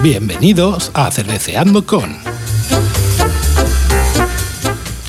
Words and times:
Bienvenidos 0.00 0.92
a 0.94 1.10
Cerveceando 1.10 1.84
con. 1.84 2.16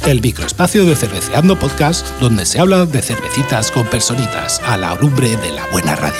El 0.07 0.19
microespacio 0.19 0.83
de 0.83 0.95
Cerveceando 0.95 1.59
Podcast, 1.59 2.09
donde 2.19 2.43
se 2.47 2.59
habla 2.59 2.87
de 2.87 2.99
cervecitas 3.03 3.69
con 3.69 3.85
personitas 3.85 4.59
a 4.65 4.77
la 4.77 4.95
lumbre 4.95 5.37
de 5.37 5.51
la 5.51 5.67
buena 5.71 5.95
radio. 5.95 6.17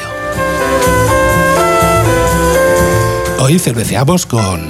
Hoy 3.40 3.58
cerveceamos 3.58 4.28
con. 4.28 4.62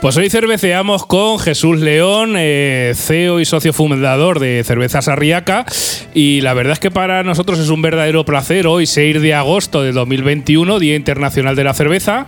Pues 0.00 0.16
hoy 0.16 0.30
cerveceamos 0.30 1.04
con 1.04 1.38
Jesús 1.38 1.80
León, 1.80 2.36
eh, 2.38 2.94
CEO 2.96 3.38
y 3.38 3.44
socio 3.44 3.74
fundador 3.74 4.40
de 4.40 4.64
Cervezas 4.64 5.08
Arriaca. 5.08 5.66
Y 6.14 6.40
la 6.40 6.54
verdad 6.54 6.72
es 6.72 6.80
que 6.80 6.90
para 6.90 7.22
nosotros 7.22 7.58
es 7.58 7.68
un 7.68 7.82
verdadero 7.82 8.24
placer 8.24 8.66
hoy, 8.66 8.86
6 8.86 9.20
de 9.20 9.34
agosto 9.34 9.82
de 9.82 9.92
2021, 9.92 10.78
Día 10.78 10.96
Internacional 10.96 11.54
de 11.54 11.64
la 11.64 11.74
Cerveza. 11.74 12.24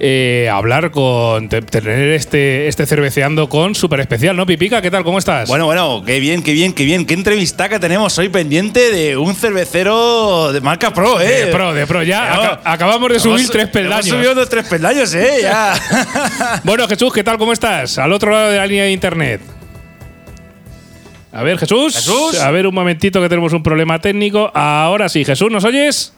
Eh, 0.00 0.48
hablar 0.52 0.90
con 0.90 1.48
te- 1.48 1.62
tener 1.62 2.10
este, 2.12 2.66
este 2.68 2.84
cerveceando 2.84 3.48
con 3.48 3.74
súper 3.74 4.00
especial, 4.00 4.36
¿no? 4.36 4.44
Pipica, 4.44 4.82
¿qué 4.82 4.90
tal? 4.90 5.04
¿Cómo 5.04 5.18
estás? 5.18 5.48
Bueno, 5.48 5.66
bueno, 5.66 6.02
qué 6.04 6.18
bien, 6.20 6.42
qué 6.42 6.52
bien, 6.52 6.72
qué 6.72 6.84
bien. 6.84 7.06
Qué 7.06 7.14
entrevista 7.14 7.68
que 7.68 7.78
tenemos 7.78 8.18
hoy 8.18 8.28
pendiente 8.28 8.90
de 8.90 9.16
un 9.16 9.34
cervecero 9.34 10.52
de 10.52 10.60
marca 10.60 10.92
Pro, 10.92 11.20
¿eh? 11.20 11.46
de 11.46 11.52
pro, 11.52 11.72
de 11.72 11.86
pro. 11.86 12.02
Ya 12.02 12.34
aca- 12.34 12.60
acabamos 12.64 13.08
de 13.12 13.20
subir 13.20 13.38
hemos- 13.40 13.50
tres 13.50 13.68
peldaños. 13.68 14.08
Hemos 14.08 14.26
subido 14.26 14.48
tres 14.48 14.66
peldaños, 14.68 15.14
¿eh? 15.14 15.30
Ya. 15.42 15.74
Bueno, 16.64 16.88
Jesús, 16.88 17.12
¿qué 17.12 17.22
tal? 17.22 17.38
¿Cómo 17.38 17.52
estás? 17.52 17.96
Al 17.98 18.12
otro 18.12 18.30
lado 18.32 18.50
de 18.50 18.56
la 18.58 18.66
línea 18.66 18.84
de 18.84 18.92
internet. 18.92 19.40
A 21.32 21.42
ver, 21.42 21.58
Jesús. 21.58 21.94
Jesús. 21.96 22.38
A 22.40 22.50
ver, 22.50 22.66
un 22.66 22.74
momentito 22.74 23.20
que 23.20 23.28
tenemos 23.28 23.52
un 23.52 23.62
problema 23.62 23.98
técnico. 24.00 24.50
Ahora 24.54 25.08
sí, 25.08 25.24
Jesús, 25.24 25.50
¿nos 25.50 25.64
oyes? 25.64 26.12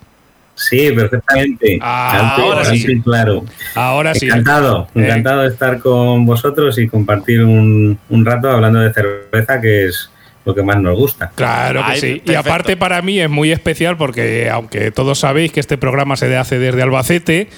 Sí, 0.56 0.90
perfectamente. 0.92 1.78
Ah, 1.80 2.34
ahora 2.38 2.64
sí. 2.64 3.00
claro. 3.02 3.44
Ahora 3.74 4.14
sí. 4.14 4.26
Encantado, 4.26 4.88
Eh. 4.94 5.04
encantado 5.04 5.42
de 5.42 5.48
estar 5.48 5.78
con 5.80 6.24
vosotros 6.26 6.78
y 6.78 6.88
compartir 6.88 7.44
un, 7.44 7.98
un 8.08 8.24
rato 8.26 8.50
hablando 8.50 8.80
de 8.80 8.92
cerveza, 8.92 9.60
que 9.60 9.86
es 9.86 10.10
lo 10.46 10.54
que 10.54 10.62
más 10.62 10.80
nos 10.80 10.96
gusta. 10.96 11.30
Claro 11.34 11.80
que 11.84 11.92
Ay, 11.92 12.00
sí. 12.00 12.22
Y 12.24 12.34
aparte 12.34 12.76
para 12.76 13.02
mí 13.02 13.20
es 13.20 13.28
muy 13.28 13.52
especial 13.52 13.96
porque 13.96 14.48
aunque 14.50 14.90
todos 14.92 15.18
sabéis 15.18 15.52
que 15.52 15.60
este 15.60 15.76
programa 15.76 16.16
se 16.16 16.34
hace 16.36 16.58
desde 16.58 16.82
Albacete, 16.82 17.48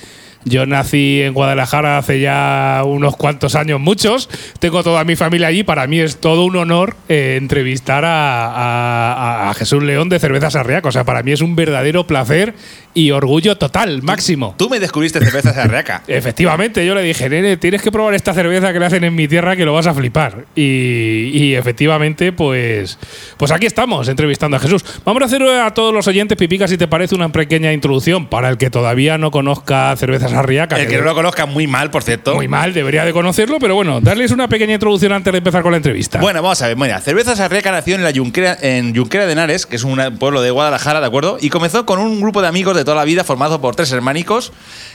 yo 0.44 0.66
nací 0.66 1.20
en 1.22 1.34
Guadalajara 1.34 1.98
hace 1.98 2.20
ya 2.20 2.82
unos 2.86 3.16
cuantos 3.16 3.54
años, 3.54 3.80
muchos. 3.80 4.28
Tengo 4.60 4.82
toda 4.82 5.04
mi 5.04 5.16
familia 5.16 5.48
allí. 5.48 5.62
Para 5.64 5.86
mí 5.86 5.98
es 6.00 6.18
todo 6.18 6.44
un 6.44 6.56
honor 6.56 6.96
eh, 7.08 7.36
entrevistar 7.40 8.04
a, 8.04 8.46
a- 8.52 9.50
a 9.50 9.54
Jesús 9.54 9.82
León 9.82 10.08
de 10.08 10.18
Cervezas 10.18 10.56
Arriaca. 10.56 10.88
O 10.88 10.92
sea, 10.92 11.04
para 11.04 11.22
mí 11.22 11.32
es 11.32 11.40
un 11.40 11.56
verdadero 11.56 12.06
placer 12.06 12.54
y 12.94 13.10
orgullo 13.10 13.56
total, 13.58 14.02
máximo. 14.02 14.54
Tú 14.58 14.68
me 14.70 14.80
descubriste 14.80 15.20
cervezas 15.20 15.54
de 15.56 15.62
Arreaca. 15.62 16.02
Efectivamente, 16.08 16.84
yo 16.86 16.94
le 16.94 17.02
dije, 17.02 17.28
nene, 17.28 17.56
tienes 17.56 17.82
que 17.82 17.92
probar 17.92 18.14
esta 18.14 18.32
cerveza 18.34 18.72
que 18.72 18.78
le 18.80 18.86
hacen 18.86 19.04
en 19.04 19.14
mi 19.14 19.28
tierra 19.28 19.54
que 19.56 19.64
lo 19.64 19.72
vas 19.72 19.86
a 19.86 19.94
flipar. 19.94 20.46
Y, 20.56 21.30
y 21.32 21.54
efectivamente, 21.54 22.32
pues, 22.32 22.98
pues 23.36 23.50
aquí 23.52 23.66
estamos 23.66 24.08
entrevistando 24.08 24.56
a 24.56 24.60
Jesús. 24.60 24.84
Vamos 25.04 25.22
a 25.22 25.26
hacer 25.26 25.42
a 25.42 25.72
todos 25.74 25.92
los 25.94 26.06
oyentes, 26.08 26.36
Pipica, 26.38 26.66
si 26.66 26.78
te 26.78 26.88
parece, 26.88 27.14
una 27.14 27.28
pequeña 27.30 27.72
introducción 27.72 28.26
para 28.26 28.48
el 28.48 28.56
que 28.56 28.70
todavía 28.70 29.18
no 29.18 29.30
conozca 29.30 29.94
Cervezas 29.96 30.27
Arriaca. 30.32 30.78
El 30.78 30.88
que 30.88 30.98
no 30.98 31.04
lo 31.04 31.14
conozca 31.14 31.46
muy 31.46 31.66
mal, 31.66 31.90
por 31.90 32.02
cierto. 32.02 32.34
muy 32.34 32.48
mal, 32.48 32.74
debería 32.74 33.04
de 33.04 33.12
conocerlo, 33.12 33.58
pero 33.58 33.74
bueno, 33.74 34.00
darles 34.00 34.30
una 34.30 34.48
pequeña 34.48 34.74
introducción 34.74 35.12
antes 35.12 35.32
de 35.32 35.38
empezar 35.38 35.62
con 35.62 35.72
la 35.72 35.76
entrevista. 35.78 36.20
Bueno, 36.20 36.42
vamos 36.42 36.60
a 36.62 36.68
ver. 36.68 36.76
Mira, 36.76 37.00
Cervezas 37.00 37.40
Arriaca 37.40 37.72
nació 37.72 37.94
en 37.94 38.04
la 38.04 38.12
Junquera, 38.12 38.56
en 38.60 38.94
Junquera 38.94 39.26
de 39.26 39.32
Henares, 39.32 39.66
que 39.66 39.76
es 39.76 39.84
un 39.84 39.98
pueblo 40.18 40.42
de 40.42 40.50
Guadalajara, 40.50 41.00
¿de 41.00 41.06
acuerdo? 41.06 41.38
Y 41.40 41.50
comenzó 41.50 41.86
con 41.86 41.98
un 41.98 42.20
grupo 42.20 42.42
de 42.42 42.48
amigos 42.48 42.76
de 42.76 42.84
toda 42.84 42.96
la 42.96 43.04
vida 43.04 43.24
formado 43.24 43.60
por 43.60 43.74
tres 43.74 43.92
hermánicos, 43.92 44.52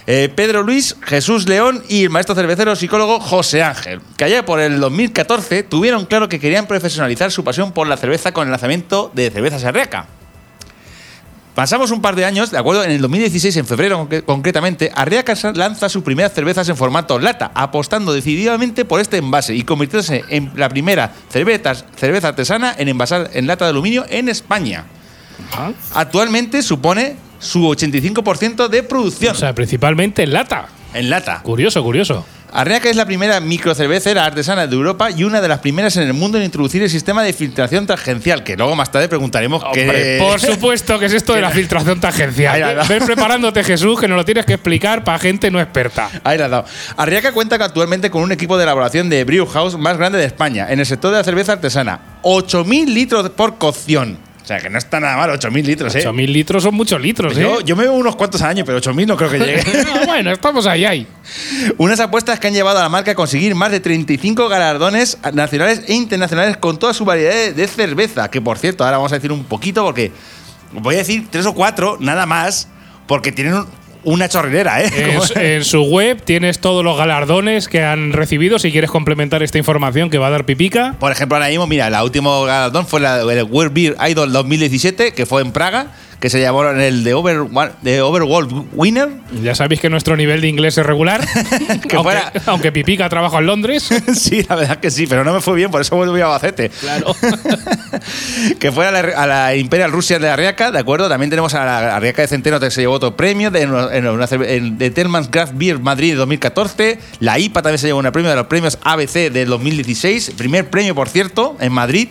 eh, 0.08 0.30
Pedro 0.36 0.64
Luis, 0.64 0.96
Jesús 1.04 1.48
León 1.48 1.84
y 1.90 2.04
el 2.04 2.10
maestro 2.10 2.36
cervecero 2.36 2.76
psicólogo 2.76 3.20
José 3.20 3.64
Ángel, 3.64 4.02
que 4.18 4.26
allá 4.26 4.46
por 4.46 4.60
el 4.60 4.80
2014 4.80 5.64
tuvieron 5.64 6.06
claro 6.06 6.30
que 6.30 6.40
querían 6.40 6.68
profesionalizar 6.68 7.32
su 7.32 7.44
pasión 7.44 7.72
por 7.72 7.88
la 7.88 7.98
cerveza 7.98 8.32
con 8.32 8.48
el 8.48 8.52
lanzamiento 8.52 9.12
de 9.14 9.30
Cervezas 9.30 9.64
Arriaca. 9.64 10.08
Pasamos 11.56 11.92
un 11.92 12.02
par 12.02 12.16
de 12.16 12.26
años, 12.26 12.50
¿de 12.50 12.58
acuerdo? 12.58 12.84
En 12.84 12.90
el 12.90 13.00
2016, 13.02 13.58
en 13.58 13.68
febrero 13.68 14.10
concre- 14.10 14.24
concretamente, 14.24 14.92
Arriaca 14.96 15.36
lanza 15.54 15.88
sus 15.88 16.02
primeras 16.04 16.34
cervezas 16.34 16.68
en 16.70 16.76
formato 16.76 17.20
lata, 17.20 17.52
apostando 17.54 18.12
decididamente 18.12 18.86
por 18.86 19.00
este 19.00 19.18
envase 19.18 19.54
y 19.56 19.62
convirtiéndose 19.62 20.24
en 20.30 20.52
la 20.56 20.68
primera 20.68 21.12
cerveza, 21.30 21.76
cerveza 21.96 22.30
artesana 22.30 22.74
en 22.76 22.88
envasar 22.88 23.30
en 23.34 23.46
lata 23.46 23.66
de 23.66 23.70
aluminio 23.72 24.04
en 24.10 24.30
España. 24.30 24.86
Ajá. 25.52 25.74
Actualmente 25.94 26.64
supone 26.64 27.18
su 27.38 27.62
85% 27.68 28.68
de 28.70 28.82
producción 28.82 29.36
O 29.36 29.38
sea, 29.40 29.54
principalmente 29.54 30.24
en 30.24 30.34
lata. 30.34 30.70
en 30.96 31.10
lata. 31.12 31.42
Curioso, 31.44 31.84
curioso. 31.84 32.26
Arriaca 32.56 32.88
es 32.88 32.96
la 32.96 33.08
primera 33.08 33.40
microcervecera 33.40 34.24
artesana 34.24 34.68
de 34.68 34.76
Europa 34.76 35.10
y 35.10 35.24
una 35.24 35.42
de 35.42 35.48
las 35.48 35.58
primeras 35.58 35.98
en 35.98 36.04
el 36.04 36.14
mundo 36.14 36.38
en 36.38 36.44
introducir 36.44 36.84
el 36.84 36.90
sistema 36.90 37.24
de 37.24 37.34
filtración 37.34 37.88
tangencial, 37.88 38.44
que 38.44 38.56
luego 38.56 38.76
más 38.76 38.92
tarde 38.92 39.10
preguntaremos 39.10 39.64
qué... 39.74 40.20
por 40.20 40.40
supuesto 40.40 41.00
que 41.00 41.08
es 41.08 41.14
esto 41.14 41.34
de 41.34 41.42
la 41.42 41.50
filtración 41.50 42.00
tangencial. 42.00 42.54
Ahí 42.54 42.62
la 42.62 42.74
da. 42.76 42.84
Ves 42.84 43.06
preparándote, 43.06 43.64
Jesús, 43.64 44.00
que 44.00 44.08
nos 44.08 44.18
lo 44.18 44.24
tienes 44.24 44.46
que 44.46 44.54
explicar 44.54 45.04
para 45.04 45.18
gente 45.18 45.50
no 45.50 45.60
experta. 45.60 46.12
Ahí 46.24 46.38
la 46.38 46.48
dado. 46.48 46.66
Arriaca 46.96 47.32
cuenta 47.32 47.56
actualmente 47.56 48.12
con 48.12 48.22
un 48.22 48.32
equipo 48.32 48.56
de 48.56 48.66
elaboración 48.66 49.10
de 49.10 49.24
brew 49.24 49.48
house 49.48 49.76
más 49.76 49.98
grande 49.98 50.20
de 50.20 50.26
España 50.26 50.68
en 50.70 50.80
el 50.80 50.86
sector 50.86 51.10
de 51.10 51.18
la 51.18 51.24
cerveza 51.24 51.54
artesana. 51.54 52.20
8.000 52.22 52.86
litros 52.86 53.30
por 53.32 53.58
cocción. 53.58 54.20
O 54.44 54.46
sea, 54.46 54.60
que 54.60 54.70
no 54.70 54.78
está 54.78 55.00
nada 55.00 55.16
mal, 55.16 55.30
8.000 55.30 55.64
litros, 55.64 55.96
¿eh? 55.96 56.04
8.000 56.06 56.28
litros 56.28 56.64
son 56.64 56.76
muchos 56.76 57.00
litros, 57.02 57.38
¿eh? 57.38 57.42
Yo, 57.42 57.62
yo 57.62 57.78
me 57.78 57.84
veo 57.84 57.94
unos 57.94 58.18
cuantos 58.18 58.42
años, 58.42 58.66
pero 58.66 58.80
8.000 58.82 59.08
no 59.08 59.16
creo 59.16 59.30
que 59.30 59.40
llegue. 59.40 59.64
Bueno, 60.06 60.32
estamos 60.32 60.68
ahí, 60.68 60.84
ahí. 60.84 61.08
Unas 61.78 62.00
apuestas 62.02 62.40
que 62.42 62.48
han 62.48 62.54
llevado 62.54 62.78
a 62.80 62.82
la 62.84 62.90
marca 62.90 63.12
a 63.12 63.16
conseguir 63.16 63.56
más 63.56 63.72
de 63.72 63.80
35 63.80 64.50
galardones 64.50 65.18
nacionales 65.34 65.84
e 65.88 65.94
internacionales 65.94 66.58
con 66.58 66.78
toda 66.78 66.94
su 66.94 67.06
variedad 67.06 67.32
de, 67.34 67.54
de 67.54 67.68
cerveza. 67.68 68.30
Que 68.30 68.42
por 68.42 68.58
cierto, 68.58 68.84
ahora 68.84 68.98
vamos 68.98 69.14
a 69.14 69.16
decir 69.16 69.32
un 69.32 69.46
poquito 69.46 69.84
porque 69.86 70.12
voy 70.74 70.96
a 70.96 70.98
decir 71.00 71.26
tres 71.32 71.46
o 71.46 71.54
cuatro, 71.54 71.98
nada 72.02 72.26
más, 72.26 72.68
porque 73.08 73.32
tienen 73.32 73.54
un- 73.54 73.68
una 74.04 74.30
chorrilera, 74.30 74.84
¿eh? 74.84 74.90
En, 74.96 75.42
en 75.42 75.64
su 75.64 75.84
web 75.84 76.22
tienes 76.24 76.60
todos 76.60 76.84
los 76.84 76.98
galardones 76.98 77.68
que 77.68 77.84
han 77.84 78.14
recibido. 78.14 78.60
Si 78.60 78.72
quieres 78.72 78.92
complementar 78.92 79.44
esta 79.44 79.58
información 79.58 80.10
que 80.10 80.18
va 80.18 80.28
a 80.28 80.32
dar 80.32 80.46
Pipica. 80.46 80.96
Por 81.00 81.12
ejemplo, 81.12 81.38
ahora 81.38 81.50
mismo, 81.50 81.68
mira, 81.68 81.88
el 81.88 81.96
último 82.04 82.44
galardón 82.44 82.88
fue 82.88 83.00
la, 83.00 83.22
el 83.22 83.44
World 83.44 83.74
Beer 83.74 83.96
Idol 84.10 84.32
2017, 84.32 85.14
que 85.14 85.26
fue 85.26 85.42
en 85.42 85.52
Praga, 85.52 85.88
que 86.24 86.30
se 86.30 86.40
llamó 86.40 86.66
en 86.70 86.80
el 86.80 87.04
de, 87.04 87.14
Over, 87.16 87.42
de 87.82 88.02
Overworld 88.02 88.68
Winner. 88.72 89.10
Ya 89.44 89.56
sabéis 89.56 89.82
que 89.82 89.90
nuestro 89.90 90.16
nivel 90.16 90.40
de 90.40 90.48
inglés 90.48 90.78
es 90.78 90.86
regular. 90.86 91.20
Que 91.90 91.98
aunque, 91.98 91.98
fuera- 91.98 92.32
aunque 92.46 92.72
Pipica 92.72 93.10
trabaja 93.10 93.40
en 93.40 93.46
Londres. 93.46 93.90
sí, 94.16 94.42
la 94.48 94.56
verdad 94.56 94.78
que 94.80 94.90
sí, 94.90 95.06
pero 95.06 95.26
no 95.26 95.34
me 95.34 95.42
fue 95.42 95.54
bien, 95.56 95.70
por 95.70 95.82
eso 95.82 95.98
volví 95.98 96.22
a 96.22 96.28
Bacete. 96.28 96.70
Claro. 96.70 97.14
que 98.60 98.72
fue 98.72 98.88
a 98.88 98.92
la, 98.92 99.00
a 99.00 99.28
la 99.28 99.56
Imperial 99.58 99.92
Rusia 99.92 100.18
de 100.18 100.30
Arriaca, 100.30 100.72
¿de 100.72 100.80
acuerdo? 100.80 101.10
También 101.10 101.30
tenemos 101.30 101.54
a 101.56 101.66
la 101.66 101.98
Arriaca 101.98 102.22
de 102.22 102.30
Centeno, 102.30 102.58
que 102.58 102.72
se 102.72 102.80
llevó 102.80 102.94
otro 102.94 103.18
premio, 103.18 103.52
de, 103.52 103.64
en 103.64 104.08
una 104.08 104.26
de 104.28 104.92
Tellman's 104.92 105.28
Craft 105.28 105.56
Beer 105.58 105.80
Madrid 105.80 106.12
de 106.12 106.16
2014. 106.20 107.00
La 107.20 107.38
IPA 107.38 107.64
también 107.64 107.80
se 107.80 107.88
llevó 107.88 108.00
un 108.00 108.10
premio 108.14 108.30
de 108.30 108.38
los 108.38 108.48
premios 108.48 108.80
ABC 108.82 109.30
del 109.30 109.50
2016. 109.50 110.36
Primer 110.38 110.70
premio, 110.70 110.96
por 110.96 111.10
cierto, 111.10 111.58
en 111.60 111.74
Madrid. 111.74 112.08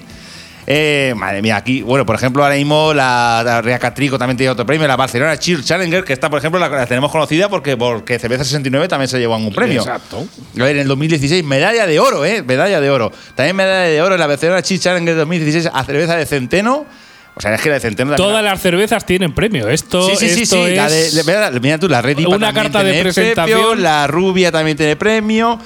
Eh, 0.66 1.12
madre 1.16 1.42
mía, 1.42 1.56
aquí, 1.56 1.82
bueno, 1.82 2.06
por 2.06 2.14
ejemplo, 2.14 2.42
ahora 2.44 2.54
mismo 2.54 2.94
la, 2.94 3.42
la 3.44 3.58
Arriaca 3.58 3.92
Trigo 3.94 4.16
también 4.16 4.36
tiene 4.36 4.50
otro 4.50 4.64
premio, 4.64 4.86
la 4.86 4.94
Barcelona 4.96 5.36
Cheer 5.36 5.62
Challenger, 5.64 6.04
que 6.04 6.12
esta, 6.12 6.30
por 6.30 6.38
ejemplo, 6.38 6.60
la, 6.60 6.68
la 6.68 6.86
tenemos 6.86 7.10
conocida 7.10 7.48
porque, 7.48 7.76
porque 7.76 8.18
Cerveza 8.18 8.44
69 8.44 8.86
también 8.86 9.08
se 9.08 9.18
llevó 9.18 9.36
un 9.36 9.52
premio. 9.52 9.80
Exacto. 9.82 10.24
A 10.58 10.62
ver, 10.62 10.76
en 10.76 10.82
el 10.82 10.88
2016, 10.88 11.42
medalla 11.44 11.86
de 11.86 11.98
oro, 11.98 12.24
¿eh? 12.24 12.42
Medalla 12.42 12.80
de 12.80 12.90
oro. 12.90 13.10
También 13.34 13.56
medalla 13.56 13.88
de 13.88 14.00
oro 14.02 14.14
en 14.14 14.20
la 14.20 14.26
Barcelona 14.28 14.62
Cheese 14.62 14.82
Challenger 14.84 15.16
2016 15.16 15.70
a 15.72 15.84
cerveza 15.84 16.16
de 16.16 16.26
centeno. 16.26 16.86
O 17.34 17.40
sea, 17.40 17.54
es 17.54 17.62
que 17.62 17.70
la 17.70 17.76
de 17.76 17.80
centeno 17.80 18.14
Todas 18.14 18.44
las 18.44 18.60
cervezas 18.60 19.06
tienen 19.06 19.32
premio. 19.34 19.66
Esto, 19.68 20.06
Sí, 20.10 20.16
sí, 20.16 20.28
sí, 20.34 20.42
esto 20.42 20.66
sí. 20.66 20.74
La 20.76 20.88
de, 20.88 21.06
es- 21.06 21.14
de- 21.14 21.24
mira, 21.24 21.50
mira 21.50 21.78
tú, 21.78 21.88
la 21.88 22.02
Red 22.02 22.18
IPA 22.18 22.28
Una 22.36 22.52
carta 22.52 22.84
de 22.84 23.00
presentación. 23.02 23.58
premio, 23.58 23.74
la 23.74 24.06
Rubia 24.06 24.52
también 24.52 24.76
tiene 24.76 24.96
premio. 24.96 25.58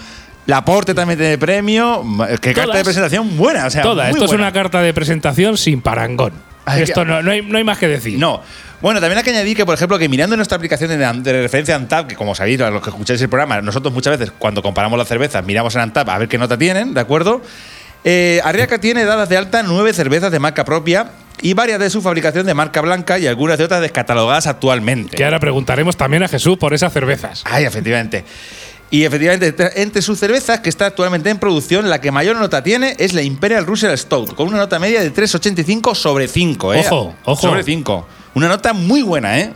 La 0.47 0.65
Porte 0.65 0.95
también 0.95 1.19
tiene 1.19 1.39
premio. 1.39 2.05
Qué 2.41 2.55
carta 2.55 2.77
de 2.77 2.85
presentación 2.85 3.37
buena. 3.37 3.67
O 3.67 3.71
sea, 3.71 3.83
Toda. 3.83 4.11
Esto 4.11 4.25
es 4.25 4.33
una 4.33 4.53
carta 4.53 4.81
de 4.81 4.95
presentación 4.95 5.59
sin 5.59 5.81
parangón. 5.81 6.33
Ay, 6.65 6.83
Esto 6.83 7.05
no, 7.05 7.23
no, 7.23 7.31
hay, 7.31 7.43
no 7.43 7.59
hay 7.59 7.65
más 7.65 7.79
que 7.79 7.87
decir. 7.87 8.19
No. 8.19 8.43
Bueno, 8.81 9.01
también 9.01 9.19
hay 9.19 9.25
que 9.25 9.31
añadir 9.31 9.57
que, 9.57 9.65
por 9.65 9.75
ejemplo, 9.75 9.99
que 9.99 10.09
mirando 10.09 10.37
nuestra 10.37 10.57
aplicación 10.57 10.91
de, 10.91 11.23
de 11.33 11.43
referencia 11.43 11.75
Antap, 11.77 12.09
que 12.09 12.17
como 12.17 12.35
sabéis, 12.35 12.61
a 12.61 12.71
los 12.71 12.83
que 12.83 12.91
escucháis 12.91 13.21
el 13.23 13.29
programa, 13.29 13.61
nosotros 13.63 13.95
muchas 13.95 14.19
veces 14.19 14.35
cuando 14.37 14.63
comparamos 14.63 14.99
las 14.99 15.09
cervezas 15.09 15.45
miramos 15.45 15.75
en 15.77 15.83
Antap 15.83 16.09
a 16.09 16.19
ver 16.19 16.29
qué 16.29 16.39
nota 16.39 16.59
tienen, 16.59 16.93
¿de 16.93 17.01
acuerdo? 17.01 17.41
Eh, 18.05 18.41
Arriaca 18.45 18.79
tiene 18.79 19.05
dadas 19.05 19.29
de 19.29 19.37
alta 19.37 19.63
nueve 19.63 19.93
cervezas 19.93 20.31
de 20.31 20.39
marca 20.39 20.65
propia 20.65 21.11
y 21.41 21.55
varias 21.55 21.81
de 21.81 21.91
su 21.91 22.03
fabricación 22.03 22.47
de 22.47 22.55
marca 22.55 22.81
blanca 22.81 23.19
y 23.19 23.27
algunas 23.27 23.59
de 23.59 23.65
otras 23.65 23.81
descatalogadas 23.81 24.47
actualmente. 24.47 25.17
Que 25.17 25.25
ahora 25.25 25.41
preguntaremos 25.41 25.97
también 25.97 26.23
a 26.23 26.29
Jesús 26.29 26.57
por 26.59 26.75
esas 26.75 26.93
cervezas. 26.93 27.43
Ay, 27.45 27.65
efectivamente. 27.65 28.25
Y 28.91 29.05
efectivamente, 29.05 29.55
entre- 29.83 30.01
sus 30.03 30.19
cervezas 30.19 30.61
que 30.61 30.69
está 30.69 30.87
actualmente 30.87 31.29
en 31.29 31.39
producción, 31.39 31.89
la 31.91 32.01
que 32.01 32.13
mayor 32.13 32.37
nota 32.37 32.63
tiene 32.63 32.95
es 32.99 33.15
la 33.15 33.23
Imperial 33.23 33.67
Russian 33.67 33.97
Stout, 33.99 34.35
con 34.35 34.49
una 34.49 34.59
nota 34.59 34.79
media 34.79 35.01
de 35.03 35.11
3,85 35.13 35.95
sobre 35.95 36.29
5, 36.29 36.75
¿eh? 36.75 36.85
Ojo, 36.87 37.15
ojo. 37.25 37.41
Sobre 37.49 37.63
5. 37.65 38.07
Una 38.35 38.49
nota 38.49 38.73
muy 38.73 39.03
buena, 39.03 39.41
¿eh? 39.41 39.53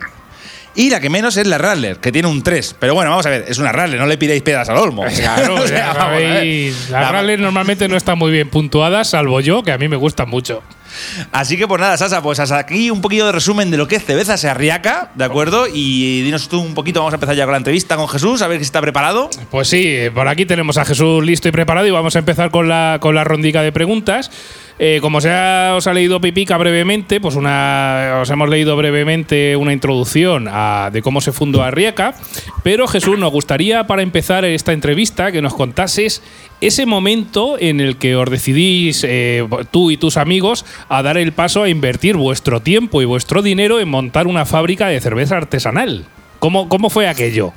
Y 0.75 0.91
la 0.91 1.01
que 1.01 1.11
menos 1.11 1.37
es 1.37 1.47
la 1.47 1.59
Rattler, 1.59 1.99
que 1.99 2.11
tiene 2.13 2.29
un 2.29 2.43
3. 2.43 2.77
Pero 2.79 2.95
bueno, 2.95 3.11
vamos 3.11 3.27
a 3.27 3.31
ver, 3.31 3.45
es 3.49 3.59
una 3.59 3.71
Rattler, 3.73 3.99
no 4.01 4.07
le 4.07 4.17
pidáis 4.19 4.43
piedras 4.43 4.69
al 4.69 4.79
olmo. 4.79 5.05
Claro, 5.05 5.55
O 5.63 5.67
sea, 5.67 5.79
ya 5.79 5.87
vamos 5.93 6.03
a 6.03 6.09
ver. 6.17 6.33
sabéis, 6.35 6.77
las 6.91 7.03
La- 7.03 7.13
Rallers 7.13 7.43
normalmente 7.43 7.89
no 7.89 7.97
están 7.97 8.19
muy 8.19 8.33
bien 8.33 8.49
puntuadas, 8.51 9.11
salvo 9.11 9.41
yo, 9.41 9.63
que 9.63 9.73
a 9.73 9.79
mí 9.79 9.89
me 9.89 9.97
gustan 9.97 10.29
mucho. 10.29 10.63
Así 11.33 11.57
que 11.57 11.67
pues 11.67 11.81
nada, 11.81 11.97
Sasa, 11.97 12.23
pues 12.23 12.41
hasta 12.41 12.59
aquí 12.59 12.91
un 12.91 13.01
poquito 13.01 13.27
de 13.27 13.33
resumen 13.33 13.71
de 13.71 13.77
lo 13.77 13.89
que 13.89 13.97
es 13.97 14.05
Cerveza 14.05 14.37
Serriaca, 14.37 15.11
¿de 15.15 15.25
acuerdo? 15.25 15.67
Y 15.73 16.23
dinos 16.23 16.49
tú 16.49 16.61
un 16.61 16.75
poquito, 16.75 17.01
vamos 17.01 17.13
a 17.13 17.17
empezar 17.17 17.35
ya 17.35 17.45
con 17.45 17.53
la 17.53 17.59
entrevista 17.59 17.97
con 17.97 18.09
Jesús, 18.09 18.43
a 18.43 18.49
ver 18.49 18.59
si 18.59 18.65
está 18.65 18.81
preparado. 18.81 19.31
Pues 19.51 19.69
sí, 19.69 19.97
por 20.15 20.29
aquí 20.29 20.47
tenemos 20.47 20.77
a 20.79 20.85
Jesús 20.85 21.25
listo 21.25 21.49
y 21.49 21.53
preparado 21.53 21.87
y 21.87 21.91
vamos 21.91 22.17
a 22.17 22.21
empezar 22.21 22.51
con 22.51 22.69
la, 22.69 22.99
con 23.01 23.15
la 23.15 23.25
rondica 23.25 23.63
de 23.63 23.73
preguntas. 23.73 24.31
Eh, 24.83 24.99
como 25.03 25.21
se 25.21 25.29
os 25.29 25.87
ha 25.87 25.93
leído 25.93 26.23
Pipica 26.23 26.57
brevemente, 26.57 27.21
pues 27.21 27.37
una, 27.37 28.21
os 28.23 28.31
hemos 28.31 28.49
leído 28.49 28.79
brevemente 28.79 29.55
una 29.55 29.75
introducción 29.75 30.49
a- 30.51 30.89
de 30.91 31.03
cómo 31.03 31.21
se 31.21 31.33
fundó 31.33 31.63
Arriaca, 31.63 32.15
pero 32.63 32.89
Jesús, 32.89 33.19
nos 33.19 33.31
gustaría 33.31 33.87
para 33.87 34.01
empezar 34.01 34.47
esta 34.47 34.73
entrevista 34.73 35.33
que 35.33 35.43
nos 35.43 35.53
contases 35.53 36.23
ese 36.63 36.87
momento 36.87 37.59
en 37.59 37.81
el 37.81 37.99
que 37.99 38.17
os 38.17 38.31
decidís, 38.31 39.05
eh, 39.07 39.47
tú 39.71 39.91
y 39.91 39.99
tus 39.99 40.17
amigos, 40.17 40.65
a 40.89 41.03
dar 41.03 41.19
el 41.19 41.33
paso 41.33 41.63
a 41.65 41.69
invertir 41.69 42.17
vuestro 42.17 42.61
tiempo 42.63 43.03
y 43.03 43.05
vuestro 43.05 43.43
dinero 43.43 43.81
en 43.81 43.89
montar 43.91 44.27
una 44.27 44.47
fábrica 44.47 44.87
de 44.89 44.99
cerveza 45.03 45.37
artesanal. 45.37 46.07
¿Cómo, 46.39 46.71
cómo 46.71 46.89
fue 46.89 47.07
aquello? 47.07 47.53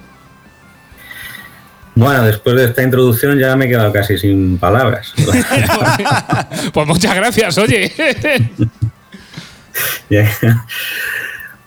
Bueno, 1.96 2.24
después 2.24 2.56
de 2.56 2.66
esta 2.66 2.82
introducción 2.82 3.38
ya 3.38 3.56
me 3.56 3.66
he 3.66 3.70
quedado 3.70 3.92
casi 3.94 4.18
sin 4.18 4.58
palabras. 4.58 5.14
pues 6.74 6.88
muchas 6.88 7.16
gracias, 7.16 7.58
oye. 7.58 7.92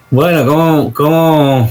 Bueno, 0.09 0.47
¿cómo, 0.47 0.95
cómo, 0.95 1.71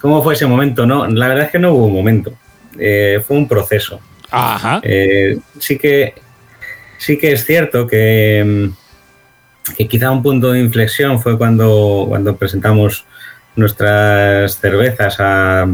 cómo 0.00 0.22
fue 0.24 0.34
ese 0.34 0.44
momento? 0.44 0.86
No, 0.86 1.06
la 1.06 1.28
verdad 1.28 1.44
es 1.44 1.52
que 1.52 1.60
no 1.60 1.72
hubo 1.72 1.86
un 1.86 1.94
momento. 1.94 2.32
Eh, 2.78 3.22
fue 3.24 3.36
un 3.36 3.46
proceso. 3.46 4.00
Ajá. 4.30 4.80
Eh, 4.82 5.38
sí 5.60 5.78
que 5.78 6.14
sí 6.98 7.18
que 7.18 7.32
es 7.32 7.44
cierto 7.44 7.86
que, 7.86 8.42
mm, 8.44 9.74
que 9.76 9.86
quizá 9.86 10.10
un 10.10 10.22
punto 10.22 10.52
de 10.52 10.60
inflexión 10.60 11.20
fue 11.20 11.38
cuando, 11.38 12.06
cuando 12.08 12.36
presentamos 12.36 13.04
nuestras 13.56 14.58
cervezas 14.58 15.16
a, 15.20 15.66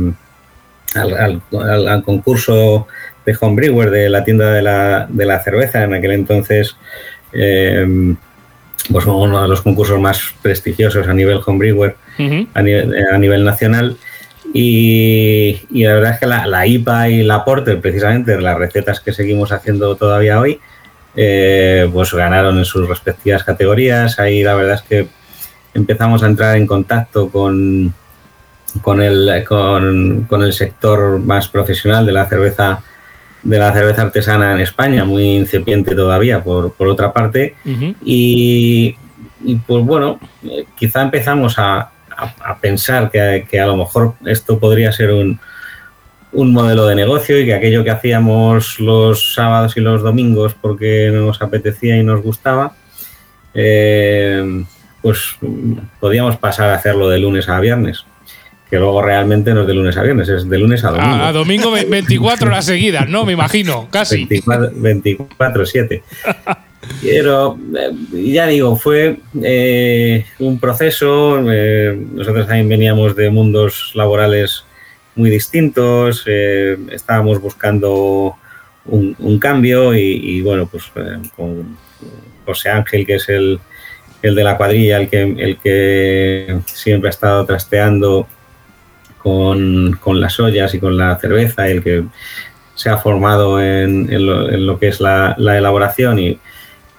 al, 0.95 1.15
al- 1.17 1.43
al- 1.69 1.89
al 1.89 2.03
concurso 2.03 2.87
de 3.27 3.37
Homebrewer 3.41 3.91
de 3.91 4.09
la 4.09 4.25
tienda 4.25 4.53
de 4.53 4.63
la, 4.63 5.07
de 5.09 5.25
la 5.27 5.39
cerveza. 5.41 5.85
En 5.85 5.95
aquel 5.95 6.13
entonces, 6.13 6.77
eh, 7.33 8.15
pues 8.91 9.05
uno 9.07 9.43
de 9.43 9.49
los 9.49 9.63
concursos 9.63 10.01
más 10.01 10.21
prestigiosos 10.43 11.07
a 11.07 11.13
nivel 11.15 11.41
Homebrewer 11.45 11.97
a 12.55 12.63
nivel, 12.63 12.95
a 13.13 13.19
nivel 13.19 13.45
nacional. 13.45 13.97
Y, 14.53 15.61
y 15.71 15.85
la 15.85 15.95
verdad 15.95 16.13
es 16.15 16.21
que 16.21 16.27
la, 16.27 16.47
la 16.47 16.67
IPA 16.67 17.09
y 17.09 17.23
la 17.23 17.45
Porter, 17.45 17.81
precisamente, 17.81 18.41
las 18.41 18.59
recetas 18.59 19.01
que 19.01 19.13
seguimos 19.13 19.53
haciendo 19.53 19.95
todavía 19.97 20.41
hoy, 20.41 20.59
eh, 21.17 21.89
pues 21.93 22.13
ganaron 22.13 22.59
en 22.59 22.65
sus 22.65 22.89
respectivas 22.89 23.45
categorías. 23.45 24.19
Ahí 24.19 24.43
la 24.43 24.55
verdad 24.55 24.75
es 24.75 24.83
que 24.83 25.07
empezamos 25.75 26.23
a 26.23 26.27
entrar 26.27 26.57
en 26.57 26.67
contacto 26.67 27.29
con, 27.31 27.95
con, 28.83 29.01
el, 29.03 29.45
con, 29.49 30.25
con 30.29 30.43
el 30.43 30.53
sector 30.53 31.19
más 31.19 31.49
profesional 31.49 32.05
de 32.07 32.13
la 32.13 32.27
cerveza 32.27 32.83
de 33.43 33.59
la 33.59 33.73
cerveza 33.73 34.03
artesana 34.03 34.53
en 34.53 34.61
España, 34.61 35.05
muy 35.07 35.37
incipiente 35.37 35.95
todavía, 35.95 36.45
por, 36.45 36.75
por 36.75 36.89
otra 36.89 37.11
parte. 37.11 37.55
Y, 38.05 38.95
y, 39.43 39.55
pues 39.57 39.83
bueno, 39.83 40.21
eh, 40.45 40.67
quizá 40.77 41.01
empezamos 41.01 41.59
a, 41.59 41.79
a- 42.15 42.35
a 42.45 42.59
pensar 42.61 43.11
que, 43.11 43.47
que 43.51 43.59
a 43.59 43.67
lo 43.67 43.79
mejor 43.79 44.13
esto 44.27 44.59
podría 44.59 44.93
ser 44.93 45.11
un, 45.13 45.41
un 46.33 46.53
modelo 46.53 46.87
de 46.87 46.95
negocio 46.97 47.41
y 47.41 47.47
que 47.47 47.55
aquello 47.55 47.83
que 47.83 47.91
hacíamos 47.91 48.79
los 48.79 49.33
sábados 49.33 49.75
y 49.79 49.81
los 49.81 50.03
domingos 50.03 50.55
porque 50.61 51.11
nos 51.11 51.41
apetecía 51.41 51.97
y 51.97 52.03
nos 52.03 52.21
gustaba, 52.23 52.75
eh, 53.55 54.65
pues 55.01 55.37
podíamos 55.99 56.37
pasar 56.37 56.69
a 56.71 56.75
hacerlo 56.75 57.09
de 57.09 57.19
lunes 57.19 57.49
a 57.49 57.59
viernes. 57.59 58.05
Que 58.71 58.79
luego 58.79 59.03
realmente 59.03 59.53
no 59.53 59.63
es 59.63 59.67
de 59.67 59.75
lunes 59.75 59.97
a 59.97 60.03
viernes, 60.03 60.29
es 60.29 60.49
de 60.49 60.59
lunes 60.59 60.85
a 60.85 60.91
domingo. 60.91 61.09
A, 61.15 61.29
a 61.29 61.33
domingo 61.33 61.73
ve- 61.73 61.87
24 61.87 62.47
horas 62.49 62.65
seguidas, 62.67 63.09
¿no? 63.09 63.25
Me 63.25 63.33
imagino, 63.33 63.89
casi. 63.91 64.27
24-7. 64.27 66.03
Pero 67.03 67.59
eh, 67.77 67.91
ya 68.33 68.47
digo, 68.47 68.77
fue 68.77 69.19
eh, 69.43 70.25
un 70.39 70.59
proceso. 70.59 71.41
eh, 71.53 71.99
nosotros 72.15 72.47
también 72.47 72.69
veníamos 72.69 73.15
de 73.17 73.29
mundos 73.31 73.91
laborales 73.95 74.65
muy 75.17 75.31
distintos. 75.31 76.23
eh, 76.27 76.77
estábamos 76.91 77.41
buscando 77.41 78.35
un, 78.87 79.15
un 79.19 79.39
cambio 79.39 79.95
y, 79.95 80.01
y, 80.01 80.41
bueno, 80.43 80.67
pues 80.67 80.85
con 81.37 81.77
José 82.47 82.71
Ángel, 82.71 83.05
que 83.07 83.17
es 83.17 83.29
el, 83.29 83.61
el 84.23 84.35
de 84.35 84.45
la 84.45 84.57
cuadrilla, 84.57 84.99
el 85.01 85.09
que, 85.09 85.23
el 85.23 85.59
que 85.59 86.59
siempre 86.67 87.09
ha 87.09 87.11
estado 87.11 87.45
trasteando 87.45 88.27
con, 89.23 89.99
con 90.01 90.21
las 90.21 90.39
ollas 90.41 90.75
y 90.75 90.81
con 90.81 90.97
la 90.97 91.17
cerveza, 91.17 91.69
el 91.69 91.83
que 91.83 92.05
se 92.75 92.89
ha 92.89 92.97
formado 92.97 93.61
en, 93.61 94.11
en, 94.13 94.27
lo, 94.27 94.51
en 94.51 94.67
lo, 94.67 94.79
que 94.79 94.89
es 94.89 95.01
la, 95.01 95.35
la 95.39 95.59
elaboración 95.59 96.19
y, 96.19 96.39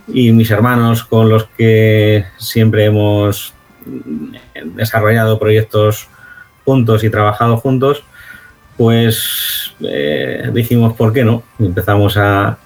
y, 0.07 0.31
mis 0.31 0.51
hermanos 0.51 1.03
con 1.03 1.29
los 1.29 1.45
que 1.57 2.25
siempre 2.37 2.85
hemos 2.85 3.53
desarrollado 4.75 5.39
proyectos 5.39 6.07
juntos 6.65 7.03
y 7.03 7.09
trabajado 7.09 7.57
juntos, 7.57 8.03
pues 8.77 9.73
eh, 9.81 10.49
dijimos, 10.53 10.93
¿por 10.93 11.13
qué 11.13 11.23
no? 11.23 11.43
Empezamos 11.59 12.17
a, 12.17 12.59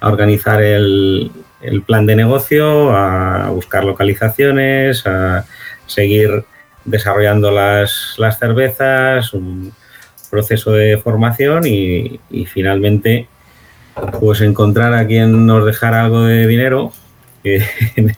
a 0.00 0.08
organizar 0.08 0.62
el, 0.62 1.30
el, 1.60 1.82
plan 1.82 2.06
de 2.06 2.16
negocio, 2.16 2.90
a 2.90 3.50
buscar 3.50 3.84
localizaciones, 3.84 5.06
a 5.06 5.44
seguir 5.86 6.44
desarrollando 6.84 7.50
las, 7.50 8.14
las 8.18 8.38
cervezas, 8.38 9.32
un 9.32 9.72
proceso 10.30 10.72
de 10.72 10.96
formación 10.98 11.66
y, 11.66 12.20
y, 12.30 12.46
finalmente 12.46 13.28
pues 14.20 14.40
encontrar 14.40 14.94
a 14.94 15.06
quien 15.06 15.46
nos 15.46 15.66
dejara 15.66 16.04
algo 16.04 16.22
de 16.22 16.46
dinero, 16.46 16.92
que, 17.42 17.64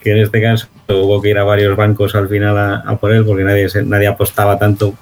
que 0.00 0.10
en 0.12 0.18
este 0.18 0.42
caso 0.42 0.68
hubo 0.88 1.20
que 1.20 1.30
ir 1.30 1.38
a 1.38 1.44
varios 1.44 1.76
bancos 1.76 2.14
al 2.14 2.28
final 2.28 2.56
a, 2.58 2.96
por 2.96 3.12
él 3.12 3.24
porque 3.24 3.44
nadie, 3.44 3.66
nadie 3.84 4.06
apostaba 4.06 4.58
tanto 4.58 4.94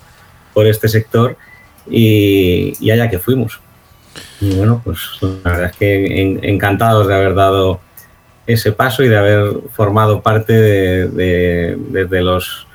por 0.54 0.66
este 0.66 0.88
sector 0.88 1.36
y, 1.88 2.90
allá 2.90 3.10
que 3.10 3.18
fuimos. 3.18 3.60
Y 4.40 4.54
bueno, 4.54 4.80
pues 4.82 5.00
la 5.20 5.50
verdad 5.50 5.70
es 5.70 5.76
que 5.76 6.22
en, 6.22 6.44
encantados 6.44 7.06
de 7.06 7.14
haber 7.14 7.34
dado 7.34 7.80
ese 8.46 8.72
paso 8.72 9.02
y 9.02 9.08
de 9.08 9.18
haber 9.18 9.52
formado 9.72 10.22
parte 10.22 10.52
de, 10.52 11.08
de, 11.08 11.76
desde 11.90 12.22
los 12.22 12.65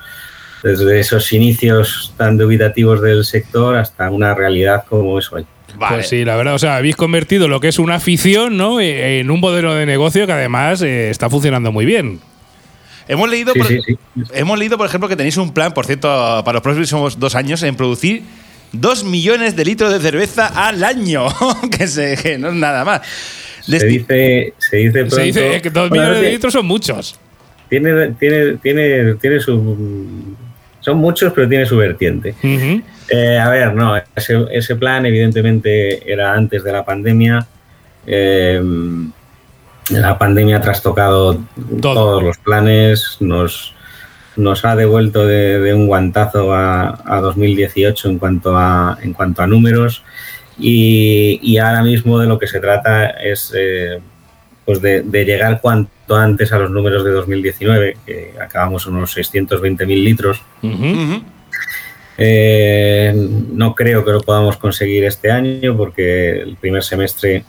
desde 0.62 1.00
esos 1.00 1.32
inicios 1.32 2.14
tan 2.16 2.38
dubitativos 2.38 3.02
del 3.02 3.24
sector 3.24 3.76
hasta 3.76 4.10
una 4.10 4.34
realidad 4.34 4.84
como 4.88 5.18
es 5.18 5.32
hoy. 5.32 5.44
Vale. 5.76 5.96
Pues 5.96 6.08
sí, 6.08 6.24
la 6.24 6.36
verdad, 6.36 6.54
o 6.54 6.58
sea, 6.58 6.76
habéis 6.76 6.96
convertido 6.96 7.48
lo 7.48 7.60
que 7.60 7.68
es 7.68 7.78
una 7.78 7.96
afición, 7.96 8.56
¿no? 8.56 8.80
En 8.80 9.30
un 9.30 9.40
modelo 9.40 9.74
de 9.74 9.86
negocio 9.86 10.26
que 10.26 10.32
además 10.32 10.82
eh, 10.82 11.10
está 11.10 11.30
funcionando 11.30 11.72
muy 11.72 11.86
bien. 11.86 12.20
Hemos 13.08 13.28
leído, 13.28 13.52
sí, 13.52 13.58
por, 13.58 13.68
sí, 13.68 13.80
sí. 13.84 13.98
hemos 14.34 14.58
leído, 14.58 14.76
por 14.78 14.86
ejemplo, 14.86 15.08
que 15.08 15.16
tenéis 15.16 15.36
un 15.36 15.52
plan, 15.52 15.72
por 15.74 15.86
cierto, 15.86 16.08
para 16.44 16.54
los 16.54 16.62
próximos 16.62 17.18
dos 17.18 17.34
años 17.34 17.62
en 17.62 17.74
producir 17.74 18.22
dos 18.72 19.04
millones 19.04 19.56
de 19.56 19.64
litros 19.64 19.92
de 19.92 20.00
cerveza 20.00 20.46
al 20.46 20.84
año, 20.84 21.26
que, 21.78 21.86
se, 21.86 22.16
que, 22.16 22.38
no 22.38 22.48
es 22.48 22.54
nada 22.54 22.84
más. 22.84 23.02
Se 23.62 23.86
dice, 23.86 24.54
se 24.58 24.76
dice, 24.76 24.92
pronto, 24.92 25.16
se 25.16 25.22
dice 25.22 25.62
que 25.62 25.70
dos 25.70 25.90
millones 25.90 26.20
de 26.20 26.30
litros 26.32 26.52
son 26.52 26.66
muchos. 26.66 27.18
Tiene, 27.68 28.08
tiene, 28.18 28.56
tiene, 28.58 29.14
tiene 29.14 29.40
su 29.40 30.36
son 30.82 30.98
muchos, 30.98 31.32
pero 31.32 31.48
tiene 31.48 31.64
su 31.64 31.76
vertiente. 31.78 32.34
Uh 32.42 32.46
-huh. 32.46 32.82
eh, 33.08 33.38
a 33.38 33.48
ver, 33.48 33.74
no, 33.74 33.96
ese, 34.14 34.44
ese, 34.50 34.76
plan 34.76 35.06
evidentemente 35.06 36.12
era 36.12 36.34
antes 36.34 36.62
de 36.62 36.72
la 36.72 36.84
pandemia. 36.84 37.46
Eh, 38.06 38.60
la 39.90 40.18
pandemia 40.18 40.58
ha 40.58 40.60
trastocado 40.60 41.40
Todo. 41.80 41.94
todos 41.94 42.22
los 42.22 42.38
planes, 42.38 43.16
nos, 43.20 43.74
nos 44.36 44.64
ha 44.64 44.76
devuelto 44.76 45.26
de, 45.26 45.60
de 45.60 45.74
un 45.74 45.86
guantazo 45.86 46.52
a, 46.52 47.00
a, 47.04 47.20
2018 47.20 48.08
en 48.10 48.18
cuanto 48.18 48.56
a, 48.56 48.98
en 49.02 49.12
cuanto 49.12 49.42
a 49.42 49.46
números 49.46 50.02
y, 50.58 51.40
y 51.42 51.58
ahora 51.58 51.82
mismo 51.82 52.18
de 52.18 52.26
lo 52.26 52.38
que 52.38 52.46
se 52.46 52.60
trata 52.60 53.06
es 53.10 53.52
eh, 53.56 54.00
pues 54.64 54.80
de, 54.80 55.02
de, 55.02 55.24
llegar 55.24 55.60
cuanto 55.60 56.16
antes 56.16 56.52
a 56.52 56.58
los 56.58 56.70
números 56.70 57.04
de 57.04 57.10
2019, 57.10 57.96
que 58.06 58.34
acabamos 58.40 58.86
unos 58.86 59.16
620.000 59.16 59.86
litros. 60.04 60.42
Uh 60.62 60.68
-huh. 60.68 61.24
eh, 62.18 63.12
no 63.52 63.74
creo 63.74 64.04
que 64.04 64.12
lo 64.12 64.20
podamos 64.20 64.56
conseguir 64.56 65.04
este 65.04 65.30
año 65.30 65.76
porque 65.76 66.40
el 66.40 66.56
primer 66.56 66.84
semestre 66.84 67.44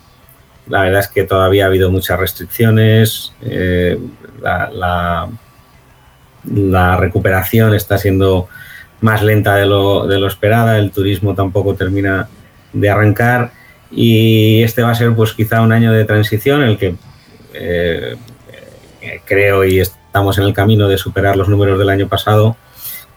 la 0.68 0.82
verdad 0.82 1.00
es 1.00 1.08
que 1.08 1.24
todavía 1.24 1.64
ha 1.64 1.66
habido 1.68 1.90
muchas 1.90 2.18
restricciones, 2.18 3.32
eh, 3.42 3.98
la, 4.40 4.70
la, 4.70 5.28
la, 6.54 6.96
recuperación 6.96 7.74
está 7.74 7.98
siendo 7.98 8.48
más 9.00 9.22
lenta 9.22 9.56
de 9.56 9.66
lo, 9.66 10.06
de 10.06 10.18
lo 10.18 10.26
esperada, 10.26 10.78
el 10.78 10.90
turismo 10.90 11.34
tampoco 11.34 11.74
termina 11.74 12.28
de 12.72 12.90
arrancar 12.90 13.52
y 13.90 14.62
este 14.62 14.82
va 14.82 14.90
a 14.90 14.94
ser 14.94 15.14
pues 15.14 15.32
quizá 15.32 15.60
un 15.60 15.72
año 15.72 15.92
de 15.92 16.04
transición 16.04 16.62
en 16.62 16.68
el 16.68 16.78
que 16.78 16.94
eh, 17.54 18.16
creo 19.24 19.64
y 19.64 19.80
estamos 19.80 20.38
en 20.38 20.44
el 20.44 20.52
camino 20.52 20.88
de 20.88 20.98
superar 20.98 21.36
los 21.36 21.48
números 21.48 21.78
del 21.78 21.88
año 21.88 22.08
pasado 22.08 22.56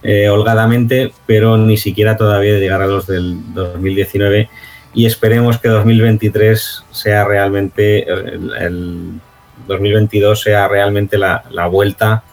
eh, 0.03 0.29
holgadamente, 0.29 1.11
pero 1.25 1.57
ni 1.57 1.77
siquiera 1.77 2.17
todavía 2.17 2.53
de 2.53 2.59
llegar 2.59 2.81
a 2.81 2.87
los 2.87 3.07
del 3.07 3.53
2019 3.53 4.49
y 4.93 5.05
esperemos 5.05 5.57
que 5.59 5.69
2023 5.69 6.83
sea 6.91 7.25
realmente 7.25 8.07
el, 8.09 9.19
2022 9.67 10.39
sea 10.41 10.67
realmente 10.67 11.17
la, 11.17 11.43
la, 11.51 11.67
vuelta 11.67 12.23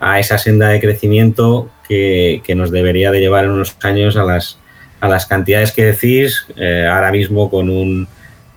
a 0.00 0.18
esa 0.18 0.36
senda 0.36 0.68
de 0.68 0.80
crecimiento 0.80 1.70
que, 1.86 2.42
que, 2.44 2.54
nos 2.54 2.70
debería 2.70 3.10
de 3.10 3.20
llevar 3.20 3.44
en 3.44 3.52
unos 3.52 3.76
años 3.82 4.16
a 4.16 4.24
las, 4.24 4.58
a 5.00 5.08
las 5.08 5.26
cantidades 5.26 5.72
que 5.72 5.84
decís, 5.84 6.46
eh, 6.56 6.88
ahora 6.90 7.12
mismo 7.12 7.50
con 7.50 7.70
un, 7.70 8.08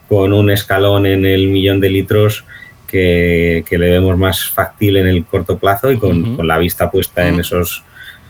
con 0.07 0.33
un 0.33 0.49
escalón 0.49 1.05
en 1.05 1.25
el 1.25 1.47
millón 1.47 1.79
de 1.79 1.89
litros 1.89 2.45
que, 2.87 3.63
que, 3.67 3.77
le 3.77 3.89
vemos 3.91 4.17
más 4.17 4.43
factible 4.49 5.01
en 5.01 5.07
el 5.07 5.25
corto 5.25 5.57
plazo 5.57 5.91
y 5.91 5.97
con, 5.97 6.35
con 6.35 6.47
la 6.47 6.57
vista 6.57 6.89
puesta 6.89 7.27
en 7.27 7.39
esos 7.39 7.83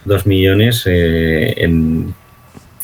dos 0.04 0.26
millones 0.26 0.84
eh, 0.86 1.54
en, 1.58 2.14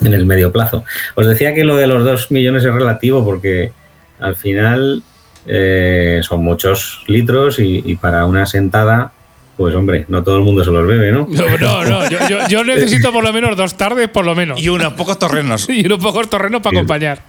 en, 0.02 0.14
el 0.14 0.26
medio 0.26 0.52
plazo. 0.52 0.86
Os 1.16 1.28
decía 1.28 1.54
que 1.54 1.66
lo 1.66 1.76
de 1.76 1.88
los 1.88 2.04
dos 2.06 2.32
millones 2.32 2.64
es 2.64 2.74
relativo 2.74 3.26
porque 3.26 3.74
al 4.20 4.36
final 4.36 5.04
eh, 5.48 6.22
son 6.24 6.44
muchos 6.44 7.04
litros 7.08 7.60
y, 7.60 7.84
y, 7.86 7.96
para 7.96 8.26
una 8.26 8.46
sentada, 8.46 9.12
pues 9.58 9.74
hombre, 9.74 10.06
no 10.10 10.24
todo 10.24 10.38
el 10.38 10.44
mundo 10.44 10.64
se 10.64 10.72
los 10.72 10.86
bebe, 10.86 11.12
¿no? 11.12 11.28
No, 11.30 11.58
no, 11.58 11.86
no. 11.86 12.10
Yo, 12.10 12.20
yo, 12.28 12.48
yo 12.48 12.64
necesito 12.66 13.12
por 13.14 13.24
lo 13.24 13.32
menos 13.32 13.56
dos 13.56 13.76
tardes, 13.76 14.10
por 14.10 14.26
lo 14.26 14.36
menos. 14.36 14.62
Y 14.62 14.70
unos 14.70 14.94
pocos 14.94 15.18
torrenos. 15.18 15.70
y 15.70 15.86
unos 15.86 16.00
pocos 16.00 16.30
torrenos 16.30 16.62
para 16.62 16.78
acompañar. 16.78 17.20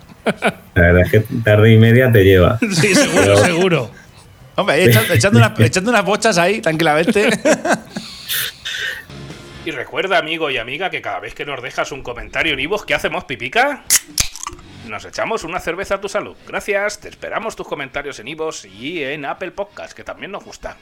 La 0.75 0.83
verdad 0.83 1.03
es 1.03 1.11
que 1.11 1.21
tarde 1.45 1.73
y 1.73 1.79
media 1.79 2.11
te 2.11 2.25
lleva. 2.25 2.59
Sí, 2.73 2.95
seguro, 2.95 3.23
Pero, 3.23 3.37
seguro. 3.39 3.91
Hombre, 4.57 4.85
echando, 4.85 5.15
echando, 5.15 5.39
unas, 5.39 5.61
echando 5.61 5.91
unas 5.91 6.05
bochas 6.05 6.39
ahí, 6.39 6.61
tranquilamente. 6.61 7.29
Y 9.67 9.71
recuerda, 9.71 10.19
amigo 10.19 10.51
y 10.51 10.57
amiga, 10.57 10.91
que 10.91 11.03
cada 11.03 11.21
vez 11.21 11.35
que 11.35 11.45
nos 11.45 11.63
dejas 11.63 11.93
un 11.93 12.03
comentario 12.03 12.55
en 12.55 12.61
Ivos, 12.61 12.85
¿qué 12.85 12.95
hacemos, 12.95 13.25
pipica? 13.25 13.85
Nos 14.89 15.05
echamos 15.05 15.45
una 15.45 15.61
cerveza 15.61 15.97
a 15.97 16.01
tu 16.01 16.09
salud. 16.09 16.37
Gracias, 16.47 17.01
te 17.01 17.09
esperamos 17.09 17.55
tus 17.55 17.67
comentarios 17.69 18.19
en 18.19 18.29
Ivos 18.29 18.65
y 18.65 19.03
en 19.03 19.25
Apple 19.25 19.51
Podcast, 19.51 19.93
que 19.93 20.05
también 20.05 20.33
nos 20.33 20.45
gusta. 20.45 20.77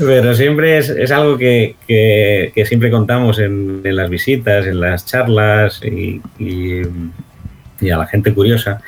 Pero 0.00 0.34
siempre 0.34 0.78
es, 0.78 0.88
es 0.88 1.10
algo 1.10 1.36
que, 1.36 1.76
que, 1.86 2.52
que, 2.54 2.66
siempre 2.66 2.90
contamos 2.90 3.38
en, 3.38 3.82
en, 3.84 3.96
las 3.96 4.08
visitas, 4.08 4.66
en 4.66 4.80
las 4.80 5.04
charlas 5.04 5.80
y, 5.84 6.20
y, 6.38 6.82
y, 7.80 7.90
a 7.90 7.98
la 7.98 8.06
gente 8.06 8.32
curiosa, 8.32 8.80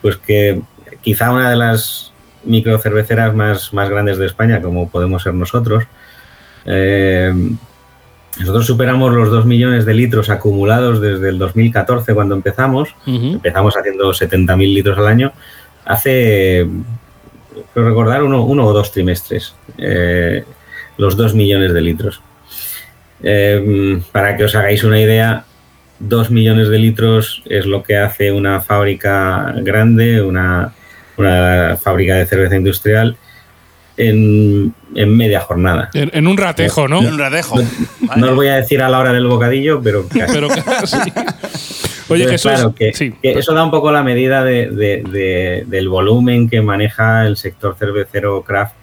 pues 0.00 0.16
que 0.16 0.60
quizá 1.02 1.30
una 1.30 1.50
de 1.50 1.56
las 1.56 2.12
microcerveceras 2.44 3.34
más, 3.34 3.72
más 3.74 3.88
grandes 3.90 4.18
de 4.18 4.26
España, 4.26 4.62
como 4.62 4.88
podemos 4.88 5.22
ser 5.22 5.34
nosotros, 5.34 5.84
eh, 6.66 7.32
nosotros 8.38 8.66
superamos 8.66 9.12
los 9.12 9.30
2 9.30 9.46
millones 9.46 9.84
de 9.84 9.94
litros 9.94 10.28
acumulados 10.28 11.00
desde 11.00 11.28
el 11.28 11.38
2014 11.38 12.14
cuando 12.14 12.34
empezamos. 12.34 12.94
Uh 13.06 13.10
-huh. 13.10 13.32
Empezamos 13.34 13.76
haciendo 13.76 14.12
70.000 14.12 14.74
litros 14.74 14.98
al 14.98 15.06
año. 15.06 15.32
Hace, 15.84 16.66
creo 17.72 17.88
recordar, 17.88 18.22
uno, 18.22 18.44
uno 18.44 18.66
o 18.66 18.72
dos 18.72 18.92
trimestres. 18.92 19.54
Eh, 19.78 20.44
los 20.96 21.16
2 21.16 21.34
millones 21.34 21.72
de 21.72 21.80
litros. 21.80 22.20
Eh, 23.22 24.00
para 24.12 24.36
que 24.36 24.44
os 24.44 24.54
hagáis 24.54 24.84
una 24.84 25.00
idea, 25.00 25.44
2 26.00 26.30
millones 26.30 26.68
de 26.68 26.78
litros 26.78 27.42
es 27.46 27.66
lo 27.66 27.82
que 27.82 27.96
hace 27.96 28.32
una 28.32 28.60
fábrica 28.60 29.54
grande, 29.58 30.22
una, 30.22 30.72
una 31.16 31.76
fábrica 31.80 32.16
de 32.16 32.26
cerveza 32.26 32.56
industrial, 32.56 33.16
en, 33.96 34.74
en, 34.94 35.16
media 35.16 35.40
jornada. 35.40 35.90
En, 35.94 36.10
en, 36.12 36.26
un 36.26 36.36
ratejo, 36.36 36.88
¿no? 36.88 37.00
En 37.00 37.06
un 37.06 37.18
ratejo. 37.18 37.56
No, 37.56 37.68
vale. 38.00 38.20
no, 38.20 38.30
os 38.30 38.34
voy 38.34 38.48
a 38.48 38.56
decir 38.56 38.82
a 38.82 38.88
la 38.88 38.98
hora 38.98 39.12
del 39.12 39.26
bocadillo, 39.26 39.80
pero 39.82 40.06
casi. 40.08 40.32
pero 40.32 40.48
casi. 40.48 40.98
Oye, 42.08 42.28
Jesús, 42.28 42.52
claro, 42.52 42.74
que, 42.74 42.92
sí. 42.92 43.12
que, 43.22 43.32
eso 43.32 43.54
da 43.54 43.64
un 43.64 43.70
poco 43.70 43.90
la 43.90 44.02
medida 44.02 44.44
de, 44.44 44.68
de, 44.68 45.02
de, 45.02 45.64
del 45.66 45.88
volumen 45.88 46.48
que 46.48 46.60
maneja 46.60 47.26
el 47.26 47.36
sector 47.36 47.76
cervecero 47.78 48.42
craft 48.42 48.74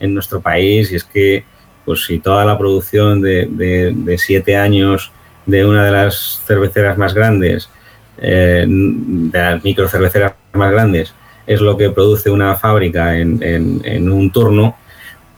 en 0.00 0.14
nuestro 0.14 0.40
país. 0.40 0.92
Y 0.92 0.96
es 0.96 1.04
que, 1.04 1.44
pues, 1.84 2.04
si 2.04 2.18
toda 2.18 2.44
la 2.44 2.56
producción 2.56 3.20
de, 3.20 4.16
siete 4.18 4.56
años 4.56 5.12
de 5.46 5.64
una 5.64 5.84
de 5.84 5.90
las 5.90 6.40
cerveceras 6.46 6.96
más 6.98 7.14
grandes, 7.14 7.68
eh, 8.18 8.64
de 8.68 9.38
las 9.38 9.64
microcerveceras 9.64 10.34
más 10.52 10.70
grandes, 10.70 11.14
es 11.46 11.60
lo 11.60 11.76
que 11.76 11.90
produce 11.90 12.30
una 12.30 12.54
fábrica 12.56 13.18
en, 13.18 13.42
en, 13.42 13.80
en, 13.84 14.12
un 14.12 14.30
turno, 14.30 14.76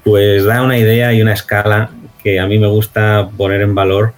pues 0.03 0.45
da 0.45 0.63
una 0.63 0.77
idea 0.77 1.13
y 1.13 1.23
una 1.23 1.35
escala 1.35 1.91
que 2.23 2.41
a 2.41 2.47
mí 2.47 2.59
me 2.59 2.67
gusta 2.67 3.31
poner 3.37 3.61
en 3.61 3.75
valor 3.75 4.13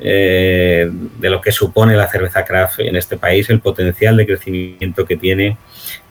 eh, 0.00 0.90
de 0.90 1.30
lo 1.30 1.40
que 1.40 1.52
supone 1.52 1.96
la 1.96 2.08
cerveza 2.08 2.44
craft 2.44 2.80
en 2.80 2.96
este 2.96 3.16
país, 3.16 3.48
el 3.50 3.60
potencial 3.60 4.16
de 4.16 4.26
crecimiento 4.26 5.04
que 5.04 5.16
tiene 5.16 5.56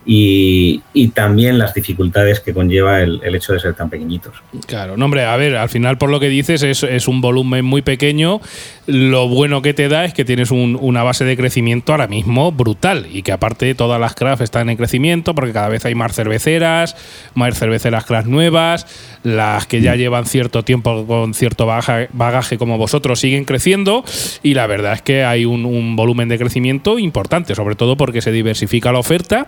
y, 0.05 0.81
y, 0.93 1.09
también 1.09 1.57
las 1.57 1.73
dificultades 1.73 2.41
que 2.41 2.53
conlleva 2.53 3.01
el, 3.01 3.21
hecho 3.35 3.53
de 3.53 3.59
ser 3.59 3.73
tan 3.73 3.89
pequeñitos. 3.89 4.33
Claro, 4.67 4.97
no, 4.97 5.05
hombre, 5.05 5.23
a 5.23 5.37
ver, 5.37 5.55
al 5.55 5.69
final 5.69 5.97
por 5.97 6.09
lo 6.09 6.19
que 6.19 6.27
dices 6.27 6.61
es, 6.61 7.07
un 7.07 7.21
volumen 7.21 7.63
muy 7.63 7.81
pequeño. 7.81 8.41
Lo 8.85 9.29
bueno 9.29 9.61
que 9.61 9.73
te 9.73 9.87
da 9.87 10.03
es 10.03 10.13
que 10.13 10.25
tienes 10.25 10.51
un, 10.51 10.77
una 10.79 11.03
base 11.03 11.23
de 11.23 11.37
crecimiento 11.37 11.93
ahora 11.93 12.07
mismo 12.07 12.51
brutal 12.51 13.07
y 13.09 13.23
que 13.23 13.31
aparte 13.31 13.73
todas 13.75 13.99
las 13.99 14.13
craft 14.13 14.41
están 14.41 14.69
en 14.69 14.75
crecimiento 14.75 15.33
porque 15.35 15.53
cada 15.53 15.69
vez 15.69 15.85
hay 15.85 15.95
más 15.95 16.13
cerveceras, 16.13 16.97
más 17.33 17.57
cerveceras 17.57 18.03
craft 18.03 18.27
nuevas, 18.27 18.85
las 19.23 19.67
que 19.67 19.79
ya 19.81 19.95
llevan 19.95 20.25
cierto 20.25 20.63
tiempo 20.63 21.05
con 21.07 21.33
cierto 21.33 21.65
bagaje, 21.65 22.57
como 22.57 22.77
vosotros 22.77 23.21
siguen 23.21 23.45
creciendo 23.45 24.03
y 24.41 24.53
la 24.53 24.67
verdad 24.67 24.93
es 24.93 25.01
que 25.01 25.23
hay 25.23 25.45
un 25.45 25.95
volumen 25.95 26.27
de 26.27 26.37
crecimiento 26.37 26.99
importante, 26.99 27.55
sobre 27.55 27.75
todo 27.75 27.95
porque 27.95 28.21
se 28.21 28.33
diversifica 28.33 28.91
la 28.91 28.99
oferta 28.99 29.47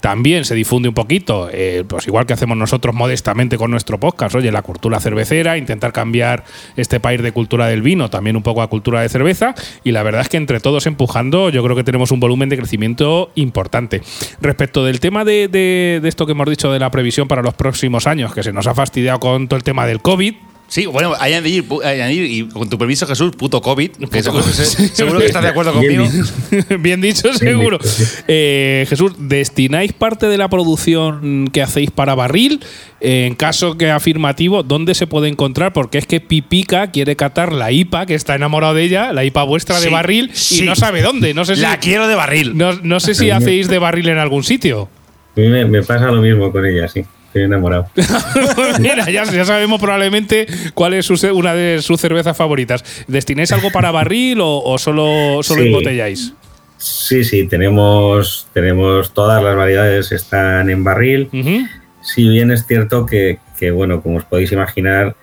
también 0.00 0.44
se 0.44 0.54
difunde 0.54 0.88
un 0.88 0.94
poquito, 0.94 1.48
eh, 1.52 1.84
pues 1.86 2.06
igual 2.06 2.26
que 2.26 2.32
hacemos 2.32 2.56
nosotros 2.56 2.94
modestamente 2.94 3.56
con 3.56 3.70
nuestro 3.70 3.98
podcast, 3.98 4.34
oye, 4.34 4.52
la 4.52 4.62
cultura 4.62 5.00
cervecera, 5.00 5.58
intentar 5.58 5.92
cambiar 5.92 6.44
este 6.76 7.00
país 7.00 7.22
de 7.22 7.32
cultura 7.32 7.66
del 7.66 7.82
vino 7.82 8.10
también 8.10 8.36
un 8.36 8.42
poco 8.42 8.62
a 8.62 8.68
cultura 8.68 9.00
de 9.00 9.08
cerveza, 9.08 9.54
y 9.84 9.92
la 9.92 10.02
verdad 10.02 10.22
es 10.22 10.28
que 10.28 10.36
entre 10.36 10.60
todos 10.60 10.86
empujando, 10.86 11.50
yo 11.50 11.62
creo 11.62 11.76
que 11.76 11.84
tenemos 11.84 12.10
un 12.10 12.20
volumen 12.20 12.48
de 12.48 12.56
crecimiento 12.56 13.30
importante. 13.34 14.02
Respecto 14.40 14.84
del 14.84 15.00
tema 15.00 15.24
de, 15.24 15.48
de, 15.48 16.00
de 16.02 16.08
esto 16.08 16.26
que 16.26 16.32
hemos 16.32 16.48
dicho 16.48 16.72
de 16.72 16.78
la 16.78 16.90
previsión 16.90 17.28
para 17.28 17.42
los 17.42 17.54
próximos 17.54 18.06
años, 18.06 18.34
que 18.34 18.42
se 18.42 18.52
nos 18.52 18.66
ha 18.66 18.74
fastidiado 18.74 19.20
con 19.20 19.48
todo 19.48 19.56
el 19.56 19.64
tema 19.64 19.86
del 19.86 20.00
COVID, 20.00 20.34
Sí, 20.68 20.84
bueno, 20.84 21.14
añadir, 21.18 21.64
añadir, 21.82 22.24
y 22.30 22.46
con 22.46 22.68
tu 22.68 22.76
permiso, 22.76 23.06
Jesús, 23.06 23.34
puto 23.34 23.62
COVID, 23.62 23.90
que 24.10 24.22
seguro, 24.22 24.42
seguro 24.42 25.18
que 25.18 25.26
estás 25.26 25.42
de 25.42 25.48
acuerdo 25.48 25.72
conmigo. 25.72 26.04
Bien, 26.78 27.00
dicho, 27.00 27.32
seguro. 27.32 27.78
Bien 27.78 27.90
dicho, 27.90 28.04
sí. 28.04 28.22
eh, 28.28 28.84
Jesús, 28.86 29.12
¿destináis 29.18 29.94
parte 29.94 30.26
de 30.26 30.36
la 30.36 30.48
producción 30.50 31.48
que 31.50 31.62
hacéis 31.62 31.90
para 31.90 32.14
barril? 32.14 32.60
En 33.00 33.34
caso 33.34 33.78
que 33.78 33.90
afirmativo, 33.90 34.62
¿dónde 34.62 34.94
se 34.94 35.06
puede 35.06 35.28
encontrar? 35.28 35.72
Porque 35.72 35.96
es 35.96 36.06
que 36.06 36.20
Pipica 36.20 36.90
quiere 36.90 37.16
catar 37.16 37.54
la 37.54 37.72
IPA, 37.72 38.04
que 38.04 38.14
está 38.14 38.34
enamorado 38.34 38.74
de 38.74 38.82
ella, 38.82 39.14
la 39.14 39.24
IPA 39.24 39.44
vuestra 39.44 39.78
sí, 39.78 39.86
de 39.86 39.90
barril, 39.90 40.30
sí. 40.34 40.64
y 40.64 40.66
no 40.66 40.76
sabe 40.76 41.00
dónde. 41.00 41.32
No 41.32 41.46
sé 41.46 41.56
si, 41.56 41.62
la 41.62 41.78
quiero 41.78 42.08
de 42.08 42.14
barril. 42.14 42.58
No, 42.58 42.74
no 42.74 43.00
sé 43.00 43.14
si 43.14 43.30
hacéis 43.30 43.68
de 43.68 43.78
barril 43.78 44.10
en 44.10 44.18
algún 44.18 44.44
sitio. 44.44 44.90
A 45.34 45.40
mí 45.40 45.48
me, 45.48 45.64
me 45.64 45.82
pasa 45.82 46.06
lo 46.08 46.20
mismo 46.20 46.52
con 46.52 46.66
ella, 46.66 46.88
sí. 46.88 47.04
Estoy 47.38 47.44
enamorado. 47.44 47.86
Mira, 48.80 49.08
ya, 49.10 49.24
ya, 49.24 49.44
sabemos 49.44 49.80
probablemente 49.80 50.46
cuál 50.74 50.94
es 50.94 51.06
su, 51.06 51.14
una 51.34 51.54
de 51.54 51.80
sus 51.82 52.00
cervezas 52.00 52.36
favoritas. 52.36 52.84
¿Destináis 53.06 53.52
algo 53.52 53.70
para 53.70 53.90
barril 53.90 54.40
o, 54.40 54.62
o 54.64 54.78
solo, 54.78 55.42
solo 55.42 55.62
sí. 55.62 55.68
embotelláis? 55.68 56.34
Sí, 56.78 57.24
sí, 57.24 57.46
tenemos, 57.46 58.48
tenemos 58.52 59.12
todas 59.12 59.42
las 59.42 59.56
variedades 59.56 60.12
están 60.12 60.70
en 60.70 60.82
barril. 60.84 61.28
Uh 61.32 61.36
-huh. 61.36 61.68
Si 62.02 62.28
bien 62.28 62.50
es 62.50 62.66
cierto 62.66 63.06
que, 63.06 63.38
que, 63.58 63.70
bueno, 63.70 64.02
como 64.02 64.18
os 64.18 64.24
podéis 64.24 64.52
imaginar, 64.52 65.14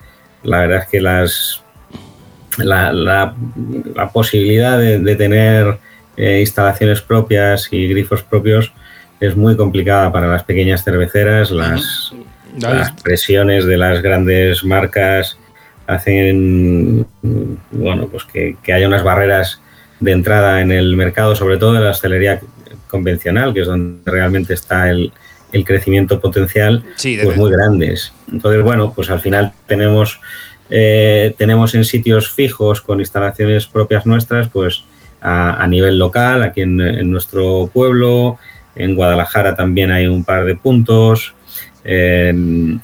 la 0.42 0.60
verdad 0.60 0.82
es 0.82 0.88
que 0.88 1.00
las 1.00 1.62
la, 2.58 2.92
la, 2.92 3.34
la 3.94 4.08
posibilidad 4.10 4.78
de, 4.78 4.98
de 5.00 5.16
tener 5.16 5.78
eh, 6.16 6.40
instalaciones 6.40 7.02
propias 7.02 7.68
y 7.70 7.88
grifos 7.88 8.22
propios 8.22 8.72
es 9.20 9.36
muy 9.36 9.56
complicada 9.56 10.12
para 10.12 10.26
las 10.26 10.44
pequeñas 10.44 10.84
cerveceras, 10.84 11.50
las, 11.50 12.12
las, 12.60 12.92
presiones 13.02 13.66
de 13.66 13.76
las 13.76 14.02
grandes 14.02 14.64
marcas 14.64 15.38
hacen 15.86 17.06
bueno, 17.70 18.08
pues 18.08 18.24
que, 18.24 18.56
que, 18.62 18.72
haya 18.72 18.88
unas 18.88 19.04
barreras 19.04 19.60
de 20.00 20.12
entrada 20.12 20.60
en 20.60 20.72
el 20.72 20.96
mercado, 20.96 21.34
sobre 21.36 21.58
todo 21.58 21.74
de 21.74 21.80
la 21.80 21.90
hostelería 21.90 22.40
convencional, 22.88 23.54
que 23.54 23.60
es 23.60 23.66
donde 23.66 24.10
realmente 24.10 24.54
está 24.54 24.90
el, 24.90 25.12
el 25.52 25.64
crecimiento 25.64 26.20
potencial, 26.20 26.82
sí, 26.96 27.18
pues 27.22 27.36
muy 27.36 27.50
grandes. 27.50 28.12
Entonces, 28.30 28.62
bueno, 28.62 28.92
pues 28.94 29.10
al 29.10 29.20
final 29.20 29.52
tenemos 29.66 30.20
Eh, 30.68 31.34
tenemos 31.38 31.74
en 31.74 31.84
sitios 31.84 32.30
fijos 32.30 32.80
con 32.80 32.98
instalaciones 32.98 33.66
propias 33.66 34.04
nuestras, 34.04 34.48
pues 34.48 34.84
a, 35.20 35.62
a 35.62 35.66
nivel 35.68 35.98
local, 35.98 36.42
aquí 36.42 36.62
en, 36.62 36.80
en, 36.80 37.10
nuestro 37.10 37.70
pueblo, 37.72 38.38
en 38.76 38.94
Guadalajara 38.94 39.56
también 39.56 39.90
hay 39.90 40.06
un 40.06 40.24
par 40.24 40.44
de 40.44 40.54
puntos. 40.54 41.34
En 41.84 42.80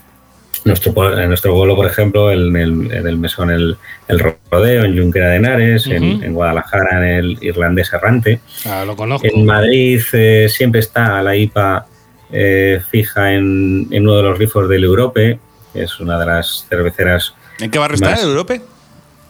nuestro, 0.64 1.18
en 1.18 1.28
nuestro 1.28 1.54
pueblo, 1.54 1.74
por 1.74 1.86
ejemplo, 1.86 2.30
en 2.30 2.56
el, 2.56 2.92
en 2.92 3.06
el 3.06 3.18
mesón 3.18 3.50
el, 3.50 3.76
el, 4.08 4.34
Rodeo, 4.50 4.84
en 4.84 4.96
Junquera 4.96 5.30
de 5.30 5.36
Henares, 5.36 5.86
uh 5.86 5.90
-huh. 5.90 5.96
en, 5.96 6.22
en, 6.22 6.34
Guadalajara, 6.34 6.98
en 6.98 7.04
el 7.04 7.38
Irlandés 7.40 7.92
Errante. 7.92 8.40
Ah, 8.64 8.84
lo 8.86 8.96
conozco. 8.96 9.26
En 9.26 9.44
Madrid 9.44 10.00
eh, 10.12 10.46
siempre 10.48 10.80
está 10.80 11.22
la 11.22 11.36
IPA 11.36 11.86
eh, 12.32 12.80
fija 12.90 13.32
en, 13.34 13.88
en, 13.90 14.02
uno 14.04 14.16
de 14.16 14.22
los 14.22 14.38
grifos 14.38 14.68
del 14.68 14.84
Europe, 14.84 15.38
que 15.72 15.82
es 15.82 16.00
una 16.00 16.18
de 16.18 16.26
las 16.26 16.66
cerveceras. 16.68 17.34
¿En 17.60 17.70
qué 17.70 17.78
barrio 17.78 17.96
está 17.96 18.14
el 18.14 18.28
Europe? 18.28 18.60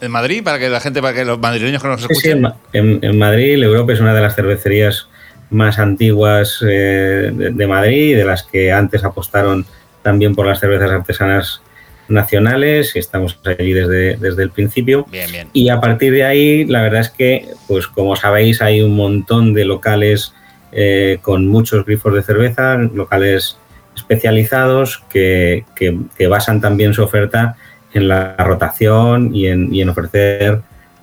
¿En 0.01 0.11
Madrid? 0.11 0.43
Para 0.43 0.59
que 0.59 0.69
la 0.69 0.81
gente, 0.81 1.01
para 1.01 1.15
que 1.15 1.25
los 1.25 1.39
madrileños 1.39 1.81
que 1.81 1.89
nos 1.89 2.01
escuchen. 2.03 2.43
Sí, 2.43 2.51
sí, 2.73 2.79
en, 2.79 2.99
en, 3.03 3.19
Madrid, 3.19 3.55
el 3.55 3.63
Europe 3.63 3.93
es 3.93 4.01
una 4.01 4.13
de 4.15 4.21
las 4.21 4.35
cervecerías 4.35 5.09
más 5.53 5.79
antiguas 5.79 6.59
eh, 6.67 7.31
de, 7.33 7.51
de, 7.51 7.67
Madrid, 7.67 8.17
de 8.17 8.25
las 8.25 8.43
que 8.43 8.73
antes 8.73 9.05
apostaron 9.05 9.67
también 10.03 10.35
por 10.35 10.47
las 10.47 10.61
cervezas 10.61 10.91
artesanas 10.91 11.63
nacionales 12.09 12.95
y 12.95 12.99
estamos 12.99 13.39
allí 13.45 13.73
desde, 13.73 14.17
desde 14.17 14.43
el 14.43 14.51
principio. 14.51 15.07
Bien, 15.11 15.31
bien. 15.31 15.49
Y 15.53 15.69
a 15.69 15.81
partir 15.81 16.13
de 16.13 16.25
ahí, 16.25 16.65
la 16.65 16.83
verdad 16.83 17.01
es 17.01 17.11
que, 17.11 17.49
pues 17.69 17.87
como 17.87 18.17
sabéis, 18.17 18.63
hay 18.63 18.83
un 18.83 18.95
montón 18.97 19.55
de 19.55 19.65
locales 19.65 20.35
eh, 20.73 21.19
con 21.23 21.47
muchos 21.47 21.85
grifos 21.85 22.15
de 22.15 22.23
cerveza, 22.23 22.77
locales 22.77 23.59
especializados 23.95 25.03
que, 25.11 25.65
que, 25.77 25.99
que, 26.17 26.27
basan 26.29 26.61
también 26.61 26.95
su 26.95 27.03
oferta 27.03 27.57
en 27.93 28.09
la 28.09 28.37
rotación 28.39 29.35
y 29.35 29.49
en, 29.49 29.75
y 29.75 29.83
en 29.83 29.91
ofrecer 29.91 30.61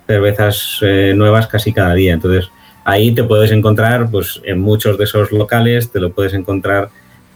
cervezas 0.08 0.78
eh, 0.82 1.12
nuevas 1.14 1.46
casi 1.46 1.72
cada 1.72 1.94
día. 1.94 2.14
Entonces, 2.14 2.50
ahí 2.84 3.12
te 3.14 3.24
puedes 3.24 3.50
encontrar, 3.50 4.10
pues 4.10 4.40
en 4.44 4.60
muchos 4.60 4.98
de 4.98 5.04
esos 5.04 5.32
locales, 5.32 5.90
te 5.90 6.00
lo 6.00 6.12
puedes 6.12 6.34
encontrar 6.34 6.90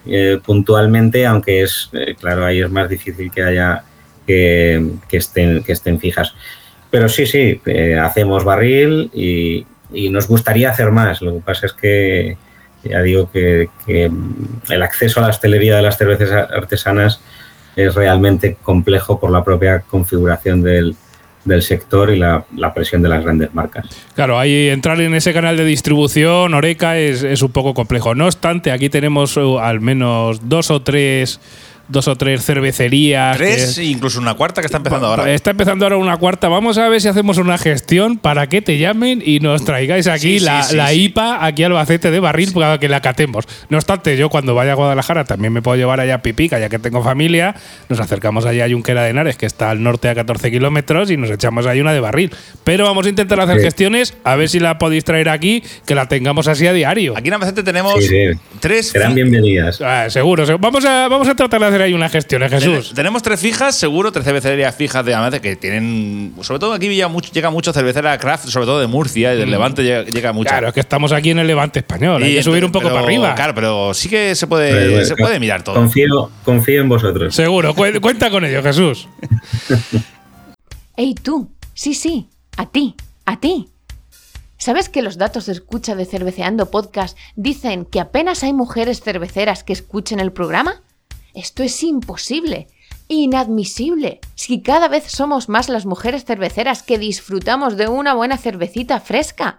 eh, 0.06 0.38
puntualmente, 0.44 1.24
aunque 1.26 1.62
es, 1.62 1.90
eh, 1.92 2.14
claro, 2.18 2.44
ahí 2.44 2.60
es 2.60 2.70
más 2.70 2.88
difícil 2.88 3.30
que 3.30 3.42
haya 3.42 3.84
que, 4.26 4.82
estén, 5.10 5.62
que 5.62 5.72
estén 5.72 5.98
fijas. 5.98 6.34
Pero 6.90 7.08
sí, 7.08 7.26
sí, 7.26 7.60
eh, 7.66 7.98
hacemos 7.98 8.44
barril 8.44 9.10
y, 9.12 9.66
nos 10.10 10.26
gustaría 10.26 10.70
hacer 10.70 10.90
más. 10.90 11.22
Lo 11.22 11.34
que 11.34 11.40
pasa 11.40 11.66
es 11.66 11.72
que 11.72 12.36
ya 12.82 13.00
digo 13.00 13.30
que, 13.30 13.68
que, 13.86 14.10
el 14.68 14.82
acceso 14.82 15.20
a 15.20 15.22
la 15.22 15.28
hostelería 15.28 15.76
de 15.76 15.82
las 15.82 15.96
cervezas 15.96 16.50
artesanas 16.50 17.20
es 17.76 17.94
realmente 17.94 18.56
complejo 18.60 19.20
por 19.20 19.30
la 19.30 19.44
propia 19.44 19.80
configuración 19.80 20.62
del, 20.62 20.96
del 21.44 21.62
sector 21.62 22.10
y 22.10 22.18
la, 22.18 22.44
presión 22.74 23.02
de 23.02 23.08
las 23.08 23.22
grandes 23.22 23.54
marcas. 23.54 23.86
Claro, 24.14 24.38
ahí 24.38 24.68
entrar 24.68 25.00
en 25.00 25.14
ese 25.14 25.32
canal 25.32 25.56
de 25.56 25.64
distribución, 25.64 26.54
Oreca, 26.54 26.98
es, 26.98 27.22
es 27.22 27.42
un 27.42 27.52
poco 27.52 27.74
complejo. 27.74 28.14
No 28.14 28.26
obstante, 28.26 28.72
aquí 28.72 28.88
tenemos 28.88 29.36
uh, 29.36 29.58
al 29.58 29.80
menos 29.80 30.48
dos 30.48 30.70
o 30.70 30.82
tres 30.82 31.40
dos 31.88 32.08
o 32.08 32.16
tres 32.16 32.44
cervecerías. 32.44 33.36
Tres, 33.36 33.76
que, 33.76 33.84
incluso 33.84 34.18
una 34.18 34.34
cuarta 34.34 34.60
que 34.60 34.66
está 34.66 34.78
empezando 34.78 35.06
ahora. 35.06 35.32
Está 35.32 35.50
empezando 35.50 35.84
ahora 35.84 35.96
una 35.96 36.16
cuarta. 36.16 36.48
Vamos 36.48 36.78
a 36.78 36.88
ver 36.88 37.00
si 37.00 37.08
hacemos 37.08 37.38
una 37.38 37.58
gestión 37.58 38.18
para 38.18 38.48
que 38.48 38.62
te 38.62 38.78
llamen 38.78 39.22
y 39.24 39.40
nos 39.40 39.64
traigáis 39.64 40.06
aquí 40.06 40.38
sí, 40.38 40.40
la, 40.40 40.62
sí, 40.62 40.70
sí, 40.70 40.76
la, 40.76 40.92
IPA, 40.92 41.44
aquí 41.44 41.64
al 41.64 41.72
Albacete 41.72 42.10
de 42.10 42.20
barril, 42.20 42.52
para 42.52 42.78
que 42.78 42.88
la 42.88 43.00
catemos. 43.00 43.46
No 43.68 43.76
obstante, 43.76 44.16
yo 44.16 44.30
cuando 44.30 44.54
vaya 44.54 44.72
a 44.72 44.74
Guadalajara 44.74 45.24
también 45.24 45.52
me 45.52 45.62
puedo 45.62 45.76
llevar 45.76 46.00
allá 46.00 46.16
a 46.16 46.22
Pipica, 46.22 46.58
ya 46.58 46.68
que 46.68 46.78
tengo 46.78 47.02
familia. 47.02 47.54
Nos 47.88 48.00
acercamos 48.00 48.46
allá 48.46 48.64
a 48.64 48.70
Junquera 48.70 49.02
de 49.02 49.10
Henares, 49.10 49.36
que 49.36 49.46
está 49.46 49.70
al 49.70 49.82
norte 49.82 50.08
a 50.08 50.14
14 50.14 50.50
kilómetros, 50.50 51.10
y 51.10 51.16
nos 51.16 51.30
echamos 51.30 51.66
ahí 51.66 51.80
una 51.80 51.92
de 51.92 52.00
barril. 52.00 52.30
Pero 52.64 52.84
vamos 52.84 53.06
a 53.06 53.08
intentar 53.08 53.40
hacer 53.40 53.60
gestiones, 53.60 54.14
a 54.24 54.36
ver 54.36 54.48
si 54.48 54.60
la 54.60 54.78
podéis 54.78 55.04
traer 55.04 55.28
aquí, 55.28 55.62
que 55.86 55.94
la 55.94 56.08
tengamos 56.08 56.48
así 56.48 56.66
a 56.66 56.72
diario. 56.72 57.14
Aquí 57.16 57.28
en 57.28 57.34
Albacete 57.34 57.62
tenemos 57.62 57.94
tres. 58.60 58.88
Serán 58.88 59.14
bienvenidas. 59.14 59.80
Ah, 59.80 60.06
seguro, 60.08 60.46
seguro. 60.46 60.62
Vamos 60.62 60.84
a, 60.84 61.08
vamos 61.08 61.28
a 61.28 61.34
tratar 61.34 61.60
de 61.60 61.73
hacer 61.74 61.82
ahí 61.82 61.94
una 61.94 62.08
gestión, 62.08 62.42
¿eh, 62.42 62.48
Jesús? 62.48 62.92
Tenemos 62.94 63.22
tres 63.22 63.40
fijas, 63.40 63.74
seguro, 63.74 64.12
tres 64.12 64.24
cervecerías 64.24 64.74
fijas 64.74 65.04
de 65.04 65.14
Amadez 65.14 65.40
que 65.40 65.56
tienen. 65.56 66.34
Sobre 66.40 66.60
todo 66.60 66.72
aquí 66.72 66.88
llega 66.88 67.08
mucho, 67.08 67.32
llega 67.32 67.50
mucho 67.50 67.72
cervecera 67.72 68.16
craft, 68.18 68.46
sobre 68.46 68.66
todo 68.66 68.80
de 68.80 68.86
Murcia 68.86 69.34
y 69.34 69.38
del 69.38 69.48
mm. 69.48 69.50
Levante 69.50 69.82
llega, 69.82 70.02
llega 70.04 70.32
mucho. 70.32 70.50
Claro, 70.50 70.68
es 70.68 70.74
que 70.74 70.80
estamos 70.80 71.12
aquí 71.12 71.30
en 71.30 71.40
el 71.40 71.46
Levante 71.46 71.80
español. 71.80 72.22
Y 72.22 72.26
hay 72.26 72.34
que 72.36 72.42
subir 72.42 72.64
un 72.64 72.70
poco 72.70 72.84
pero, 72.84 72.94
para 72.94 73.06
arriba. 73.06 73.34
Claro, 73.34 73.54
pero 73.54 73.92
sí 73.94 74.08
que 74.08 74.34
se 74.34 74.46
puede, 74.46 74.72
pero, 74.72 75.04
se 75.04 75.16
puede 75.16 75.40
mirar 75.40 75.64
todo. 75.64 75.74
Confío, 75.74 76.30
confío 76.44 76.80
en 76.80 76.88
vosotros. 76.88 77.34
Seguro, 77.34 77.74
cu 77.74 77.84
cuenta 78.00 78.30
con 78.30 78.44
ello, 78.44 78.62
Jesús. 78.62 79.08
Ey, 80.96 81.14
tú. 81.14 81.50
Sí, 81.74 81.94
sí. 81.94 82.28
A 82.56 82.66
ti. 82.66 82.94
A 83.24 83.40
ti. 83.40 83.68
¿Sabes 84.58 84.88
que 84.88 85.02
los 85.02 85.18
datos 85.18 85.46
de 85.46 85.52
escucha 85.52 85.94
de 85.94 86.06
Cerveceando 86.06 86.70
Podcast 86.70 87.18
dicen 87.34 87.84
que 87.84 88.00
apenas 88.00 88.44
hay 88.44 88.52
mujeres 88.52 89.00
cerveceras 89.00 89.64
que 89.64 89.72
escuchen 89.72 90.20
el 90.20 90.32
programa? 90.32 90.80
Esto 91.34 91.64
es 91.64 91.82
imposible, 91.82 92.68
inadmisible. 93.08 94.20
Si 94.36 94.62
cada 94.62 94.88
vez 94.88 95.10
somos 95.10 95.48
más 95.48 95.68
las 95.68 95.84
mujeres 95.84 96.24
cerveceras 96.24 96.82
que 96.82 96.98
disfrutamos 96.98 97.76
de 97.76 97.88
una 97.88 98.14
buena 98.14 98.38
cervecita 98.38 99.00
fresca. 99.00 99.58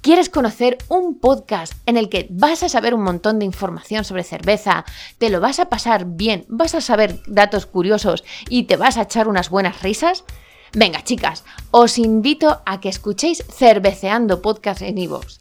¿Quieres 0.00 0.30
conocer 0.30 0.78
un 0.88 1.18
podcast 1.18 1.74
en 1.84 1.98
el 1.98 2.08
que 2.08 2.26
vas 2.30 2.62
a 2.62 2.70
saber 2.70 2.94
un 2.94 3.02
montón 3.02 3.38
de 3.38 3.44
información 3.44 4.04
sobre 4.04 4.24
cerveza, 4.24 4.86
te 5.18 5.28
lo 5.28 5.40
vas 5.40 5.60
a 5.60 5.68
pasar 5.68 6.06
bien, 6.06 6.46
vas 6.48 6.74
a 6.74 6.80
saber 6.80 7.20
datos 7.26 7.66
curiosos 7.66 8.24
y 8.48 8.62
te 8.62 8.76
vas 8.76 8.96
a 8.96 9.02
echar 9.02 9.28
unas 9.28 9.50
buenas 9.50 9.82
risas? 9.82 10.24
Venga, 10.72 11.04
chicas, 11.04 11.44
os 11.70 11.98
invito 11.98 12.62
a 12.64 12.80
que 12.80 12.88
escuchéis 12.88 13.44
Cerveceando 13.50 14.40
Podcast 14.40 14.80
en 14.80 14.96
iVoox. 14.96 15.39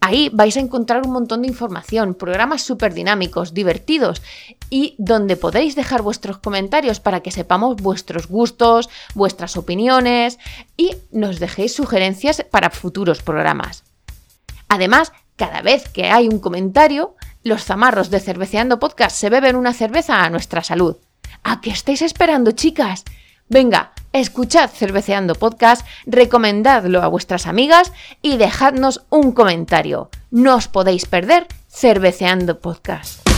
Ahí 0.00 0.30
vais 0.32 0.56
a 0.56 0.60
encontrar 0.60 1.02
un 1.04 1.12
montón 1.12 1.42
de 1.42 1.48
información, 1.48 2.14
programas 2.14 2.62
súper 2.62 2.94
dinámicos, 2.94 3.52
divertidos 3.52 4.22
y 4.70 4.94
donde 4.98 5.36
podéis 5.36 5.76
dejar 5.76 6.00
vuestros 6.00 6.38
comentarios 6.38 7.00
para 7.00 7.20
que 7.20 7.30
sepamos 7.30 7.76
vuestros 7.76 8.26
gustos, 8.26 8.88
vuestras 9.14 9.58
opiniones 9.58 10.38
y 10.76 10.96
nos 11.12 11.38
dejéis 11.38 11.74
sugerencias 11.74 12.42
para 12.50 12.70
futuros 12.70 13.22
programas. 13.22 13.84
Además, 14.68 15.12
cada 15.36 15.60
vez 15.60 15.88
que 15.88 16.06
hay 16.06 16.28
un 16.28 16.38
comentario, 16.38 17.14
los 17.42 17.64
zamarros 17.64 18.08
de 18.10 18.20
Cerveceando 18.20 18.78
Podcast 18.78 19.16
se 19.16 19.30
beben 19.30 19.56
una 19.56 19.74
cerveza 19.74 20.24
a 20.24 20.30
nuestra 20.30 20.62
salud. 20.62 20.96
¿A 21.42 21.60
qué 21.60 21.70
estáis 21.70 22.02
esperando, 22.02 22.52
chicas? 22.52 23.04
Venga, 23.52 23.90
escuchad 24.12 24.70
Cerveceando 24.70 25.34
Podcast, 25.34 25.84
recomendadlo 26.06 27.02
a 27.02 27.08
vuestras 27.08 27.48
amigas 27.48 27.92
y 28.22 28.36
dejadnos 28.36 29.02
un 29.10 29.32
comentario. 29.32 30.08
No 30.30 30.54
os 30.54 30.68
podéis 30.68 31.06
perder 31.06 31.48
Cerveceando 31.68 32.60
Podcast. 32.60 33.28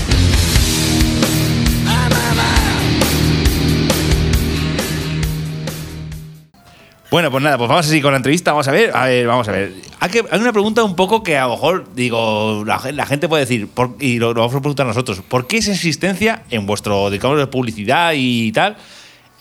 Bueno, 7.10 7.30
pues 7.30 7.42
nada, 7.42 7.56
pues 7.56 7.70
vamos 7.70 7.86
así 7.86 8.02
con 8.02 8.10
la 8.10 8.18
entrevista. 8.18 8.52
Vamos 8.52 8.68
a 8.68 8.72
ver, 8.72 8.94
a 8.94 9.06
ver, 9.06 9.26
vamos 9.26 9.48
a 9.48 9.52
ver. 9.52 9.72
Hay, 9.98 10.10
una 10.38 10.52
pregunta 10.52 10.84
un 10.84 10.94
poco 10.94 11.22
que 11.22 11.38
a 11.38 11.44
lo 11.44 11.52
mejor, 11.52 11.94
digo, 11.94 12.64
la, 12.66 13.06
gente 13.06 13.30
puede 13.30 13.44
decir, 13.44 13.66
y 13.98 14.18
lo, 14.18 14.34
lo, 14.34 14.40
vamos 14.40 14.56
a 14.56 14.60
preguntar 14.60 14.86
nosotros, 14.86 15.22
¿por 15.22 15.46
qué 15.46 15.56
esa 15.56 15.72
existencia 15.72 16.42
en 16.50 16.66
vuestro, 16.66 17.08
digamos, 17.08 17.38
de 17.38 17.46
publicidad 17.46 18.12
y 18.14 18.52
tal? 18.52 18.76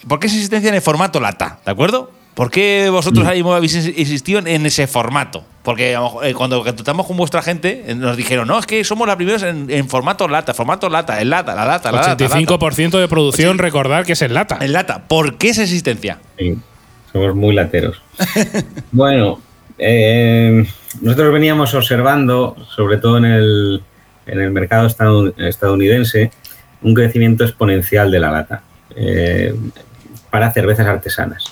¿Por 0.07 0.19
qué 0.19 0.27
esa 0.27 0.35
existencia 0.35 0.69
en 0.69 0.75
el 0.75 0.81
formato 0.81 1.19
lata? 1.19 1.59
¿De 1.65 1.71
acuerdo? 1.71 2.11
¿Por 2.33 2.49
qué 2.49 2.89
vosotros 2.89 3.27
ahí 3.27 3.41
habéis 3.41 3.75
insistido 3.75 4.39
en 4.39 4.65
ese 4.65 4.87
formato? 4.87 5.43
Porque 5.63 5.93
eh, 6.23 6.33
cuando 6.33 6.63
tratamos 6.63 7.05
con 7.05 7.17
vuestra 7.17 7.41
gente 7.41 7.83
eh, 7.87 7.93
nos 7.93 8.17
dijeron, 8.17 8.47
no, 8.47 8.57
es 8.57 8.65
que 8.65 8.83
somos 8.83 9.05
los 9.05 9.15
primeros 9.15 9.43
en, 9.43 9.69
en 9.69 9.87
formato 9.89 10.27
lata, 10.27 10.53
formato 10.53 10.89
lata, 10.89 11.21
en 11.21 11.29
lata, 11.29 11.53
la 11.53 11.65
lata, 11.65 11.91
la 11.91 12.15
85% 12.15 12.83
lata. 12.83 12.97
de 12.99 13.07
producción, 13.07 13.57
sí. 13.57 13.61
recordar 13.61 14.05
que 14.05 14.13
es 14.13 14.21
en 14.21 14.33
lata. 14.33 14.57
En 14.61 14.73
lata. 14.73 15.07
¿Por 15.07 15.37
qué 15.37 15.49
esa 15.49 15.63
existencia? 15.63 16.19
Sí, 16.39 16.57
somos 17.11 17.35
muy 17.35 17.53
lateros. 17.53 18.01
bueno, 18.91 19.39
eh, 19.77 20.65
nosotros 21.01 21.33
veníamos 21.33 21.73
observando, 21.75 22.55
sobre 22.73 22.97
todo 22.97 23.17
en 23.17 23.25
el, 23.25 23.83
en 24.25 24.39
el 24.39 24.51
mercado 24.51 24.87
estadounidense, 25.37 26.31
un 26.81 26.93
crecimiento 26.95 27.43
exponencial 27.43 28.09
de 28.09 28.19
la 28.19 28.31
lata. 28.31 28.63
Eh, 30.31 30.37
para 30.39 30.51
cervezas 30.51 30.87
artesanas. 30.87 31.43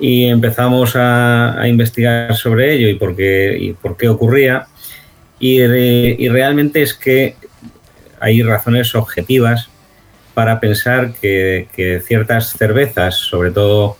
Y 0.00 0.24
empezamos 0.24 0.96
a, 0.96 1.60
a, 1.60 1.68
investigar 1.68 2.34
sobre 2.34 2.74
ello 2.74 2.88
y 2.88 2.94
por 2.94 3.14
qué, 3.14 3.56
y 3.58 3.72
por 3.72 3.96
qué 3.96 4.08
ocurría. 4.08 4.66
Y, 5.38 5.66
realmente 5.66 6.82
es 6.82 6.94
que 6.94 7.36
hay 8.20 8.42
razones 8.42 8.94
objetivas 8.94 9.68
para 10.34 10.60
pensar 10.60 11.12
que, 11.20 11.68
que, 11.74 12.00
ciertas 12.00 12.52
cervezas, 12.52 13.16
sobre 13.16 13.50
todo 13.50 13.96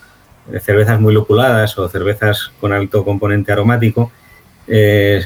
cervezas 0.61 0.99
muy 0.99 1.13
lupuladas 1.13 1.77
o 1.77 1.87
cervezas 1.89 2.51
con 2.59 2.73
alto 2.73 3.05
componente 3.05 3.51
aromático, 3.51 4.11
eh, 4.67 5.25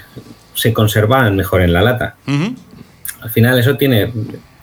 se 0.53 0.73
conservan 0.73 1.35
mejor 1.35 1.61
en 1.61 1.73
la 1.73 1.81
lata. 1.81 2.15
Uh 2.27 2.31
-huh. 2.31 2.55
Al 3.21 3.29
final 3.29 3.59
eso 3.59 3.77
tiene, 3.77 4.11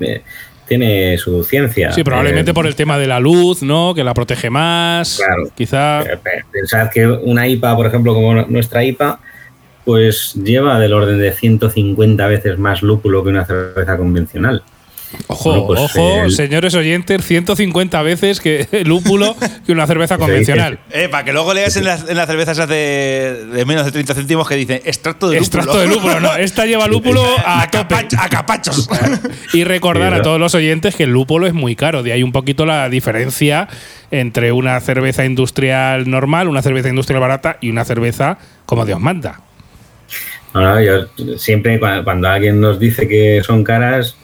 eh, 0.01 0.23
tiene 0.67 1.17
su 1.19 1.45
ciencia. 1.45 1.93
Sí, 1.93 2.03
probablemente 2.03 2.53
Eh, 2.53 2.55
por 2.55 2.67
el 2.67 2.75
tema 2.75 2.99
de 2.99 3.07
la 3.07 3.21
luz, 3.21 3.63
¿no? 3.63 3.95
Que 3.95 4.05
la 4.05 4.15
protege 4.15 4.51
más. 4.51 5.17
Claro. 5.25 5.51
Quizá. 5.55 6.03
Eh, 6.03 6.19
Pensad 6.51 6.91
que 6.91 7.07
una 7.07 7.47
IPA, 7.47 7.77
por 7.77 7.87
ejemplo, 7.87 8.15
como 8.15 8.35
nuestra 8.47 8.85
IPA, 8.85 9.21
pues 9.85 10.35
lleva 10.35 10.79
del 10.79 10.93
orden 10.95 11.19
de 11.19 11.33
150 11.33 12.27
veces 12.27 12.59
más 12.59 12.83
lúpulo 12.83 13.23
que 13.23 13.31
una 13.31 13.45
cerveza 13.45 13.97
convencional. 13.97 14.63
Ojo, 15.27 15.51
Bueno, 15.51 15.67
pues, 15.67 15.81
ojo, 15.81 16.25
el- 16.25 16.33
señores 16.33 16.75
oyentes, 16.75 17.25
150 17.25 18.03
veces 18.03 18.41
que 18.41 18.67
el 18.73 18.89
lúpulo 18.89 19.37
que 19.67 19.73
una 19.73 19.87
cerveza 19.87 20.19
convencional. 20.19 20.79
Eh, 20.91 21.09
para 21.09 21.25
que 21.25 21.33
luego 21.33 21.55
leas 21.55 21.77
en 21.77 21.85
las, 21.85 22.09
en 22.09 22.17
las 22.17 22.27
cervezas 22.27 22.57
esas 22.59 22.69
de, 22.69 23.47
de 23.53 23.65
menos 23.65 23.85
de 23.85 23.93
30 23.93 24.15
céntimos 24.15 24.49
que 24.49 24.57
dicen 24.57 24.81
extracto 24.85 25.29
de 25.29 25.41
lúpulo. 25.41 25.45
Extracto 25.63 25.81
de 25.81 25.87
lúpulo, 25.89 26.21
no. 26.21 26.37
Esta 26.37 26.67
lleva 26.67 26.87
lúpulo 26.87 27.23
a 27.47 27.69
tope. 27.71 27.95
Capach- 27.95 28.17
a 28.19 28.29
capachos. 28.29 28.89
Y 29.53 29.65
recordar 29.65 30.13
Sí, 30.15 30.19
a 30.19 30.23
todos 30.23 30.41
los 30.41 30.55
oyentes 30.55 30.95
que 30.97 31.05
el 31.05 31.11
lúpulo 31.11 31.47
es 31.47 31.55
muy 31.55 31.77
caro. 31.77 32.03
De 32.03 32.13
ahí 32.13 32.23
un 32.23 32.33
poquito 32.33 32.67
la 32.67 32.89
diferencia 32.89 33.69
entre 34.11 34.53
una 34.53 34.79
cerveza 34.81 35.25
industrial 35.25 36.09
normal, 36.11 36.49
una 36.49 36.63
cerveza 36.63 36.89
industrial 36.89 37.21
barata 37.21 37.57
y 37.61 37.71
una 37.71 37.85
cerveza 37.85 38.39
como 38.67 38.85
Dios 38.87 39.01
manda. 39.01 39.41
No, 40.55 40.61
no, 40.63 40.81
yo 40.81 41.07
siempre 41.37 41.81
cua- 41.81 42.05
cuando 42.05 42.29
alguien 42.29 42.61
nos 42.61 42.79
dice 42.79 43.09
que 43.09 43.43
son 43.45 43.65
caras, 43.65 44.17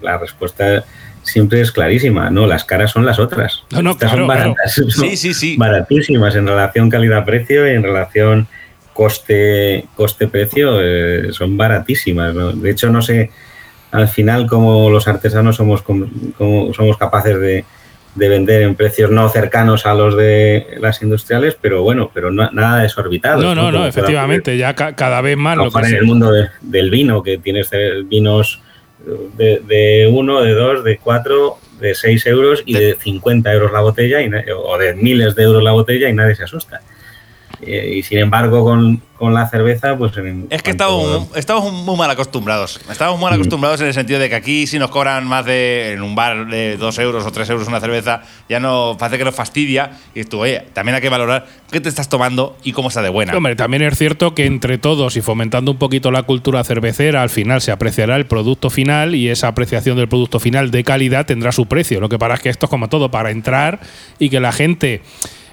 la 0.00 0.16
respuesta 0.18 0.84
siempre 1.22 1.60
es 1.60 1.70
clarísima. 1.70 2.30
No, 2.30 2.46
las 2.46 2.64
caras 2.64 2.90
son 2.92 3.04
las 3.04 3.18
otras. 3.18 3.62
No, 3.70 3.82
no, 3.82 3.90
Estas 3.90 4.10
claro, 4.10 4.22
son 4.22 4.28
baratas. 4.28 4.82
Sí, 4.88 5.16
sí, 5.16 5.34
sí. 5.34 5.56
Baratísimas 5.58 6.34
en 6.34 6.46
relación 6.46 6.88
calidad-precio 6.88 7.70
y 7.70 7.74
en 7.74 7.82
relación 7.82 8.46
coste 8.94 9.84
coste-precio 9.94 10.78
eh, 10.80 11.28
son 11.32 11.56
baratísimas. 11.56 12.34
¿no? 12.34 12.52
De 12.52 12.70
hecho, 12.70 12.90
no 12.90 13.02
sé 13.02 13.30
al 13.90 14.08
final 14.08 14.46
cómo 14.46 14.90
los 14.90 15.06
artesanos 15.08 15.56
somos, 15.56 15.82
cómo 15.82 16.72
somos 16.74 16.96
capaces 16.96 17.38
de, 17.38 17.64
de 18.14 18.28
vender 18.28 18.62
en 18.62 18.74
precios 18.74 19.10
no 19.10 19.28
cercanos 19.28 19.86
a 19.86 19.94
los 19.94 20.16
de 20.16 20.66
las 20.80 21.02
industriales, 21.02 21.56
pero 21.60 21.82
bueno, 21.82 22.10
pero 22.12 22.30
no- 22.30 22.50
nada 22.50 22.82
desorbitado. 22.82 23.40
No, 23.42 23.54
no, 23.54 23.70
no, 23.70 23.86
efectivamente. 23.86 24.56
Ya 24.56 24.74
ca- 24.74 24.94
cada 24.96 25.20
vez 25.20 25.36
más 25.36 25.56
lo 25.56 25.64
que 25.70 25.78
en 25.90 25.94
el 25.94 26.04
mundo 26.04 26.32
de- 26.32 26.48
del 26.62 26.90
vino, 26.90 27.22
que 27.22 27.38
tienes 27.38 27.70
vinos 28.06 28.60
de, 29.36 29.60
de 29.66 30.10
uno, 30.12 30.42
de 30.42 30.52
dos, 30.54 30.82
de 30.84 30.98
cuatro, 30.98 31.58
de 31.80 31.94
seis 31.94 32.26
euros 32.26 32.62
y 32.66 32.74
de 32.74 32.96
50 33.00 33.52
euros 33.52 33.70
la 33.72 33.80
botella, 33.80 34.20
y 34.20 34.28
o 34.52 34.76
de 34.78 34.94
miles 34.94 35.36
de 35.36 35.44
euros 35.44 35.62
la 35.62 35.70
botella 35.72 36.08
y 36.08 36.12
nadie 36.12 36.34
se 36.34 36.42
asusta. 36.44 36.80
Eh, 37.60 37.94
y 37.96 38.02
sin 38.02 38.18
embargo, 38.18 38.62
con, 38.64 39.02
con 39.16 39.34
la 39.34 39.48
cerveza, 39.48 39.96
pues 39.96 40.16
en 40.16 40.46
Es 40.48 40.62
que 40.62 40.76
cuanto- 40.76 40.84
estamos, 41.26 41.36
estamos 41.36 41.72
muy 41.72 41.96
mal 41.96 42.08
acostumbrados. 42.10 42.80
Estamos 42.88 43.20
mal 43.20 43.32
Mm. 43.32 43.34
acostumbrados 43.34 43.80
en 43.80 43.88
el 43.88 43.94
sentido 43.94 44.20
de 44.20 44.28
que 44.28 44.36
aquí 44.36 44.66
si 44.68 44.78
nos 44.78 44.90
cobran 44.90 45.26
más 45.26 45.44
de 45.44 45.92
en 45.94 46.02
un 46.02 46.14
bar 46.14 46.46
de 46.46 46.76
2 46.76 46.98
euros 47.00 47.26
o 47.26 47.32
3 47.32 47.50
euros 47.50 47.66
una 47.66 47.80
cerveza, 47.80 48.22
ya 48.48 48.60
no 48.60 48.96
parece 48.98 49.18
que 49.18 49.24
nos 49.24 49.34
fastidia. 49.34 49.90
Y 50.14 50.22
tú, 50.24 50.38
oye, 50.40 50.62
también 50.72 50.94
hay 50.94 51.00
que 51.02 51.08
valorar 51.08 51.46
qué 51.72 51.80
te 51.80 51.88
estás 51.88 52.08
tomando 52.08 52.56
y 52.62 52.70
cómo 52.72 52.88
está 52.88 53.02
de 53.02 53.08
buena. 53.08 53.36
Hombre, 53.36 53.56
también 53.56 53.82
es 53.82 53.98
cierto 53.98 54.34
que 54.36 54.46
entre 54.46 54.78
todos 54.78 55.16
y 55.16 55.20
fomentando 55.20 55.72
un 55.72 55.78
poquito 55.78 56.12
la 56.12 56.22
cultura 56.22 56.62
cervecera, 56.62 57.22
al 57.22 57.30
final 57.30 57.60
se 57.60 57.72
apreciará 57.72 58.14
el 58.16 58.26
producto 58.26 58.70
final 58.70 59.16
y 59.16 59.28
esa 59.30 59.48
apreciación 59.48 59.96
del 59.96 60.08
producto 60.08 60.38
final 60.38 60.70
de 60.70 60.84
calidad 60.84 61.26
tendrá 61.26 61.50
su 61.50 61.66
precio. 61.66 61.98
Lo 62.00 62.08
que 62.08 62.18
pasa 62.20 62.34
es 62.34 62.40
que 62.40 62.48
esto 62.50 62.66
es 62.66 62.70
como 62.70 62.88
todo, 62.88 63.10
para 63.10 63.30
entrar 63.32 63.80
y 64.20 64.30
que 64.30 64.38
la 64.38 64.52
gente, 64.52 65.02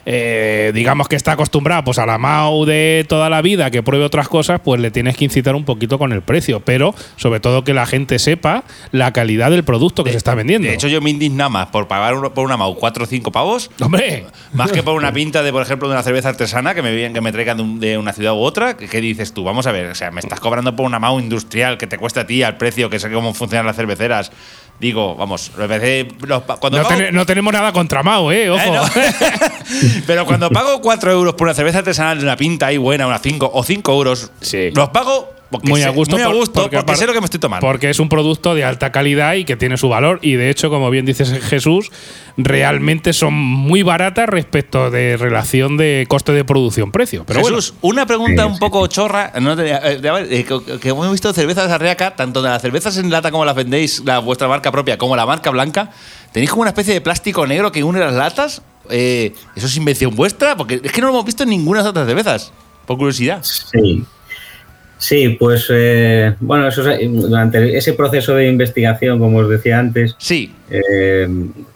eh, 0.05 0.71
digamos 0.73 1.07
que 1.07 1.15
está 1.15 1.31
acostumbrada 1.33 1.83
pues, 1.83 1.97
a 1.97 2.05
la 2.05 2.17
MAU 2.17 2.65
de 2.65 3.05
toda 3.09 3.29
la 3.29 3.41
vida, 3.41 3.71
que 3.71 3.81
pruebe 3.83 4.05
otras 4.05 4.27
cosas, 4.29 4.59
pues 4.63 4.79
le 4.79 4.91
tienes 4.91 5.17
que 5.17 5.25
incitar 5.25 5.55
un 5.55 5.65
poquito 5.65 5.97
con 5.97 6.11
el 6.13 6.21
precio. 6.21 6.59
Pero 6.59 6.93
sobre 7.15 7.39
todo 7.39 7.63
que 7.63 7.73
la 7.73 7.85
gente 7.85 8.19
sepa 8.19 8.63
la 8.91 9.11
calidad 9.13 9.49
del 9.51 9.63
producto 9.63 10.03
que 10.03 10.11
se 10.11 10.17
está 10.17 10.35
vendiendo. 10.35 10.67
De 10.67 10.73
hecho, 10.73 10.87
yo 10.87 11.01
me 11.01 11.09
indigna 11.09 11.49
más 11.49 11.67
por 11.67 11.87
pagar 11.87 12.15
por 12.33 12.45
una 12.45 12.57
Mau 12.57 12.75
4 12.75 13.03
o 13.03 13.07
5 13.07 13.31
pavos 13.31 13.71
Hombre, 13.81 14.25
Más 14.53 14.71
que 14.71 14.83
por 14.83 14.95
una 14.95 15.11
pinta 15.11 15.41
de, 15.43 15.51
por 15.51 15.61
ejemplo, 15.61 15.87
de 15.87 15.95
una 15.95 16.03
cerveza 16.03 16.29
artesana 16.29 16.73
que 16.75 16.81
me 16.81 16.95
que 17.13 17.21
me 17.21 17.31
traigan 17.31 17.57
de, 17.57 17.63
un- 17.63 17.79
de 17.79 17.97
una 17.97 18.13
ciudad 18.13 18.33
u 18.33 18.37
otra, 18.39 18.77
¿qué, 18.77 18.87
qué 18.87 19.01
dices 19.01 19.33
tú? 19.33 19.43
Vamos 19.43 19.67
a 19.67 19.71
ver, 19.71 19.87
o 19.87 19.95
sea, 19.95 20.11
me 20.11 20.19
estás 20.19 20.39
cobrando 20.39 20.75
por 20.75 20.85
una 20.85 20.99
MAU 20.99 21.19
industrial 21.19 21.77
que 21.77 21.87
te 21.87 21.97
cuesta 21.97 22.21
a 22.21 22.27
ti 22.27 22.43
al 22.43 22.57
precio 22.57 22.89
que 22.89 22.99
sé 22.99 23.11
cómo 23.11 23.33
funcionan 23.33 23.65
las 23.65 23.75
cerveceras. 23.75 24.31
Digo, 24.79 25.15
vamos, 25.15 25.51
los 25.55 26.41
cuando 26.59 26.77
no, 26.79 26.83
pago- 26.83 26.89
tene- 26.97 27.11
no 27.13 27.25
tenemos 27.25 27.53
nada 27.53 27.71
contra 27.71 28.03
Mao, 28.03 28.31
¿eh? 28.31 28.49
Ojo. 28.49 28.61
Eh, 28.61 28.71
no. 28.71 28.83
Pero 30.07 30.25
cuando 30.25 30.49
pago 30.49 30.81
4 30.81 31.11
euros 31.11 31.33
por 31.35 31.47
una 31.47 31.53
cerveza 31.53 31.77
artesanal 31.79 32.17
de 32.17 32.23
una 32.25 32.35
pinta 32.35 32.67
ahí 32.67 32.77
buena, 32.77 33.07
una 33.07 33.19
5 33.19 33.51
o 33.53 33.63
5 33.63 33.93
euros, 33.93 34.31
Sí. 34.41 34.71
los 34.73 34.89
pago 34.89 35.33
porque 35.55 35.69
muy 35.69 35.81
a 35.83 35.89
gusto, 35.89 36.15
muy 36.15 36.23
a 36.23 36.27
por- 36.27 36.35
gusto 36.35 36.61
porque, 36.61 36.77
apar- 36.77 36.95
sé 36.95 37.05
lo 37.07 37.13
que 37.13 37.19
me 37.19 37.25
estoy 37.25 37.39
tomando. 37.39 37.65
Porque 37.65 37.89
es 37.89 37.99
un 37.99 38.09
producto 38.09 38.55
de 38.55 38.63
alta 38.63 38.91
calidad 38.91 39.33
y 39.35 39.45
que 39.45 39.55
tiene 39.55 39.77
su 39.77 39.89
valor. 39.89 40.19
Y 40.21 40.33
de 40.33 40.49
hecho, 40.49 40.69
como 40.69 40.89
bien 40.89 41.05
dices 41.05 41.31
Jesús, 41.43 41.91
realmente 42.37 43.13
son 43.13 43.33
muy 43.33 43.81
baratas 43.83 44.27
respecto 44.27 44.91
de 44.91 45.17
relación 45.17 45.77
de 45.77 46.05
coste 46.07 46.31
de 46.33 46.43
producción-precio. 46.43 47.23
Pero 47.25 47.39
Jesús, 47.43 47.73
una 47.81 48.05
pregunta 48.05 48.43
Sí, 48.43 48.47
un 48.49 48.53
sí, 48.55 48.59
poco 48.59 48.85
chorra. 48.87 49.31
no 49.41 49.53
eh, 49.53 49.55
de- 49.99 50.39
eh, 50.39 50.43
que, 50.45 50.79
que 50.79 50.89
hemos 50.89 51.09
visto 51.11 51.31
cervezas 51.33 51.71
Arriaca, 51.71 52.15
tanto 52.15 52.41
de 52.41 52.49
las 52.49 52.61
cervezas 52.61 52.97
en 52.97 53.09
lata 53.09 53.31
como 53.31 53.45
las 53.45 53.55
vendéis, 53.55 54.01
la 54.05 54.19
vuestra 54.19 54.47
marca 54.47 54.71
propia, 54.71 54.97
como 54.97 55.15
la 55.15 55.25
marca 55.25 55.49
blanca. 55.49 55.91
Tenéis 56.31 56.49
como 56.49 56.61
una 56.63 56.71
especie 56.71 56.93
de 56.93 57.01
plástico 57.01 57.47
negro 57.47 57.71
que 57.71 57.83
une 57.83 57.99
las 57.99 58.13
latas. 58.13 58.61
Eh, 58.89 59.33
¿Eso 59.55 59.67
es 59.67 59.77
invención 59.77 60.15
vuestra? 60.15 60.55
Porque 60.57 60.79
es 60.83 60.91
que 60.91 61.01
no 61.01 61.07
lo 61.07 61.13
hemos 61.13 61.25
visto 61.25 61.43
en 61.43 61.49
ninguna 61.49 61.79
de 61.79 61.83
las 61.85 61.89
otras 61.91 62.05
cervezas. 62.07 62.51
Por 62.85 62.97
curiosidad. 62.97 63.41
Sí. 63.43 64.03
Sí, 64.97 65.29
pues 65.39 65.67
eh, 65.71 66.35
bueno, 66.39 66.67
eso 66.67 66.89
es- 66.89 67.11
durante 67.11 67.77
ese 67.77 67.93
proceso 67.93 68.33
de 68.35 68.47
investigación, 68.47 69.19
como 69.19 69.39
os 69.39 69.49
decía 69.49 69.77
antes, 69.79 70.15
Sí. 70.17 70.53
eh, 70.69 71.27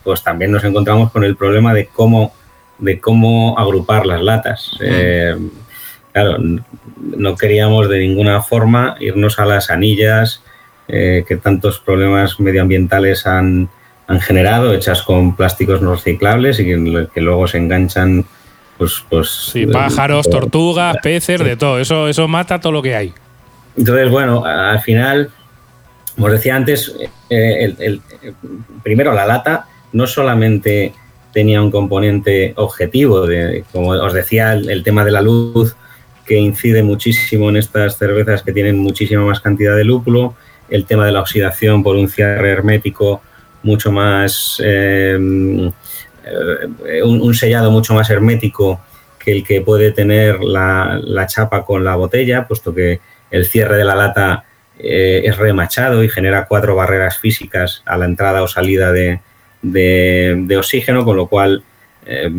pues 0.03 0.23
también 0.23 0.51
nos 0.51 0.63
encontramos 0.63 1.11
con 1.11 1.23
el 1.23 1.35
problema 1.35 1.73
de 1.73 1.87
cómo, 1.87 2.33
de 2.77 2.99
cómo 2.99 3.57
agrupar 3.59 4.05
las 4.05 4.21
latas. 4.21 4.71
Eh, 4.81 5.35
claro, 6.13 6.37
no 7.17 7.35
queríamos 7.35 7.89
de 7.89 7.99
ninguna 7.99 8.41
forma 8.41 8.95
irnos 8.99 9.37
a 9.39 9.45
las 9.45 9.69
anillas 9.69 10.41
eh, 10.87 11.23
que 11.27 11.35
tantos 11.35 11.79
problemas 11.79 12.39
medioambientales 12.39 13.27
han, 13.27 13.69
han 14.07 14.21
generado, 14.21 14.73
hechas 14.73 15.03
con 15.03 15.35
plásticos 15.35 15.81
no 15.83 15.93
reciclables 15.93 16.59
y 16.59 16.65
que, 16.65 17.07
que 17.13 17.21
luego 17.21 17.47
se 17.47 17.57
enganchan. 17.59 18.25
Pues, 18.79 19.03
pues, 19.09 19.29
Sí, 19.29 19.67
pájaros, 19.67 20.25
eh, 20.25 20.31
tortugas, 20.31 20.95
peces, 21.03 21.43
de 21.43 21.55
todo. 21.57 21.77
Eso, 21.79 22.07
eso 22.07 22.27
mata 22.27 22.59
todo 22.59 22.71
lo 22.71 22.81
que 22.81 22.95
hay. 22.95 23.13
Entonces, 23.77 24.09
bueno, 24.09 24.43
al 24.45 24.79
final, 24.81 25.29
como 26.15 26.27
os 26.27 26.33
decía 26.33 26.55
antes, 26.55 26.95
eh, 27.29 27.57
el- 27.65 27.75
el- 27.79 28.01
eh, 28.23 28.33
primero 28.81 29.13
la 29.13 29.27
lata 29.27 29.67
no 29.91 30.07
solamente 30.07 30.93
tenía 31.33 31.61
un 31.61 31.69
componente 31.71 32.53
objetivo, 32.55 33.27
de, 33.27 33.63
como 33.71 33.89
os 33.89 34.13
decía, 34.13 34.53
el, 34.53 34.69
el 34.69 34.81
tema 34.81 35.03
de 35.05 35.11
la 35.11 35.21
luz, 35.21 35.75
que 36.25 36.37
incide 36.37 36.81
muchísimo 36.81 37.49
en 37.49 37.57
estas 37.57 37.97
cervezas 37.97 38.43
que 38.43 38.53
tienen 38.53 38.77
muchísima 38.79 39.23
más 39.25 39.39
cantidad 39.41 39.75
de 39.75 39.83
lúpulo, 39.83 40.35
el 40.69 40.85
tema 40.85 41.05
de 41.05 41.11
la 41.11 41.19
oxidación 41.21 41.83
por 41.83 41.95
un 41.97 42.07
cierre 42.07 42.51
hermético 42.51 43.21
mucho 43.63 43.91
más, 43.91 44.61
eh, 44.63 45.17
eh, 45.19 45.71
un, 47.03 47.21
un 47.21 47.33
sellado 47.33 47.71
mucho 47.71 47.93
más 47.93 48.09
hermético 48.09 48.79
que 49.17 49.31
el 49.33 49.43
que 49.43 49.61
puede 49.61 49.91
tener 49.91 50.41
la, 50.41 50.99
la 51.03 51.27
chapa 51.27 51.65
con 51.65 51.83
la 51.83 51.95
botella, 51.95 52.47
puesto 52.47 52.73
que 52.73 52.99
el 53.31 53.45
cierre 53.45 53.77
de 53.77 53.83
la 53.83 53.95
lata 53.95 54.43
eh, 54.79 55.21
es 55.25 55.37
remachado 55.37 56.03
y 56.03 56.09
genera 56.09 56.45
cuatro 56.45 56.75
barreras 56.75 57.17
físicas 57.17 57.83
a 57.85 57.97
la 57.97 58.05
entrada 58.05 58.41
o 58.43 58.47
salida 58.47 58.91
de, 58.91 59.19
de- 59.61 60.57
oxígeno, 60.57 61.03
con 61.03 61.17
lo 61.17 61.27
cual, 61.27 61.63
eh, 62.05 62.29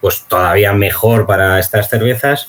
pues 0.00 0.24
todavía 0.26 0.72
mejor 0.72 1.26
para 1.26 1.58
estas 1.58 1.88
cervezas. 1.90 2.48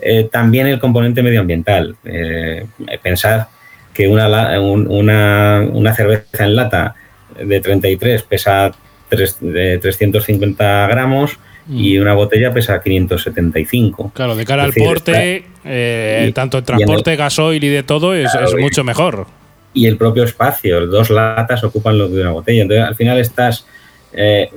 Eh, 0.00 0.28
también 0.30 0.66
el 0.68 0.78
componente 0.78 1.22
medioambiental. 1.22 1.96
Eh, 2.04 2.66
pensad 3.02 3.46
que 3.92 4.08
una, 4.08 4.58
una, 4.60 5.66
una 5.70 5.94
cerveza 5.94 6.44
en 6.44 6.56
lata 6.56 6.94
de 7.38 7.60
33 7.60 8.22
pesa 8.22 8.70
de 9.16 9.78
350 9.78 10.86
gramos 10.88 11.38
y 11.70 11.98
una 11.98 12.14
botella 12.14 12.52
pesa 12.52 12.82
575. 12.82 14.10
Claro, 14.14 14.34
de 14.34 14.44
cara 14.44 14.62
Es 14.62 14.66
al 14.66 14.72
decir, 14.74 14.84
porte, 14.88 15.44
eh, 15.64 16.26
y- 16.28 16.32
tanto 16.32 16.58
el 16.58 16.64
y 16.64 16.66
en 16.66 16.72
el- 16.74 16.78
transporte, 16.86 17.16
gasoil 17.16 17.62
y 17.64 17.68
de 17.68 17.82
todo, 17.82 18.14
es, 18.14 18.30
Claro, 18.32 18.46
es 18.48 18.54
y- 18.54 18.56
mucho 18.56 18.82
mejor. 18.84 19.26
y 19.74 19.86
el 19.86 19.96
propio 19.96 20.24
espacio. 20.24 20.86
Dos 20.86 21.08
latas 21.10 21.62
ocupan 21.64 21.96
lo 21.98 22.08
de 22.08 22.20
una 22.20 22.32
botella. 22.32 22.62
Entonces, 22.62 22.84
al 22.86 22.94
final 22.96 23.18
estás 23.18 23.66
eh, 24.14 24.50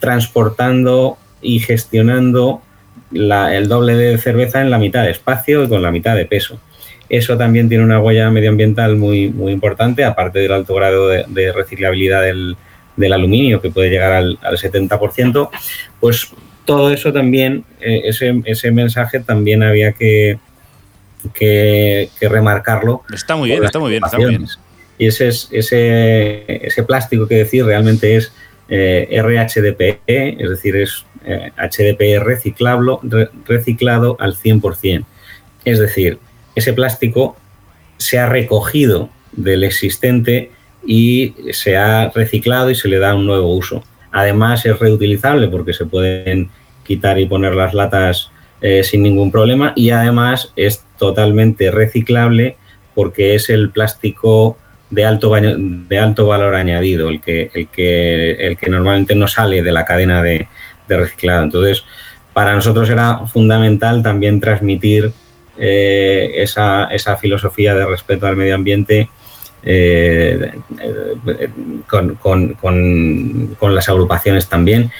transportando 0.00 1.18
y 1.42 1.58
gestionando 1.58 2.62
la- 3.10 3.54
el 3.56 3.68
doble 3.68 3.94
de 3.94 4.16
cerveza 4.18 4.60
en 4.62 4.70
la 4.70 4.78
mitad 4.78 5.04
de 5.04 5.10
espacio 5.10 5.64
y 5.64 5.68
con 5.68 5.82
la 5.82 5.90
mitad 5.90 6.16
de 6.16 6.24
peso. 6.26 6.58
Eso 7.08 7.36
también 7.36 7.68
tiene 7.68 7.84
una 7.84 8.00
huella 8.00 8.30
medioambiental 8.30 8.96
muy, 8.96 9.28
muy 9.28 9.52
importante, 9.52 10.04
aparte 10.04 10.38
del 10.38 10.52
alto 10.52 10.74
grado 10.74 11.08
de, 11.08 11.24
de 11.28 11.52
reciclabilidad 11.52 12.22
del, 12.22 12.56
del 12.96 13.12
aluminio, 13.12 13.60
que 13.60 13.70
puede 13.70 13.90
llegar 13.90 14.12
al, 14.12 14.38
al 14.42 14.58
70%. 14.58 15.50
Pues 16.00 16.32
todo 16.64 16.90
eso 16.90 17.12
también, 17.12 17.64
eh, 17.80 18.02
ese, 18.04 18.40
ese 18.44 18.70
mensaje 18.70 19.20
también 19.20 19.62
había 19.62 19.92
que, 19.92 20.38
que, 21.34 22.08
que 22.18 22.28
remarcarlo 22.28 23.02
Está 23.12 23.36
muy 23.36 23.50
bien, 23.50 23.64
está 23.64 23.78
muy 23.78 23.90
bien, 23.90 24.02
está 24.04 24.18
muy 24.18 24.28
bien. 24.28 24.46
Y 24.98 25.06
ese, 25.06 25.28
es, 25.28 25.48
ese, 25.50 26.44
ese 26.66 26.82
plástico 26.84 27.26
que 27.26 27.36
decir 27.36 27.64
realmente 27.64 28.16
es 28.16 28.32
eh, 28.68 29.20
RHDPE, 29.20 30.36
es 30.38 30.50
decir, 30.50 30.76
es 30.76 31.04
HDPE 31.24 32.18
reciclable, 32.20 32.98
reciclado 33.46 34.16
al 34.20 34.36
100%. 34.36 35.04
Es 35.64 35.78
decir, 35.78 36.18
ese 36.54 36.72
plástico 36.72 37.36
se 37.96 38.18
ha 38.18 38.26
recogido 38.26 39.08
del 39.32 39.64
existente 39.64 40.50
y 40.86 41.34
se 41.52 41.76
ha 41.76 42.10
reciclado 42.14 42.70
y 42.70 42.74
se 42.74 42.88
le 42.88 42.98
da 42.98 43.14
un 43.14 43.26
nuevo 43.26 43.54
uso. 43.54 43.82
Además 44.10 44.66
es 44.66 44.78
reutilizable 44.78 45.48
porque 45.48 45.72
se 45.72 45.86
pueden 45.86 46.50
quitar 46.84 47.18
y 47.18 47.26
poner 47.26 47.54
las 47.54 47.74
latas 47.74 48.30
eh, 48.60 48.82
sin 48.84 49.02
ningún 49.02 49.32
problema 49.32 49.72
y 49.74 49.90
además 49.90 50.52
es 50.56 50.84
totalmente 50.98 51.70
reciclable 51.70 52.56
porque 52.94 53.34
es 53.34 53.50
el 53.50 53.70
plástico 53.70 54.56
de 54.90 55.04
alto, 55.06 55.34
de 55.34 55.98
alto 55.98 56.26
valor 56.26 56.54
añadido, 56.54 57.08
el 57.08 57.20
que, 57.20 57.50
el, 57.54 57.68
que, 57.68 58.32
el 58.32 58.58
que 58.58 58.70
normalmente 58.70 59.14
no 59.14 59.26
sale 59.26 59.62
de 59.62 59.72
la 59.72 59.86
cadena 59.86 60.22
de, 60.22 60.46
reciclado. 60.88 61.44
Entonces, 61.44 61.84
para 62.34 62.54
nosotros 62.54 62.90
era 62.90 63.26
fundamental 63.26 64.02
también 64.02 64.40
transmitir 64.40 65.10
eh, 65.58 66.32
esa, 66.36 66.84
esa, 66.84 67.16
filosofía 67.16 67.74
de 67.74 67.86
respeto 67.86 68.26
al 68.26 68.36
medio 68.36 68.54
ambiente 68.54 69.08
eh, 69.62 70.52
con, 71.88 72.14
con, 72.16 72.54
con, 72.54 73.74
las 73.74 73.88
agrupaciones 73.88 74.48
también. 74.48 74.90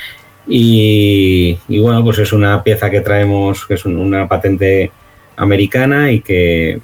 Y, 0.47 1.59
y, 1.69 1.79
bueno, 1.79 2.03
pues 2.03 2.19
es 2.19 2.33
una 2.33 2.63
pieza 2.63 2.91
que 2.91 3.01
traemos, 3.01 3.67
que 3.67 3.75
es 3.75 3.85
una 3.85 4.29
patente 4.29 4.91
americana 5.37 6.11
y 6.13 6.21
que 6.21 6.81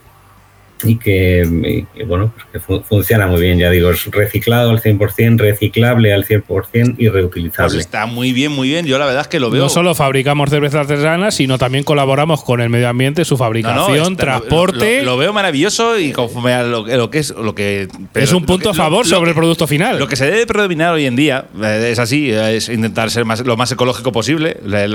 y 0.85 0.97
que, 0.97 1.87
bueno, 2.07 2.33
pues 2.35 2.65
que 2.65 2.83
funciona 2.83 3.27
muy 3.27 3.41
bien, 3.41 3.59
ya 3.59 3.71
digo, 3.71 3.91
es 3.91 4.05
reciclado 4.07 4.71
al 4.71 4.81
100%, 4.81 5.39
reciclable 5.39 6.13
al 6.13 6.25
100% 6.25 6.95
y 6.99 7.09
reutilizable. 7.09 7.75
Pues 7.75 7.85
está 7.85 8.07
muy 8.07 8.33
bien, 8.33 8.53
muy 8.53 8.69
bien, 8.69 8.87
yo 8.87 8.99
la 8.99 9.07
verdad 9.07 9.23
es 9.23 9.29
que 9.29 9.41
lo 9.41 9.51
veo. 9.51 9.63
No 9.63 9.69
solo 9.69 9.95
fabricamos 9.95 10.51
cervezas 10.51 10.83
artesanas, 10.83 11.35
sino 11.35 11.59
también 11.59 11.83
colaboramos 11.83 12.45
con 12.45 12.61
el 12.61 12.69
medio 12.69 12.89
ambiente, 12.89 13.25
su 13.25 13.37
fabricación, 13.37 14.17
transporte. 14.17 15.03
Lo, 15.03 15.17
veo 15.17 15.33
maravilloso 15.33 15.99
y 15.99 16.13
conforme 16.13 16.53
a 16.53 16.63
lo, 16.63 17.11
que 17.11 17.19
es 17.19 17.31
lo 17.31 17.55
que... 17.55 17.89
es 18.15 18.33
un 18.33 18.47
punto 18.47 18.71
a 18.71 18.75
favor 18.75 19.07
sobre 19.07 19.31
el 19.31 19.37
producto 19.37 19.67
final. 19.67 19.99
Lo 19.99 20.07
que 20.07 20.17
se 20.17 20.27
debe 20.27 20.47
predominar 20.47 20.95
hoy 20.95 21.07
en 21.07 21.17
día 21.17 21.47
eh, 21.61 21.89
es 21.91 21.99
así, 21.99 22.31
es 22.31 22.69
intentar 22.69 23.11
ser 23.11 23.25
más, 23.25 23.41
lo 23.41 23.57
más 23.57 23.73
ecológico 23.73 24.13
posible, 24.13 24.59
la, 24.65 24.87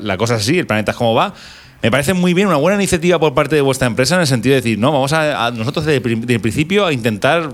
la 0.00 0.16
cosa 0.16 0.36
es 0.36 0.42
así, 0.42 0.58
el 0.58 0.66
planeta 0.66 0.92
es 0.92 0.96
como 0.96 1.14
va 1.14 1.34
me 1.82 1.90
parece 1.90 2.14
muy 2.14 2.34
bien, 2.34 2.48
una 2.48 2.56
buena 2.56 2.76
iniciativa 2.76 3.18
por 3.18 3.34
parte 3.34 3.56
de 3.56 3.62
vuestra 3.62 3.86
empresa 3.86 4.14
en 4.14 4.22
el 4.22 4.26
sentido 4.26 4.54
de 4.54 4.60
decir, 4.60 4.78
no, 4.78 4.92
vamos 4.92 5.12
a, 5.12 5.50
nosotros 5.52 5.84
desde 5.84 6.02
el 6.34 6.40
principio 6.40 6.86
a 6.86 6.92
intentar 6.92 7.50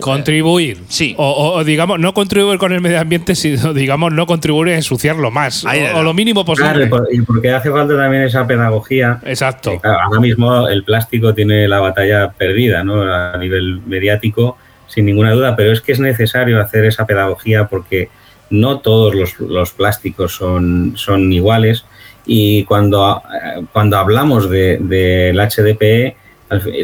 Contribuir. 0.00 0.78
Sí. 0.88 1.14
O, 1.18 1.62
digamos, 1.64 1.98
no 1.98 2.14
contribuir 2.14 2.58
con 2.58 2.72
el 2.72 2.80
medio 2.80 3.00
ambiente, 3.00 3.34
sino, 3.34 3.72
digamos, 3.74 4.12
no 4.12 4.26
contribuir 4.26 4.74
a 4.74 4.76
ensuciarlo 4.76 5.30
más. 5.30 5.64
o, 5.64 6.02
lo 6.02 6.14
mínimo 6.14 6.44
posible. 6.44 6.88
Claro, 6.88 7.04
y 7.10 7.20
porque 7.22 7.50
hace 7.50 7.70
falta 7.70 7.96
también 7.96 8.22
esa 8.22 8.46
pedagogía. 8.46 9.20
Exacto. 9.24 9.80
ahora 9.82 10.20
mismo 10.20 10.68
el 10.68 10.84
plástico 10.84 11.34
tiene 11.34 11.68
la 11.68 11.80
batalla 11.80 12.30
perdida, 12.30 12.84
¿no? 12.84 13.02
A 13.02 13.36
nivel 13.38 13.80
mediático, 13.86 14.56
sin 14.86 15.06
ninguna 15.06 15.32
duda, 15.32 15.56
pero 15.56 15.72
es 15.72 15.80
que 15.80 15.92
es 15.92 16.00
necesario 16.00 16.60
hacer 16.60 16.84
esa 16.84 17.06
pedagogía 17.06 17.66
porque 17.66 18.08
no 18.50 18.78
todos 18.78 19.14
los, 19.14 19.38
los 19.40 19.72
plásticos 19.72 20.32
son, 20.32 20.94
son 20.96 21.32
iguales 21.32 21.84
y 22.30 22.64
cuando, 22.64 23.22
cuando 23.72 23.96
hablamos 23.96 24.50
del 24.50 24.86
de, 24.86 25.32
HDPE, 25.32 26.16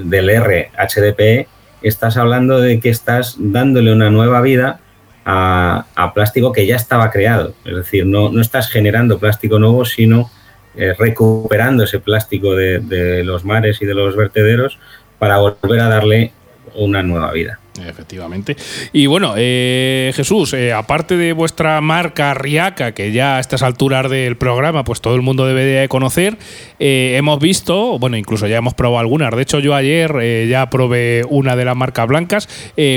del 0.03 0.43
RHDPE, 0.43 1.47
estás 1.83 2.17
hablando 2.17 2.61
de 2.61 2.81
que 2.81 2.89
estás 2.89 3.37
dándole 3.39 3.93
una 3.93 4.09
nueva 4.09 4.41
vida 4.41 4.81
a, 5.27 6.13
plástico 6.15 6.51
que 6.51 6.67
ya 6.67 6.77
estaba 6.77 7.11
creado. 7.11 7.55
Es 7.67 7.77
decir, 7.77 8.07
no, 8.07 8.31
no 8.31 8.41
estás 8.41 8.71
generando 8.71 9.19
plástico 9.19 9.59
nuevo, 9.59 9.85
sino 9.85 10.31
eh, 10.77 10.95
recuperando 10.99 11.85
ese 11.85 12.01
plástico 12.01 12.55
de, 12.55 12.79
de 12.79 13.23
los 13.23 13.45
mares 13.45 13.83
y 13.83 13.85
de 13.85 13.95
los 13.95 14.17
vertederos 14.17 14.79
para 15.19 15.37
volver 15.37 15.81
a 15.81 15.89
darle 15.89 16.33
una 16.75 17.03
nueva 17.03 17.31
vida. 17.33 17.61
Efectivamente. 17.83 18.57
Y 18.93 19.07
bueno, 19.07 19.35
eh, 19.37 20.13
Jesús, 20.15 20.53
eh, 20.55 20.73
aparte 20.73 21.17
de 21.17 21.33
vuestra 21.33 21.81
marca 21.81 22.33
Riaca, 22.33 22.93
que 22.93 23.11
ya 23.11 23.37
a 23.37 23.41
estas 23.41 23.63
alturas 23.63 24.09
del 24.09 24.37
programa, 24.37 24.85
pues 24.85 25.01
todo 25.01 25.17
el 25.17 25.23
mundo 25.23 25.45
debería 25.45 25.81
de 25.81 25.89
conocer, 25.89 26.39
eh, 26.79 27.15
hemos 27.17 27.41
visto, 27.41 27.99
bueno, 27.99 28.17
incluso 28.17 28.47
ya 28.47 28.59
hemos 28.59 28.75
probado 28.75 29.01
algunas. 29.01 29.35
De 29.35 29.43
hecho, 29.43 29.59
yo 29.59 29.75
ayer 29.75 30.49
ya 30.49 30.71
probé 30.71 31.25
una 31.29 31.57
de 31.57 31.65
las 31.65 31.77
marcas 31.77 32.07
blancas. 32.07 32.49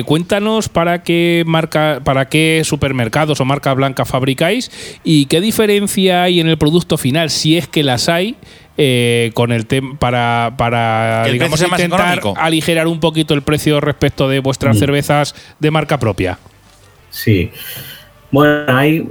cuéntanos 0.06 0.70
para 0.70 1.02
qué 1.02 1.44
marca, 1.48 2.02
para 2.04 2.30
qué 2.30 2.62
supermercados 2.64 3.42
o 3.42 3.46
marcas 3.46 3.76
blancas 3.76 4.08
fabricáis 4.08 4.72
y 5.04 5.26
qué 5.26 5.42
diferencia 5.42 6.24
hay 6.24 6.40
en 6.40 6.48
el 6.48 6.58
producto 6.58 6.98
final, 6.98 7.30
si 7.30 7.58
es 7.58 7.68
que 7.68 7.84
las 7.84 8.10
hay. 8.10 8.36
Eh, 8.80 9.32
con 9.34 9.52
el 9.52 9.66
tema 9.66 9.98
para, 9.98 10.54
para 10.56 11.26
digamos, 11.26 11.60
intentar 11.60 12.22
aligerar 12.36 12.86
un 12.86 13.00
poquito 13.00 13.34
el 13.34 13.42
precio 13.42 13.82
respecto 13.82 14.30
de 14.30 14.38
vuestras 14.38 14.76
mm. 14.76 14.80
cervezas 14.80 15.36
de 15.60 15.72
marca 15.72 15.98
propia. 15.98 16.38
Sí. 17.10 17.52
Bueno, 18.30 18.66
hay 18.68 19.10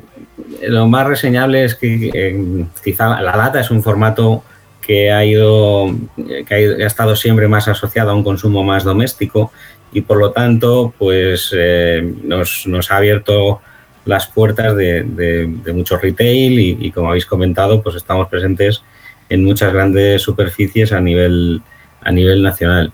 lo 0.63 0.87
más 0.87 1.07
reseñable 1.07 1.65
es 1.65 1.75
que 1.75 2.11
eh, 2.15 2.65
quizá 2.85 3.21
la 3.21 3.37
lata 3.37 3.59
es 3.59 3.71
un 3.73 3.83
formato 3.83 4.45
que 4.81 5.11
ha 5.11 5.25
ido 5.25 5.93
que 6.17 6.55
ha, 6.55 6.87
estado 6.87 7.17
siempre 7.17 7.49
más 7.49 7.67
asociado 7.67 8.11
a 8.11 8.15
un 8.15 8.23
consumo 8.23 8.63
más 8.63 8.85
doméstico 8.85 9.51
y 9.93 10.03
por 10.03 10.19
lo 10.19 10.31
tanto 10.31 10.95
pues 10.97 11.53
eh, 11.57 12.09
nos, 12.23 12.67
nos, 12.67 12.91
ha 12.93 12.99
abierto 12.99 13.61
las 14.05 14.29
puertas 14.29 14.77
de, 14.77 15.03
de, 15.03 15.73
mucho 15.73 15.97
retail 15.99 16.61
y, 16.61 16.79
y, 16.81 16.93
como 16.93 17.09
habéis 17.09 17.27
comentado 17.27 17.83
pues 17.83 17.97
estamos 17.97 18.29
presentes 18.29 18.83
en 19.29 19.45
muchas 19.45 19.73
grandes 19.73 20.23
superficies 20.23 20.93
a 20.93 21.01
nivel, 21.01 21.63
a 22.01 22.13
nivel 22.13 22.43
nacional. 22.43 22.93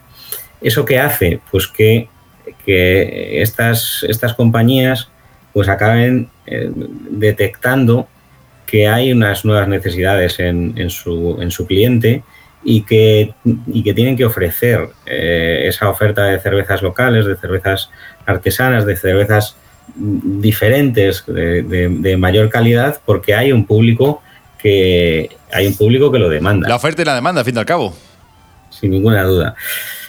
¿Eso 0.61 0.85
qué 0.85 0.99
hace? 0.99 1.41
Pues 1.51 1.67
que, 1.67 2.09
que 2.65 3.43
estas, 3.43 4.05
estas 4.09 4.35
compañías 4.35 5.11
pues 5.53 5.69
acaben 5.69 6.29
eh, 6.47 6.71
detectando 7.11 8.09
que 8.67 8.89
hay 8.89 9.13
unas 9.13 9.45
nuevas 9.45 9.69
necesidades 9.69 10.41
en, 10.41 10.73
en, 10.77 10.89
su, 10.89 11.37
en 11.41 11.51
su, 11.51 11.67
cliente 11.67 12.23
y 12.65 12.83
que, 12.83 13.35
y 13.67 13.83
que, 13.83 13.93
tienen 13.93 14.17
que 14.17 14.25
ofrecer 14.25 14.89
eh, 15.05 15.65
esa 15.67 15.91
oferta 15.91 16.25
de 16.25 16.41
cervezas 16.41 16.81
locales, 16.81 17.27
de 17.27 17.37
cervezas 17.37 17.91
artesanas, 18.25 18.87
de 18.87 18.97
cervezas 18.97 19.57
diferentes, 19.95 21.25
de, 21.27 21.63
de 21.63 22.17
mayor 22.17 22.49
calidad, 22.49 23.01
porque 23.05 23.35
hay 23.35 23.53
un 23.53 23.67
público 23.67 24.23
que 24.63 25.37
hay 25.53 25.67
un 25.67 25.77
público 25.77 26.13
que 26.13 26.19
lo 26.19 26.29
demanda. 26.29 26.69
La 26.69 26.77
oferta 26.77 27.03
y 27.03 27.05
la 27.05 27.15
demanda, 27.15 27.41
al 27.41 27.45
fin 27.45 27.57
y 27.57 27.59
al 27.59 27.67
cabo. 27.67 27.95
Sin 28.71 28.93
ninguna 28.93 29.25
duda. 29.25 29.55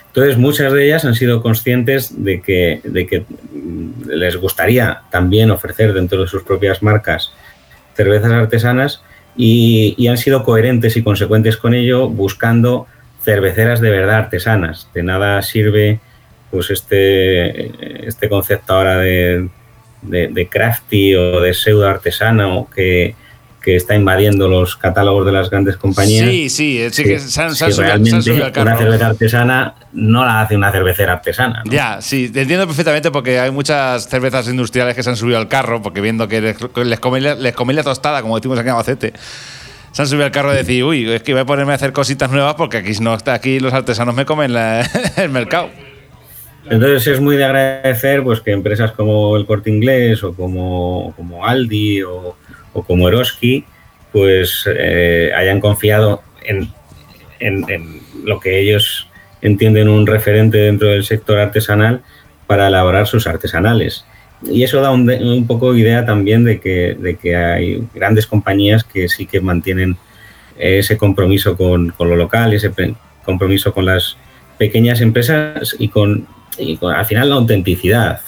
Entonces, 0.07 0.37
muchas 0.37 0.71
de 0.71 0.85
ellas 0.85 1.05
han 1.05 1.15
sido 1.15 1.41
conscientes 1.41 2.23
de 2.23 2.41
que, 2.41 2.81
de 2.83 3.07
que 3.07 3.25
les 4.05 4.37
gustaría 4.37 5.01
también 5.09 5.49
ofrecer 5.49 5.93
dentro 5.93 6.21
de 6.21 6.27
sus 6.27 6.43
propias 6.43 6.83
marcas 6.83 7.33
cervezas 7.95 8.31
artesanas 8.31 9.01
y, 9.35 10.07
han 10.07 10.17
sido 10.17 10.43
coherentes 10.43 10.95
y 10.97 11.03
consecuentes 11.03 11.57
con 11.57 11.73
ello, 11.73 12.09
buscando 12.09 12.85
cerveceras 13.23 13.81
de 13.81 13.89
verdad 13.89 14.17
artesanas. 14.17 14.87
De 14.93 15.01
nada 15.01 15.41
sirve 15.41 15.99
pues 16.51 16.69
este, 16.69 18.07
este 18.07 18.29
concepto 18.29 18.73
ahora 18.75 18.99
de, 18.99 19.49
de, 20.03 20.47
crafty 20.47 21.15
o 21.15 21.41
de 21.41 21.55
pseudo 21.55 21.87
artesano 21.87 22.67
que, 22.75 23.15
que 23.63 23.77
está 23.77 23.95
invadiendo 23.95 24.47
los 24.47 24.75
catálogos 24.75 25.25
de 25.25 25.31
las 25.31 25.49
grandes 25.49 25.77
compañías. 25.77 26.29
Sí, 26.29 26.49
sí, 26.49 26.85
sí 26.91 27.03
que 27.03 27.17
se 27.17 27.41
han, 27.41 27.55
realmente 27.77 28.31
una 28.61 28.77
cerveza 28.77 29.07
artesana 29.07 29.73
no 29.93 30.25
la 30.25 30.41
hace 30.41 30.57
una 30.57 30.71
cervecera 30.71 31.13
artesana. 31.13 31.63
Ya, 31.65 32.01
sí, 32.01 32.25
entiendo 32.35 32.67
perfectamente 32.67 33.09
porque 33.09 33.39
hay 33.39 33.51
muchas 33.51 34.07
cervezas 34.09 34.47
industriales 34.49 34.95
que 34.95 35.01
se 35.01 35.09
han 35.09 35.15
subido 35.15 35.37
al 35.37 35.47
carro 35.47 35.81
porque 35.81 36.01
viendo 36.01 36.27
que 36.27 36.41
les, 36.41 36.57
les, 36.75 36.99
come, 36.99 37.21
la 37.21 37.83
tostada, 37.83 38.21
como 38.21 38.35
decimos 38.35 38.59
aquí 38.59 38.67
en 38.67 38.73
Albacete 38.73 39.13
se 39.93 40.01
han 40.01 40.07
subido 40.07 40.25
al 40.25 40.31
carro 40.31 40.51
y 40.51 40.57
decir, 40.57 40.83
uy, 40.83 41.09
es 41.09 41.21
que 41.21 41.33
voy 41.33 41.43
a 41.43 41.45
ponerme 41.45 41.71
a 41.71 41.75
hacer 41.75 41.93
cositas 41.93 42.31
nuevas 42.31 42.55
porque 42.55 42.77
aquí 42.77 42.93
no 42.99 43.15
aquí 43.27 43.59
los 43.59 43.73
artesanos 43.73 44.15
me 44.15 44.25
comen 44.25 44.51
el 45.17 45.29
mercado. 45.29 45.69
Entonces 46.69 47.05
es 47.07 47.19
muy 47.19 47.35
de 47.35 47.43
agradecer 47.43 48.23
pues 48.23 48.41
que 48.41 48.51
empresas 48.51 48.91
como 48.93 49.35
el 49.37 49.45
Corte 49.45 49.69
Inglés 49.69 50.23
o 50.23 50.33
como, 50.33 51.13
como 51.15 51.45
Aldi 51.45 52.03
o, 52.03 52.35
o 52.73 52.83
como 52.83 53.07
Eroski, 53.07 53.65
pues 54.11 54.65
eh, 54.67 55.31
hayan 55.35 55.59
confiado 55.59 56.21
en, 56.43 56.71
lo 58.23 58.39
que 58.39 58.59
ellos 58.59 59.09
entienden 59.41 59.89
un 59.89 60.07
referente 60.07 60.57
dentro 60.57 60.87
del 60.87 61.03
sector 61.03 61.39
artesanal 61.39 62.01
para 62.47 62.67
elaborar 62.67 63.07
sus 63.07 63.27
artesanales. 63.27 64.05
Y 64.43 64.63
eso 64.63 64.81
da 64.81 64.91
un, 64.91 65.45
poco 65.47 65.75
idea 65.75 66.05
también 66.05 66.43
de 66.43 66.59
que, 66.59 66.95
de 66.99 67.15
que, 67.15 67.35
hay 67.35 67.83
grandes 67.93 68.27
compañías 68.27 68.83
que 68.83 69.09
sí 69.09 69.25
que 69.25 69.41
mantienen 69.41 69.97
ese 70.57 70.97
compromiso 70.97 71.57
con, 71.57 71.89
con 71.89 72.09
lo 72.09 72.15
local, 72.15 72.53
ese 72.53 72.71
compromiso 73.25 73.73
con 73.73 73.85
las 73.85 74.17
pequeñas 74.57 75.01
empresas 75.01 75.75
y 75.79 75.89
con 75.89 76.27
y 76.57 76.77
al 76.81 77.05
final 77.05 77.29
la 77.29 77.35
autenticidad. 77.35 78.21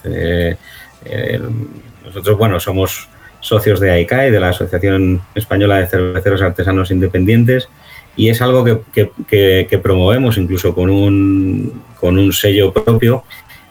nosotros, 2.03 2.37
bueno, 2.37 2.59
somos 2.59 3.07
socios 3.45 3.79
de 3.79 3.91
AICAE, 3.91 4.31
de 4.31 4.39
la 4.39 4.49
Asociación 4.49 5.21
Española 5.35 5.77
de 5.77 5.87
Cerveceros 5.87 6.41
Artesanos 6.41 6.89
Independientes, 6.89 7.69
y 8.15 8.29
es 8.29 8.41
algo 8.41 8.63
que, 8.63 9.79
promovemos 9.83 10.37
incluso 10.37 10.73
con 10.73 10.89
un, 10.89 11.83
con 11.99 12.17
un, 12.17 12.33
sello 12.33 12.73
propio, 12.73 13.23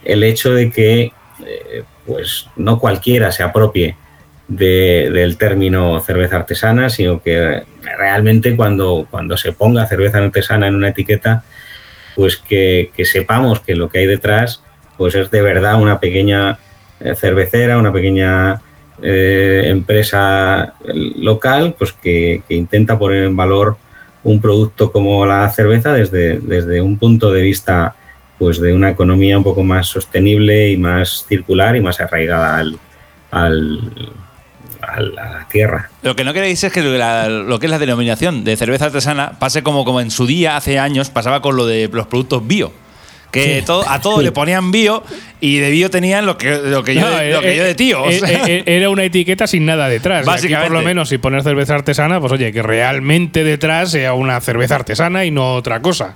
el 0.05 0.23
hecho 0.23 0.55
de 0.55 0.71
que 0.71 1.13
eh, 1.45 1.83
pues 2.07 2.49
no 2.57 2.79
cualquiera 2.79 3.33
se 3.33 3.43
apropie 3.43 3.97
del 4.47 5.39
término 5.39 5.99
cerveza 6.01 6.37
artesana, 6.37 6.91
sino 6.91 7.21
que 7.21 7.65
realmente 7.83 8.55
cuando, 8.55 9.09
cuando 9.11 9.37
se 9.37 9.53
ponga 9.53 9.87
cerveza 9.87 10.19
artesana 10.19 10.69
en 10.69 10.77
una 10.77 10.91
etiqueta, 10.91 11.43
pues 12.15 12.37
que, 12.37 12.91
sepamos 13.05 13.61
que 13.61 13.75
lo 13.75 13.89
que 13.89 14.01
hay 14.01 14.07
detrás 14.07 14.63
pues 14.97 15.17
es 15.17 15.31
de 15.33 15.43
verdad 15.43 15.81
una 15.81 15.99
pequeña 15.99 16.59
eh, 17.01 17.17
cervecera, 17.17 17.79
una 17.79 17.93
pequeña 17.93 18.61
eh, 19.03 19.65
empresa 19.67 20.75
local, 21.17 21.75
pues 21.79 21.93
que, 21.93 22.43
intenta 22.49 22.99
poner 22.99 23.25
en 23.25 23.37
valor 23.37 23.77
un 24.23 24.41
producto 24.41 24.91
como 24.91 25.27
la 25.27 25.49
cerveza 25.51 25.93
desde, 25.93 26.39
desde 26.39 26.81
un 26.81 26.99
punto 26.99 27.33
de 27.33 27.43
vista 27.43 27.95
pues 28.39 28.61
de 28.61 28.73
una 28.73 28.91
economía 28.91 29.39
un 29.39 29.45
poco 29.45 29.63
más 29.63 29.87
sostenible 29.87 30.71
y 30.71 30.77
más 30.77 31.25
circular 31.29 31.77
y 31.77 31.81
más 31.81 32.01
arraigada 32.01 32.59
al, 32.59 32.79
al, 33.31 33.93
a 34.83 35.01
la 35.01 35.49
tierra. 35.51 35.91
Lo 36.03 36.17
que 36.17 36.25
no 36.25 36.33
queréis 36.33 36.65
es 36.65 36.73
que 36.73 36.83
lo 36.83 37.59
que 37.59 37.67
es 37.67 37.71
la 37.71 37.79
denominación 37.79 38.45
de 38.45 38.57
cerveza 38.57 38.87
artesana 38.87 39.39
pase 39.39 39.63
como, 39.63 39.85
como 39.85 40.01
en 40.01 40.11
su 40.11 40.27
día, 40.27 40.57
hace 40.57 40.79
años, 40.79 41.11
pasaba 41.11 41.43
con 41.43 41.57
lo 41.57 41.67
de 41.67 41.89
los 41.93 42.07
productos 42.07 42.47
bio 42.47 42.73
que 43.35 43.63
todo, 43.67 43.89
a 43.89 44.01
todo 44.01 44.23
le 44.23 44.33
ponían 44.33 44.71
bio 44.71 45.03
y 45.41 45.59
de 45.59 45.71
bio 45.71 45.91
tenían 45.91 46.25
lo 46.25 46.39
que, 46.39 46.57
lo 46.57 46.85
que, 46.85 46.95
yo, 46.95 47.03
lo 47.03 47.41
que 47.41 47.57
yo 47.57 47.65
de 47.65 47.75
tío. 47.75 48.05
Era 48.09 48.89
una 48.89 49.05
etiqueta 49.05 49.47
sin 49.47 49.67
nada 49.67 49.89
detrás. 49.89 50.25
Básicamente. 50.25 50.71
por 50.71 50.79
lo 50.79 50.85
menos, 50.85 51.09
si 51.09 51.19
poner 51.19 51.43
cerveza 51.43 51.75
artesana, 51.75 52.21
pues 52.21 52.33
oye, 52.33 52.53
que 52.53 52.63
realmente 52.63 53.45
detrás 53.45 53.91
sea 53.91 54.15
una 54.15 54.41
cerveza 54.41 54.77
artesana 54.77 55.25
y 55.25 55.31
no 55.31 55.55
otra 55.55 55.81
cosa. 55.81 56.15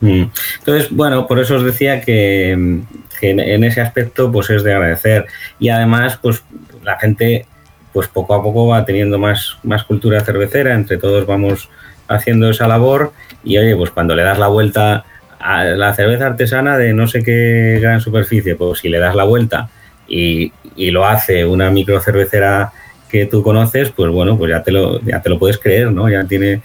Mm. 0.00 0.24
Entonces, 0.58 0.88
bueno, 0.90 1.26
por 1.26 1.40
eso 1.40 1.56
os 1.56 1.64
decía 1.64 2.00
que, 2.00 2.52
en 2.52 3.64
ese 3.64 3.80
aspecto 3.80 4.30
pues 4.30 4.50
es 4.50 4.62
de 4.62 4.74
agradecer. 4.74 5.26
Y 5.58 5.70
además, 5.70 6.18
pues 6.20 6.44
la 6.82 6.98
gente 6.98 7.46
pues 7.92 8.08
poco 8.08 8.34
a 8.34 8.42
poco 8.42 8.66
va 8.66 8.84
teniendo 8.84 9.18
más, 9.18 9.56
más 9.62 9.84
cultura 9.84 10.20
cervecera, 10.20 10.74
entre 10.74 10.98
todos 10.98 11.26
vamos 11.26 11.68
haciendo 12.08 12.50
esa 12.50 12.68
labor 12.68 13.12
y 13.44 13.56
oye, 13.56 13.76
pues 13.76 13.90
cuando 13.90 14.14
le 14.14 14.22
das 14.22 14.38
la 14.38 14.48
vuelta 14.48 15.04
la 15.44 15.94
cerveza 15.94 16.26
artesana 16.26 16.78
de 16.78 16.94
no 16.94 17.06
sé 17.06 17.22
qué 17.22 17.78
gran 17.80 18.00
superficie, 18.00 18.56
pues 18.56 18.80
si 18.80 18.88
le 18.88 18.98
das 18.98 19.14
la 19.14 19.24
vuelta 19.24 19.68
y, 20.08 20.52
lo 20.76 21.06
hace 21.06 21.44
una 21.44 21.70
micro 21.70 22.00
cervecera 22.00 22.72
que 23.08 23.26
tú 23.26 23.42
conoces, 23.42 23.90
pues 23.90 24.10
bueno, 24.10 24.36
pues 24.36 24.50
ya 24.50 24.62
te 24.62 24.72
lo, 24.72 25.00
ya 25.02 25.22
te 25.22 25.28
lo 25.28 25.38
puedes 25.38 25.58
creer, 25.58 25.92
¿no? 25.92 26.08
Ya 26.08 26.24
tiene, 26.24 26.62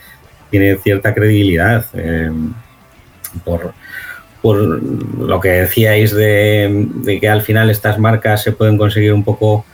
tiene 0.50 0.78
cierta 0.78 1.14
credibilidad. 1.14 1.86
Eh, 1.94 2.32
por, 3.44 3.74
lo 4.42 5.40
que 5.42 5.50
decíais 5.50 6.12
de, 6.16 7.20
que 7.20 7.30
al 7.30 7.42
final 7.42 7.70
estas 7.70 8.00
marcas 8.00 8.42
se 8.42 8.54
pueden 8.54 8.78
conseguir 8.78 9.14
un 9.14 9.24
poco 9.24 9.66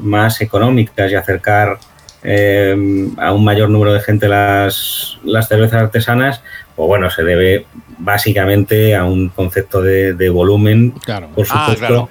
más 0.00 0.40
económicas 0.40 1.10
y 1.10 1.16
acercar 1.16 1.78
eh, 2.22 2.74
a 3.18 3.32
un 3.32 3.44
mayor 3.44 3.68
número 3.68 3.92
de 3.92 4.00
gente 4.00 4.28
las, 4.28 5.18
las 5.24 5.48
cervezas 5.48 5.82
artesanas, 5.82 6.42
pues 6.76 6.86
bueno, 6.86 7.10
se 7.10 7.22
debe 7.22 7.66
básicamente 7.98 8.94
a 8.94 9.04
un 9.04 9.28
concepto 9.28 9.82
de, 9.82 10.28
volumen, 10.30 10.92
por 10.92 11.46
ah, 11.50 11.74
supuesto, 11.74 12.08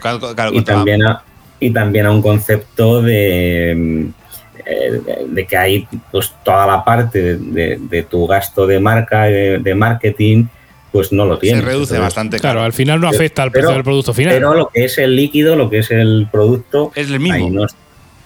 y, 0.54 0.62
también 0.62 1.04
a, 1.04 1.24
y 1.60 1.72
también 1.72 2.06
a 2.06 2.12
un 2.12 2.22
concepto 2.22 3.02
de, 3.02 4.12
eh, 4.66 5.02
de 5.28 5.46
que 5.46 5.58
hay 5.58 5.88
pues 6.12 6.34
toda 6.44 6.68
la 6.68 6.84
parte 6.84 7.38
de, 7.38 8.06
tu 8.10 8.28
gasto 8.28 8.68
de 8.68 8.80
marca, 8.80 9.24
de, 9.24 9.76
marketing, 9.76 10.46
pues 10.92 11.12
no 11.12 11.26
lo 11.26 11.38
tiene. 11.40 11.60
Se 11.60 11.66
reduce 11.66 12.00
bastante. 12.00 12.40
Claro, 12.40 12.62
al 12.62 12.74
final 12.74 13.00
no 13.00 13.08
afecta 13.08 13.44
al 13.44 13.52
precio 13.52 13.72
del 13.72 13.84
producto 13.84 14.14
final. 14.14 14.34
Pero 14.34 14.54
lo 14.54 14.70
que 14.70 14.86
es 14.86 14.98
el 14.98 15.16
líquido, 15.16 15.56
lo 15.56 15.70
que 15.70 15.80
es 15.80 15.92
el 15.92 16.28
producto, 16.32 16.92
es 16.96 17.10
el 17.10 17.20
mismo. 17.20 17.66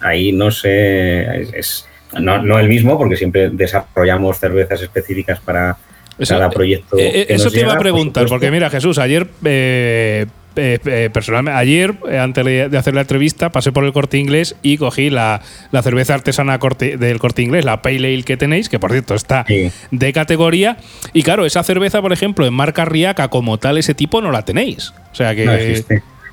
Ahí 0.00 0.30
no, 0.32 0.50
sé, 0.50 1.58
es, 1.58 1.88
no, 2.20 2.42
no 2.42 2.58
el 2.58 2.68
mismo, 2.68 2.98
porque 2.98 3.16
siempre 3.16 3.48
desarrollamos 3.50 4.38
cervezas 4.38 4.82
específicas 4.82 5.40
para, 5.40 5.78
cada 6.28 6.50
proyecto. 6.50 6.96
Eh, 6.98 7.26
eso 7.28 7.50
te 7.50 7.60
iba 7.60 7.72
a 7.72 7.78
preguntar, 7.78 8.26
porque 8.26 8.50
mira, 8.50 8.70
Jesús, 8.70 8.98
ayer. 8.98 9.26
Eh, 9.44 10.26
eh, 10.58 11.10
personalmente, 11.12 11.58
ayer, 11.58 11.94
antes 12.18 12.42
de 12.42 12.78
hacer 12.78 12.94
la 12.94 13.02
entrevista, 13.02 13.52
pasé 13.52 13.72
por 13.72 13.84
el 13.84 13.92
corte 13.92 14.16
inglés 14.16 14.56
y 14.62 14.78
cogí 14.78 15.10
la, 15.10 15.42
cerveza 15.82 16.14
artesana 16.14 16.58
del 16.58 17.18
corte 17.18 17.42
inglés, 17.42 17.66
la 17.66 17.82
Pale 17.82 17.98
Ale 17.98 18.22
que 18.22 18.38
tenéis, 18.38 18.70
que 18.70 18.78
por 18.78 18.90
cierto 18.90 19.14
está 19.14 19.44
de 19.90 20.12
categoría. 20.14 20.78
Y 21.12 21.24
claro, 21.24 21.44
esa 21.44 21.62
cerveza, 21.62 22.00
por 22.00 22.14
ejemplo, 22.14 22.46
en 22.46 22.54
marca 22.54 22.86
Riaca, 22.86 23.28
como 23.28 23.58
tal, 23.58 23.76
ese 23.76 23.94
tipo 23.94 24.22
no 24.22 24.30
la 24.32 24.46
tenéis. 24.46 24.94
O 25.12 25.14
sea 25.14 25.34
que. 25.34 25.84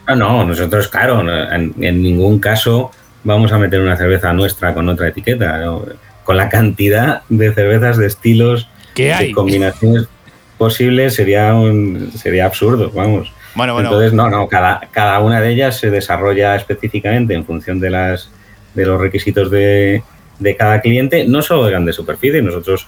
No, 0.08 0.16
no, 0.16 0.46
nosotros, 0.46 0.88
claro, 0.88 1.22
en, 1.52 1.74
ningún 1.78 2.40
caso 2.40 2.92
vamos 3.24 3.52
a 3.52 3.58
meter 3.58 3.82
una 3.82 3.98
cerveza 3.98 4.34
nuestra 4.34 4.74
con 4.74 4.88
otra 4.90 5.10
etiqueta. 5.10 5.62
Con 6.24 6.38
la 6.38 6.48
cantidad 6.48 7.24
de 7.28 7.54
cervezas, 7.54 7.98
de 7.98 8.08
estilos, 8.08 8.70
¿Qué 8.94 9.14
hay? 9.14 9.32
combinaciones 9.32 10.08
posibles 10.58 11.16
sería 11.16 11.54
un 11.56 12.12
sería 12.16 12.46
absurdo, 12.46 12.92
vamos. 12.92 13.34
Bueno, 13.56 13.74
bueno. 13.74 13.90
Entonces, 13.90 14.14
no, 14.14 14.30
no, 14.30 14.48
cada, 14.48 14.82
cada 14.92 15.20
una 15.20 15.40
de 15.42 15.52
ellas 15.52 15.78
se 15.78 15.92
desarrolla 15.92 16.56
específicamente 16.56 17.34
en 17.34 17.46
función 17.46 17.80
de 17.80 17.90
las 17.90 18.32
de 18.74 18.86
los 18.86 19.00
requisitos 19.00 19.52
de, 19.52 20.02
de 20.40 20.56
cada 20.56 20.82
cliente, 20.82 21.26
no 21.28 21.42
solo 21.42 21.66
de 21.66 21.72
grandes 21.72 21.96
superficie. 21.96 22.42
Nosotros, 22.42 22.88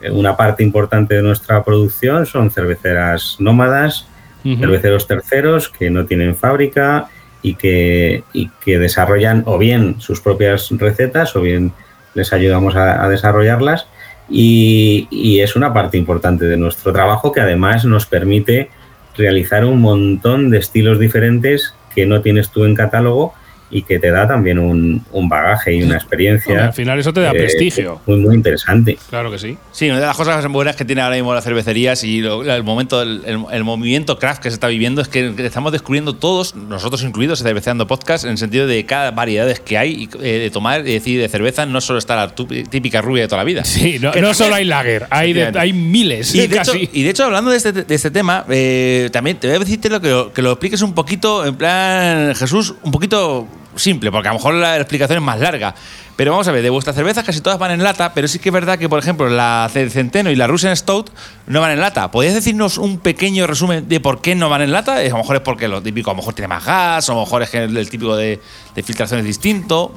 eh, 0.00 0.10
una 0.10 0.36
parte 0.36 0.62
importante 0.62 1.14
de 1.14 1.22
nuestra 1.22 1.64
producción 1.64 2.26
son 2.26 2.50
cerveceras 2.50 3.36
nómadas, 3.40 4.06
cerveceros 4.44 5.06
terceros 5.06 5.70
que 5.70 5.88
no 5.88 6.04
tienen 6.04 6.36
fábrica 6.36 7.08
y 7.40 7.54
que, 7.54 8.24
y 8.34 8.50
que 8.62 8.78
desarrollan 8.78 9.42
o 9.46 9.56
bien 9.56 9.96
sus 10.00 10.20
propias 10.20 10.68
recetas 10.72 11.34
o 11.34 11.40
bien 11.40 11.72
les 12.12 12.30
ayudamos 12.34 12.76
a 12.76 13.08
desarrollarlas 13.08 13.86
y, 14.28 15.40
es 15.40 15.56
una 15.56 15.72
parte 15.72 15.98
importante 15.98 16.46
de 16.46 16.56
nuestro 16.56 16.92
trabajo 16.92 17.32
que 17.32 17.40
además 17.40 17.84
nos 17.84 18.06
permite 18.06 18.70
realizar 19.16 19.64
un 19.64 19.80
montón 19.80 20.50
de 20.50 20.58
estilos 20.58 20.98
diferentes 20.98 21.74
que 21.94 22.06
no 22.06 22.22
tienes 22.22 22.50
tú 22.50 22.64
en 22.64 22.74
catálogo 22.74 23.34
y 23.74 23.82
que 23.82 23.98
te 23.98 24.12
da 24.12 24.28
también 24.28 24.60
un, 24.60 25.02
bagaje 25.28 25.74
y 25.74 25.82
una 25.82 25.96
experiencia. 25.96 26.66
al 26.66 26.72
final 26.72 26.96
eso 27.00 27.12
te 27.12 27.20
da 27.20 27.32
eh, 27.32 27.38
prestigio. 27.38 28.00
Muy, 28.06 28.18
muy 28.18 28.36
interesante. 28.36 28.96
Claro 29.10 29.32
que 29.32 29.38
sí. 29.40 29.58
Sí, 29.72 29.90
una 29.90 29.98
de 29.98 30.06
las 30.06 30.16
cosas 30.16 30.46
buenas 30.46 30.76
que 30.76 30.84
tiene 30.84 31.02
ahora 31.02 31.16
mismo 31.16 31.34
las 31.34 31.42
cervecerías 31.42 32.04
y 32.04 32.20
el 32.20 32.62
momento, 32.62 33.02
el, 33.02 33.64
movimiento 33.64 34.16
craft 34.16 34.40
que 34.40 34.50
se 34.50 34.54
está 34.54 34.68
viviendo 34.68 35.02
es 35.02 35.08
que 35.08 35.34
estamos 35.38 35.72
descubriendo 35.72 36.14
todos, 36.14 36.54
nosotros 36.54 37.02
incluidos, 37.02 37.42
Cerveceando 37.42 37.88
Podcast, 37.88 38.24
en 38.24 38.30
el 38.30 38.38
sentido 38.38 38.68
de 38.68 38.86
cada 38.86 39.10
variedades 39.10 39.58
que 39.58 39.76
hay 39.76 40.08
eh, 40.22 40.38
de 40.38 40.50
tomar 40.52 40.86
y 40.86 40.92
decir 40.92 41.20
de 41.20 41.28
cerveza, 41.28 41.66
no 41.66 41.80
solo 41.80 41.98
está 41.98 42.14
la 42.14 42.32
típica 42.32 43.02
rubia 43.02 43.22
de 43.22 43.28
toda 43.28 43.38
la 43.38 43.44
vida. 43.44 43.64
Sí, 43.64 43.98
no, 43.98 44.34
solo 44.34 44.54
hay 44.54 44.66
lager, 44.66 45.08
hay, 45.10 45.36
hay 45.36 45.72
miles. 45.72 46.32
Y 46.32 46.46
de, 46.46 46.58
Hecho, 46.58 46.74
y 46.76 47.02
de 47.02 47.10
hecho, 47.10 47.24
hablando 47.24 47.50
de 47.50 47.56
este, 47.56 47.84
este 47.88 48.12
tema, 48.12 48.44
eh, 48.48 49.08
también 49.12 49.36
te 49.38 49.48
voy 49.48 49.56
a 49.56 49.58
decirte 49.58 49.90
lo 49.90 50.00
que, 50.00 50.28
que 50.32 50.42
lo 50.42 50.52
expliques 50.52 50.80
un 50.80 50.94
poquito, 50.94 51.44
en 51.44 51.56
plan, 51.56 52.36
Jesús, 52.36 52.76
un 52.84 52.92
poquito 52.92 53.48
simple, 53.76 54.10
porque 54.10 54.28
a 54.28 54.32
lo 54.32 54.38
mejor 54.38 54.54
la 54.54 54.76
explicación 54.76 55.18
es 55.18 55.24
más 55.24 55.40
larga. 55.40 55.74
Pero 56.16 56.30
vamos 56.30 56.46
a 56.46 56.52
ver, 56.52 56.62
de 56.62 56.70
vuestras 56.70 56.94
cervezas 56.94 57.24
casi 57.24 57.40
todas 57.40 57.58
van 57.58 57.72
en 57.72 57.82
lata, 57.82 58.14
pero 58.14 58.28
sí 58.28 58.38
que 58.38 58.50
es 58.50 58.52
verdad 58.52 58.78
que, 58.78 58.88
por 58.88 59.00
ejemplo, 59.00 59.28
la 59.28 59.68
Centeno 59.72 60.30
y 60.30 60.36
la 60.36 60.46
Russian 60.46 60.76
Stout 60.76 61.10
no 61.48 61.60
van 61.60 61.72
en 61.72 61.80
lata. 61.80 62.10
¿Podrías 62.10 62.34
decirnos 62.34 62.78
un 62.78 62.98
pequeño 62.98 63.46
resumen 63.46 63.88
de 63.88 63.98
por 63.98 64.20
qué 64.20 64.36
no 64.36 64.48
van 64.48 64.62
en 64.62 64.70
lata? 64.70 64.98
A 64.98 65.08
lo 65.08 65.18
mejor 65.18 65.36
es 65.36 65.42
porque 65.42 65.66
lo 65.66 65.82
típico, 65.82 66.10
a 66.10 66.14
lo 66.14 66.18
mejor 66.18 66.34
tiene 66.34 66.48
más 66.48 66.64
gas, 66.64 67.08
o 67.08 67.12
a 67.12 67.14
lo 67.16 67.20
mejor 67.22 67.42
es 67.42 67.50
que 67.50 67.64
el, 67.64 67.90
típico 67.90 68.16
de, 68.16 68.40
filtración 68.84 69.20
es 69.20 69.26
distinto. 69.26 69.92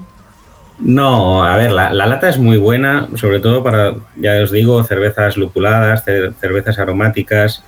No, 0.79 1.43
a 1.43 1.55
ver, 1.57 1.71
la, 1.71 1.91
lata 1.91 2.29
es 2.29 2.39
muy 2.39 2.57
buena, 2.57 3.07
sobre 3.15 3.39
todo 3.39 3.63
para, 3.63 3.93
ya 4.15 4.41
os 4.41 4.51
digo, 4.51 4.83
cervezas 4.83 5.37
lupuladas, 5.37 6.03
cervezas 6.03 6.79
aromáticas. 6.79 7.63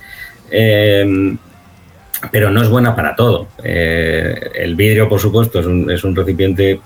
Eh, 0.50 1.36
pero 2.30 2.50
no 2.50 2.62
es 2.62 2.68
buena 2.68 2.94
para 2.94 3.16
todo. 3.16 3.48
Eh, 3.62 4.50
el 4.54 4.74
vidrio, 4.74 5.08
por 5.08 5.20
supuesto, 5.20 5.60
es 5.60 6.04
un, 6.04 6.16
recipiente 6.16 6.80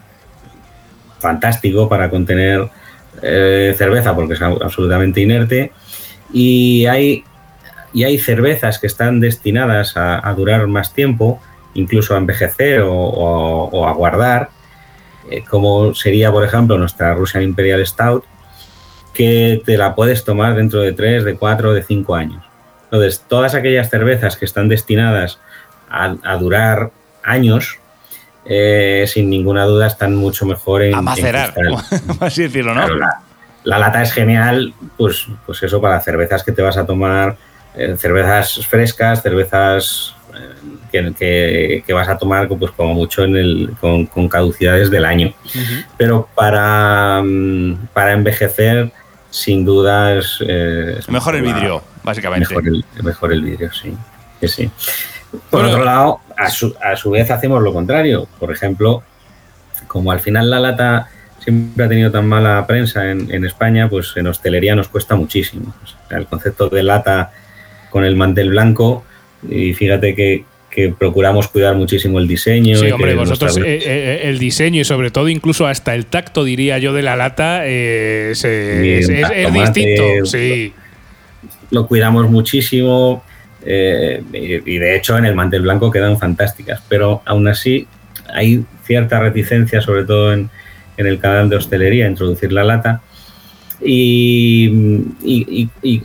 fantástico 1.19 1.89
para 1.89 2.11
contener 2.11 2.69
eh, 3.23 3.75
cerveza 3.77 4.15
porque 4.15 4.35
es 4.35 4.43
absolutamente 4.43 5.21
inerte 5.21 5.73
y 6.33 6.87
hay, 6.87 7.25
y 7.93 8.05
hay 8.05 8.19
cervezas 8.19 8.79
que 8.79 8.87
están 8.87 9.21
destinadas 9.21 9.97
a, 9.97 10.33
durar 10.37 10.67
más 10.67 10.93
tiempo, 10.93 11.41
incluso 11.75 12.15
a 12.15 12.19
envejecer 12.19 12.83
o, 12.85 13.87
a 13.87 13.93
guardar, 13.93 14.51
eh, 15.31 15.43
como 15.49 15.95
sería, 15.95 16.31
por 16.31 16.45
ejemplo, 16.45 16.77
nuestra 16.77 17.15
Russian 17.15 17.43
Imperial 17.43 17.85
Stout, 17.87 18.25
que 19.13 19.63
te 19.65 19.79
la 19.79 19.95
puedes 19.95 20.25
tomar 20.25 20.57
dentro 20.57 20.81
de 20.81 20.93
3, 20.93 21.25
de 21.25 21.37
4, 21.37 21.73
de 21.73 21.83
5 21.83 22.15
años. 22.15 22.54
Entonces, 22.95 23.25
todas 23.27 23.57
aquellas 23.57 23.91
cervezas 23.91 24.37
que 24.37 24.45
están 24.45 24.69
destinadas 24.69 25.41
a, 25.91 26.37
durar 26.37 26.93
años, 27.25 27.79
eh, 28.45 29.05
sin 29.09 29.31
ninguna 29.31 29.65
duda 29.65 29.89
están 29.89 30.15
mucho 30.15 30.47
mejor 30.47 30.83
en. 30.83 30.95
A 30.95 31.03
macerar, 31.03 31.55
así 32.21 32.45
decirlo, 32.45 32.73
¿no? 32.73 32.87
la, 33.65 33.79
lata 33.79 34.01
es 34.01 34.13
genial, 34.13 34.75
pues, 34.97 35.27
pues 35.45 35.61
eso, 35.65 35.81
para 35.81 36.01
cervezas 36.01 36.45
que 36.45 36.53
te 36.53 36.63
vas 36.63 36.77
a 36.77 36.87
tomar, 36.87 37.37
eh, 37.75 37.97
cervezas 37.99 38.65
frescas, 38.65 39.23
cervezas 39.23 40.15
que, 40.93 41.93
vas 41.93 42.09
a 42.09 42.17
tomar 42.17 42.47
pues 42.49 42.71
como 42.73 42.95
mucho 42.95 43.25
en 43.25 43.37
el, 43.37 43.71
con, 43.81 44.29
caducidades 44.29 44.89
del 44.89 45.05
año. 45.05 45.35
Pero 45.97 46.29
para, 46.35 47.23
mm, 47.25 47.89
para 47.93 48.13
envejecer, 48.13 48.93
sin 49.35 49.65
dudas... 49.65 50.39
Eh, 50.47 51.01
mejor 51.09 51.35
el 51.35 51.43
vidrio, 51.43 51.83
básicamente. 52.05 52.55
Mejor 52.55 52.69
el, 52.69 52.85
mejor 53.03 53.33
el 53.33 53.43
vidrio, 53.43 53.73
sí. 53.73 53.93
sí. 54.47 54.71
Por 55.51 55.65
otro 55.65 55.85
lado, 55.85 56.21
a 56.37 56.49
su, 56.49 56.73
a 56.81 56.95
su 56.95 57.11
vez 57.11 57.29
hacemos 57.33 57.61
lo 57.61 57.73
contrario. 57.73 58.29
Por 58.39 58.53
ejemplo, 58.53 59.03
como 59.89 60.13
al 60.13 60.21
final 60.21 60.51
la 60.51 60.61
lata 60.61 61.09
siempre 61.41 61.85
ha 61.85 61.89
tenido 61.89 62.13
tan 62.13 62.29
mala 62.29 62.65
prensa 62.65 63.11
en, 63.11 63.29
en 63.35 63.45
España, 63.45 63.89
pues 63.89 64.13
en 64.15 64.29
hostelería 64.29 64.77
nos 64.77 64.87
cuesta 64.87 65.17
muchísimo. 65.17 65.75
el 66.11 66.27
concepto 66.27 66.69
de 66.69 66.85
lata 66.85 67.33
con 67.91 68.05
el 68.05 68.15
mantel 68.15 68.51
blanco, 68.51 69.03
y 69.49 69.75
fíjate 69.75 70.15
que, 70.15 70.45
que 70.75 70.93
procuramos 70.97 71.49
cuidar 71.49 71.77
muchísimo 71.77 72.19
el 72.19 72.27
diseño. 72.27 72.77
Sí, 72.77 72.91
hombre, 72.91 73.15
vosotros 73.15 73.57
eh, 73.59 73.63
eh, 73.65 73.83
eh, 73.85 74.21
el 74.25 74.39
diseño 74.39 74.81
y 74.81 74.85
sobre 74.85 75.11
todo 75.11 75.29
incluso 75.29 75.67
hasta 75.67 75.95
el 75.95 76.07
tacto, 76.07 76.43
diría 76.43 76.79
yo, 76.79 76.93
de 76.93 77.03
la 77.03 77.15
lata 77.15 77.65
es, 77.65 78.43
distinto. 79.53 80.03
Sí. 80.25 80.73
Lo 81.71 81.87
cuidamos 81.87 82.29
muchísimo 82.29 83.23
y, 83.65 83.69
de 84.79 84.97
hecho 84.97 85.17
en 85.17 85.27
el 85.27 85.35
mantel 85.35 85.63
blanco 85.63 85.91
quedan 85.91 86.19
fantásticas, 86.19 86.83
pero 86.89 87.23
aún 87.25 87.47
así 87.47 87.87
hay 88.33 88.65
cierta 88.85 89.21
reticencia, 89.21 89.81
sobre 89.81 90.05
todo 90.05 90.33
en, 90.33 90.51
en 90.97 91.07
el 91.07 91.21
canal 91.21 91.49
de 91.49 91.57
hostelería, 91.57 92.07
a 92.07 92.09
introducir 92.09 92.53
la 92.53 92.65
lata. 92.65 93.01
y, 93.81 94.67
y, 95.23 95.69
y 95.83 96.03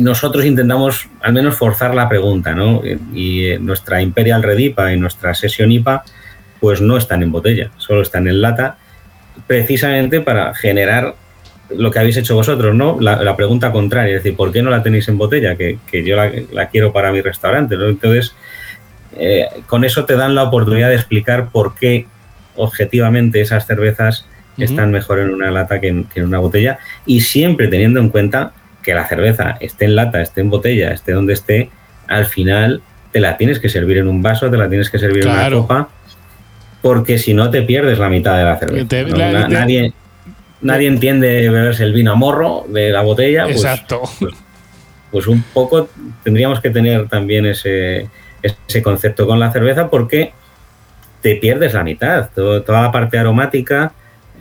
nosotros 0.00 0.44
intentamos 0.44 1.08
al 1.20 1.34
menos 1.34 1.56
forzar 1.56 1.94
la 1.94 2.08
pregunta, 2.08 2.54
¿no? 2.54 2.82
Y 3.12 3.46
eh, 3.46 3.58
nuestra 3.58 4.00
Imperial 4.00 4.42
Red 4.42 4.58
IPA 4.58 4.94
y 4.94 4.98
nuestra 4.98 5.34
Session 5.34 5.70
IPA 5.70 6.04
pues 6.60 6.80
no 6.80 6.96
están 6.96 7.22
en 7.22 7.32
botella, 7.32 7.70
solo 7.76 8.02
están 8.02 8.28
en 8.28 8.40
lata, 8.40 8.78
precisamente 9.46 10.20
para 10.20 10.54
generar 10.54 11.16
lo 11.76 11.90
que 11.90 11.98
habéis 11.98 12.16
hecho 12.16 12.36
vosotros, 12.36 12.74
¿no? 12.74 12.98
La, 13.00 13.36
pregunta 13.36 13.72
contraria, 13.72 14.16
es 14.16 14.22
decir, 14.22 14.36
¿por 14.36 14.52
qué 14.52 14.62
no 14.62 14.70
la 14.70 14.82
tenéis 14.82 15.08
en 15.08 15.18
botella? 15.18 15.56
Que, 15.56 15.78
yo 16.04 16.16
la, 16.16 16.68
quiero 16.68 16.92
para 16.92 17.10
mi 17.10 17.20
restaurante, 17.20 17.76
¿no? 17.76 17.88
Entonces, 17.88 18.34
eh, 19.16 19.46
con 19.66 19.84
eso 19.84 20.04
te 20.04 20.14
dan 20.14 20.34
la 20.34 20.44
oportunidad 20.44 20.88
de 20.88 20.94
explicar 20.94 21.48
por 21.50 21.74
qué 21.74 22.06
objetivamente 22.54 23.40
esas 23.40 23.66
cervezas 23.66 24.26
están 24.56 24.90
mejor 24.90 25.18
en 25.18 25.30
una 25.30 25.50
lata 25.50 25.80
que 25.80 25.88
en, 25.88 26.04
que 26.04 26.20
en 26.20 26.26
una 26.26 26.38
botella 26.38 26.78
y 27.06 27.22
siempre 27.22 27.68
teniendo 27.68 28.00
en 28.00 28.10
cuenta 28.10 28.52
que 28.82 28.94
la 28.94 29.06
cerveza 29.06 29.56
esté 29.60 29.86
en 29.86 29.96
lata, 29.96 30.20
esté 30.20 30.40
en 30.40 30.50
botella, 30.50 30.92
esté 30.92 31.12
donde 31.12 31.32
esté, 31.32 31.70
al 32.08 32.26
final 32.26 32.82
te 33.12 33.20
la 33.20 33.36
tienes 33.36 33.58
que 33.58 33.68
servir 33.68 33.98
en 33.98 34.08
un 34.08 34.22
vaso, 34.22 34.50
te 34.50 34.56
la 34.56 34.68
tienes 34.68 34.90
que 34.90 34.98
servir 34.98 35.26
en 35.26 35.32
una 35.32 35.50
copa, 35.50 35.88
porque 36.80 37.18
si 37.18 37.34
no 37.34 37.50
te 37.50 37.62
pierdes 37.62 37.98
la 37.98 38.08
mitad 38.08 38.36
de 38.38 38.44
la 38.44 38.56
cerveza. 38.56 39.48
nadie, 39.48 39.92
nadie 40.60 40.88
entiende 40.88 41.48
beberse 41.48 41.84
el 41.84 41.92
vino 41.92 42.12
a 42.12 42.14
morro 42.14 42.64
de 42.68 42.90
la 42.90 43.02
botella. 43.02 43.44
Pues, 43.44 43.56
Exacto. 43.56 44.02
Pues, 44.18 44.34
pues, 45.10 45.26
un 45.26 45.42
poco 45.42 45.88
tendríamos 46.24 46.60
que 46.60 46.70
tener 46.70 47.08
también 47.08 47.46
ese, 47.46 48.08
ese 48.42 48.82
concepto 48.82 49.26
con 49.26 49.38
la 49.38 49.52
cerveza 49.52 49.88
porque 49.88 50.32
te 51.20 51.36
pierdes 51.36 51.74
la 51.74 51.84
mitad. 51.84 52.30
toda 52.34 52.82
la 52.82 52.90
parte 52.90 53.18
aromática 53.18 53.92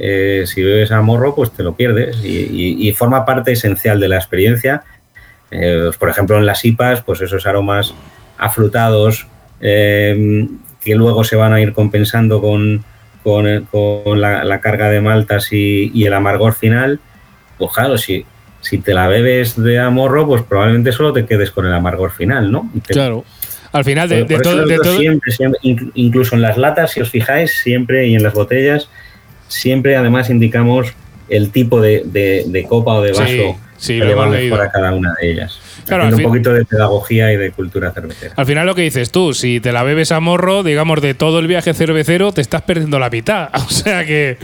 eh, 0.03 0.45
si 0.47 0.63
bebes 0.63 0.91
a 0.91 0.99
morro, 1.01 1.35
pues 1.35 1.51
te 1.51 1.61
lo 1.61 1.75
pierdes 1.75 2.17
y, 2.25 2.91
forma 2.93 3.23
parte 3.23 3.51
esencial 3.51 3.99
de 3.99 4.07
la 4.07 4.15
experiencia. 4.15 4.81
Eh, 5.51 5.81
pues, 5.83 5.97
por 5.97 6.09
ejemplo, 6.09 6.39
en 6.39 6.47
las 6.47 6.65
IPAs, 6.65 7.01
pues 7.01 7.21
esos 7.21 7.45
aromas 7.45 7.93
afrutados 8.39 9.27
eh, 9.59 10.47
que 10.83 10.95
luego 10.95 11.23
se 11.23 11.35
van 11.35 11.53
a 11.53 11.61
ir 11.61 11.73
compensando 11.73 12.41
con, 12.41 12.83
la, 13.23 14.59
carga 14.59 14.89
de 14.89 15.01
maltas 15.01 15.53
y, 15.53 16.03
el 16.03 16.13
amargor 16.13 16.53
final, 16.55 16.99
pues 17.59 17.71
claro, 17.71 17.95
si, 17.99 18.25
si 18.59 18.79
te 18.79 18.95
la 18.95 19.07
bebes 19.07 19.61
de 19.61 19.77
a 19.77 19.91
morro, 19.91 20.25
pues 20.25 20.41
probablemente 20.41 20.91
solo 20.91 21.13
te 21.13 21.27
quedes 21.27 21.51
con 21.51 21.67
el 21.67 21.73
amargor 21.73 22.09
final, 22.09 22.51
¿no? 22.51 22.71
claro. 22.87 23.23
Al 23.71 23.85
final 23.85 24.09
de, 24.09 24.25
todo, 24.25 24.65
incluso 25.93 26.35
en 26.35 26.41
las 26.41 26.57
latas, 26.57 26.91
si 26.91 26.99
os 26.99 27.09
fijáis, 27.09 27.53
siempre 27.53 28.05
y 28.07 28.15
en 28.15 28.23
las 28.23 28.33
botellas, 28.33 28.89
siempre 29.51 29.95
además 29.95 30.29
indicamos 30.29 30.93
el 31.29 31.51
tipo 31.51 31.81
de, 31.81 32.65
copa 32.67 32.93
o 32.93 33.01
de 33.01 33.11
vaso 33.11 33.59
que 33.85 33.93
le 33.93 34.13
va 34.13 34.27
mejor 34.27 34.61
a 34.61 34.71
cada 34.71 34.93
una 34.93 35.13
de 35.19 35.31
ellas. 35.31 35.59
Claro, 35.85 36.15
un 36.15 36.21
poquito 36.21 36.53
de 36.53 36.63
pedagogía 36.63 37.33
y 37.33 37.37
de 37.37 37.51
cultura 37.51 37.91
cervecera. 37.91 38.33
Al 38.37 38.45
final 38.45 38.65
lo 38.65 38.75
que 38.75 38.83
dices 38.83 39.11
tú, 39.11 39.33
si 39.33 39.59
te 39.59 39.71
la 39.71 39.83
bebes 39.83 40.11
a 40.11 40.19
morro, 40.19 40.63
digamos, 40.63 41.01
de 41.01 41.13
todo 41.15 41.39
el 41.39 41.47
viaje 41.47 41.73
cervecero, 41.73 42.31
te 42.31 42.41
estás 42.41 42.61
perdiendo 42.61 42.99
la 42.99 43.09
mitad. 43.09 43.49
O 43.71 43.73
sea 43.73 44.05
que 44.05 44.37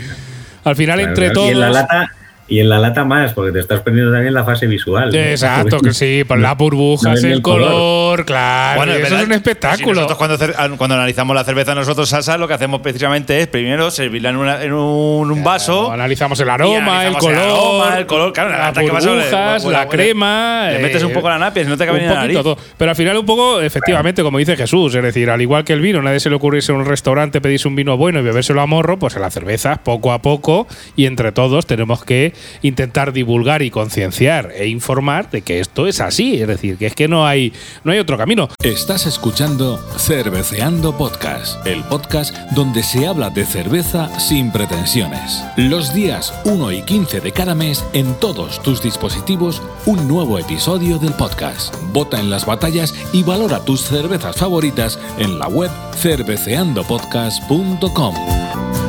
al 0.63 0.75
final 0.75 0.99
entre 0.99 1.29
todos... 1.29 1.53
la 1.53 1.69
lata 1.69 2.11
y 2.47 2.59
en 2.59 2.69
la 2.69 2.79
lata 2.79 3.03
más, 3.03 3.33
porque 3.33 3.51
te 3.51 3.59
estás 3.59 3.81
perdiendo 3.81 4.11
también 4.11 4.33
la 4.33 4.45
fase 4.45 4.67
visual. 4.67 5.13
Exacto, 5.13 5.79
que 5.79 5.93
sí, 5.93 6.23
por 6.25 6.39
las 6.39 6.55
burbujas, 6.57 7.21
el, 7.23 7.41
color, 7.41 8.25
claro. 8.25 8.77
Bueno, 8.77 8.93
eso 8.93 9.17
es 9.17 9.25
un 9.25 9.33
espectáculo. 9.33 10.01
nosotros 10.01 10.17
cuando, 10.17 10.77
cuando, 10.77 10.95
analizamos 10.95 11.35
la 11.35 11.43
cerveza 11.43 11.75
nosotros, 11.75 12.07
Sasa, 12.07 12.37
lo 12.37 12.47
que 12.47 12.53
hacemos 12.53 12.79
precisamente 12.81 13.41
es 13.41 13.47
primero 13.47 13.91
servirla 13.91 14.29
en, 14.61 14.73
un, 14.73 15.43
vaso. 15.43 15.91
Analizamos 15.91 16.39
el 16.39 16.49
aroma, 16.49 17.05
el 17.05 17.17
color. 17.17 17.33
El 17.33 17.39
aroma, 17.39 17.97
el 17.97 18.05
color, 18.05 18.33
claro, 18.33 18.49
las 18.49 18.73
burbujas, 18.73 19.65
la 19.65 19.87
crema. 19.87 20.69
Le, 20.71 20.79
metes 20.79 21.03
un 21.03 21.11
poco 21.11 21.29
la 21.29 21.37
napia, 21.37 21.63
si 21.63 21.69
no 21.69 21.77
te 21.77 21.85
cabe 21.85 21.99
ni 21.99 22.07
la 22.07 22.15
nariz. 22.15 22.37
Todo. 22.37 22.57
Pero 22.77 22.91
al 22.91 22.95
final 22.95 23.17
un 23.17 23.25
poco, 23.25 23.59
efectivamente, 23.59 24.23
como 24.23 24.37
dice 24.37 24.55
Jesús, 24.55 24.95
es 24.95 25.03
decir, 25.03 25.29
al 25.29 25.41
igual 25.41 25.65
que 25.65 25.73
el 25.73 25.81
vino, 25.81 26.01
nadie 26.01 26.19
se 26.19 26.29
le 26.29 26.37
ocurre 26.37 26.57
irse 26.57 26.71
a 26.71 26.75
un 26.75 26.85
restaurante, 26.85 27.41
pedirse 27.41 27.67
un 27.67 27.75
vino 27.75 27.97
bueno 27.97 28.19
y 28.19 28.21
bebérselo 28.21 28.61
a 28.61 28.65
morro, 28.65 28.97
pues 28.97 29.15
en 29.15 29.21
la 29.21 29.31
cerveza, 29.31 29.81
poco 29.83 30.13
a 30.13 30.21
poco, 30.21 30.67
y 30.95 31.05
entre 31.05 31.31
todos 31.31 31.65
tenemos 31.65 32.05
que 32.05 32.36
intentar 32.61 33.13
divulgar 33.13 33.61
y 33.61 33.71
concienciar 33.71 34.51
e 34.55 34.67
informar 34.67 35.29
de 35.29 35.41
que 35.41 35.59
esto 35.59 35.87
es 35.87 36.01
así, 36.01 36.41
es 36.41 36.47
decir, 36.47 36.77
que 36.77 36.87
es 36.87 36.95
que 36.95 37.07
no 37.07 37.25
hay, 37.25 37.53
no 37.83 37.91
hay 37.91 37.99
otro 37.99 38.17
camino. 38.17 38.49
Estás 38.63 39.05
escuchando 39.05 39.77
Cerveceando 39.97 40.97
Podcast, 40.97 41.65
el 41.65 41.83
podcast 41.83 42.35
donde 42.51 42.83
se 42.83 43.07
habla 43.07 43.29
de 43.29 43.45
cerveza 43.45 44.19
sin 44.19 44.51
pretensiones. 44.51 45.43
Los 45.55 45.93
días 45.93 46.33
1 46.45 46.71
y 46.71 46.81
15 46.83 47.21
de 47.21 47.31
cada 47.31 47.55
mes 47.55 47.85
en 47.93 48.13
todos 48.15 48.61
tus 48.63 48.81
dispositivos 48.81 49.61
un 49.85 50.07
nuevo 50.07 50.39
episodio 50.39 50.97
del 50.99 51.13
podcast. 51.13 51.75
Vota 51.93 52.19
en 52.19 52.29
las 52.29 52.45
batallas 52.45 52.93
y 53.13 53.23
valora 53.23 53.63
tus 53.63 53.81
cervezas 53.81 54.35
favoritas 54.37 54.99
en 55.17 55.39
la 55.39 55.47
web 55.47 55.71
cerveceandopodcast.com. 55.95 58.86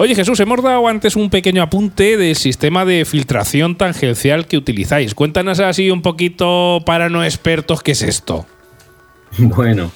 Oye 0.00 0.14
Jesús, 0.14 0.38
hemos 0.38 0.62
dado 0.62 0.86
antes 0.86 1.16
un 1.16 1.28
pequeño 1.28 1.60
apunte 1.60 2.16
del 2.16 2.36
sistema 2.36 2.84
de 2.84 3.04
filtración 3.04 3.74
tangencial 3.76 4.46
que 4.46 4.56
utilizáis. 4.56 5.12
Cuéntanos 5.12 5.58
así 5.58 5.90
un 5.90 6.02
poquito 6.02 6.80
para 6.86 7.08
no 7.08 7.24
expertos 7.24 7.82
qué 7.82 7.92
es 7.92 8.02
esto. 8.02 8.46
Bueno, 9.38 9.90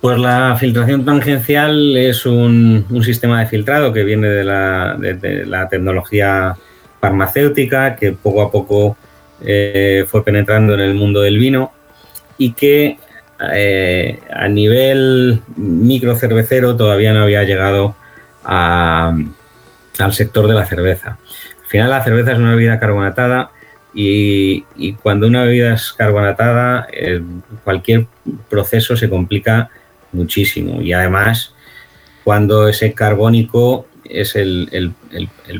pues 0.00 0.18
la 0.18 0.56
filtración 0.58 1.04
tangencial 1.04 1.96
es 1.96 2.26
un, 2.26 2.84
sistema 3.04 3.38
de 3.38 3.46
filtrado 3.46 3.92
que 3.92 4.02
viene 4.02 4.26
de 4.26 4.42
la, 4.42 5.68
tecnología 5.70 6.56
farmacéutica 7.00 7.94
que 7.94 8.10
poco 8.10 8.42
a 8.42 8.50
poco 8.50 8.96
eh, 9.46 10.04
fue 10.08 10.24
penetrando 10.24 10.74
en 10.74 10.80
el 10.80 10.94
mundo 10.94 11.20
del 11.20 11.38
vino 11.38 11.70
y 12.36 12.52
que 12.52 12.98
eh, 13.54 14.18
a 14.28 14.48
nivel 14.48 15.40
microcervecero 15.54 16.76
todavía 16.76 17.12
no 17.12 17.22
había 17.22 17.44
llegado 17.44 18.01
al 18.44 20.12
sector 20.12 20.46
de 20.46 20.54
la 20.54 20.66
cerveza. 20.66 21.18
Al 21.62 21.68
final 21.68 21.90
la 21.90 22.04
cerveza 22.04 22.32
es 22.32 22.38
una 22.38 22.54
bebida 22.54 22.78
carbonatada 22.78 23.50
y, 23.94 24.62
cuando 25.02 25.26
una 25.26 25.44
bebida 25.44 25.74
es 25.74 25.92
carbonatada 25.92 26.86
eh, 26.92 27.20
cualquier 27.64 28.06
proceso 28.48 28.96
se 28.96 29.10
complica 29.10 29.70
muchísimo 30.12 30.80
y 30.80 30.92
además 30.92 31.54
cuando 32.24 32.68
ese 32.68 32.94
carbónico 32.94 33.86
es 34.04 34.36
el, 34.36 34.94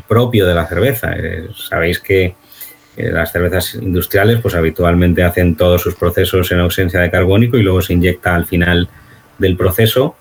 propio 0.06 0.46
de 0.46 0.54
la 0.54 0.66
cerveza. 0.66 1.12
Eh, 1.16 1.48
sabéis 1.56 1.98
que 1.98 2.34
las 2.96 3.32
cervezas 3.32 3.74
industriales 3.74 4.40
pues 4.42 4.54
habitualmente 4.54 5.22
hacen 5.22 5.56
todos 5.56 5.80
sus 5.80 5.94
procesos 5.94 6.52
en 6.52 6.60
ausencia 6.60 7.00
de 7.00 7.10
carbónico 7.10 7.56
y 7.56 7.62
luego 7.62 7.80
se 7.80 7.94
inyecta 7.94 8.34
al 8.34 8.44
final 8.44 8.88
del 9.38 9.56
proceso 9.56 10.16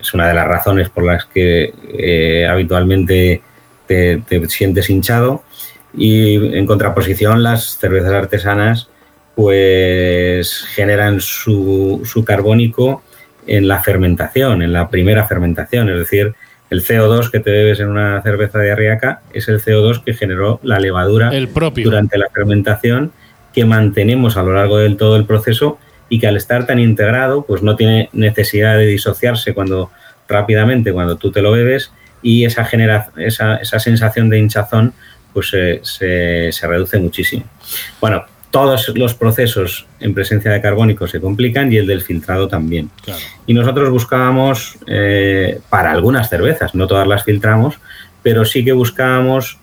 es 0.00 0.14
una 0.14 0.28
de 0.28 0.34
las 0.34 0.46
razones 0.46 0.88
por 0.88 1.04
las 1.04 1.24
que 1.26 1.72
eh, 1.92 2.46
habitualmente 2.48 3.42
te, 3.86 4.22
sientes 4.48 4.88
hinchado. 4.90 5.42
Y 5.96 6.56
en 6.56 6.66
contraposición, 6.66 7.42
las 7.42 7.78
cervezas 7.78 8.12
artesanas 8.12 8.88
pues 9.34 10.64
generan 10.74 11.20
su, 11.20 12.02
su 12.04 12.24
carbónico 12.24 13.02
en 13.46 13.68
la 13.68 13.82
fermentación, 13.82 14.62
en 14.62 14.72
la 14.72 14.88
primera 14.90 15.26
fermentación, 15.26 15.88
es 15.88 15.98
decir, 15.98 16.34
el 16.70 16.84
CO2 16.84 17.30
que 17.30 17.40
te 17.40 17.50
bebes 17.50 17.80
en 17.80 17.88
una 17.88 18.22
cerveza 18.22 18.58
de 18.58 18.70
Arriaca 18.70 19.22
es 19.32 19.48
el 19.48 19.60
CO2 19.60 20.04
que 20.04 20.14
generó 20.14 20.60
la 20.62 20.78
levadura 20.78 21.30
El 21.30 21.48
propio. 21.48 21.84
durante 21.84 22.16
la 22.16 22.28
fermentación 22.32 23.12
que 23.52 23.64
mantenemos 23.64 24.36
a 24.36 24.44
lo 24.44 24.54
largo 24.54 24.78
del 24.78 24.96
todo 24.96 25.16
el 25.16 25.24
proceso 25.24 25.78
y 26.10 26.18
que 26.18 26.26
al 26.26 26.36
estar 26.36 26.66
tan 26.66 26.78
integrado 26.78 27.42
pues 27.46 27.62
no 27.62 27.74
tiene 27.76 28.10
necesidad 28.12 28.76
de 28.76 28.84
disociarse 28.86 29.54
cuando 29.54 29.90
rápidamente 30.28 30.92
cuando 30.92 31.16
tú 31.16 31.30
te 31.32 31.40
lo 31.40 31.52
bebes 31.52 31.90
y 32.22 32.44
esa 32.44 32.66
genera 32.66 33.08
esa, 33.16 33.56
esa 33.56 33.78
sensación 33.80 34.28
de 34.28 34.38
hinchazón 34.38 34.92
pues 35.32 35.48
se, 35.48 35.80
se- 35.82 36.50
se 36.52 36.66
reduce 36.66 36.98
muchísimo. 36.98 37.44
Bueno, 38.00 38.24
todos 38.50 38.88
los 38.96 39.14
procesos 39.14 39.86
en 40.00 40.12
presencia 40.12 40.50
de 40.50 40.60
carbónico 40.60 41.06
se 41.06 41.20
complican 41.20 41.72
y 41.72 41.76
el 41.76 41.86
del 41.86 42.02
filtrado 42.02 42.48
también. 42.48 42.90
Claro. 43.04 43.20
Y 43.46 43.54
nosotros 43.54 43.88
buscábamos, 43.90 44.76
eh, 44.88 45.60
para 45.70 45.92
algunas 45.92 46.28
cervezas, 46.28 46.74
no 46.74 46.88
todas 46.88 47.06
las 47.06 47.22
filtramos, 47.22 47.78
pero 48.24 48.44
sí 48.44 48.64
que 48.64 48.72
buscábamos 48.72 49.58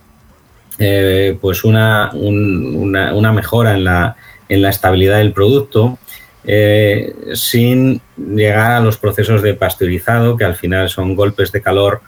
eh, 0.79 1.37
pues 1.41 1.63
una, 1.65 2.11
un- 2.13 2.75
una, 2.75 3.13
una 3.13 3.33
mejora 3.33 3.73
en 3.73 3.83
la, 3.83 4.15
en 4.47 4.61
la 4.61 4.69
estabilidad 4.69 5.17
del 5.17 5.33
producto, 5.33 5.97
eh, 6.43 7.13
sin 7.33 8.01
llegar 8.17 8.71
a 8.71 8.79
los 8.79 8.97
procesos 8.97 9.41
de 9.41 9.53
pasteurizado, 9.53 10.37
que 10.37 10.45
al 10.45 10.55
final 10.55 10.89
son 10.89 11.15
golpes 11.15 11.51
de 11.51 11.61
calor 11.61 12.01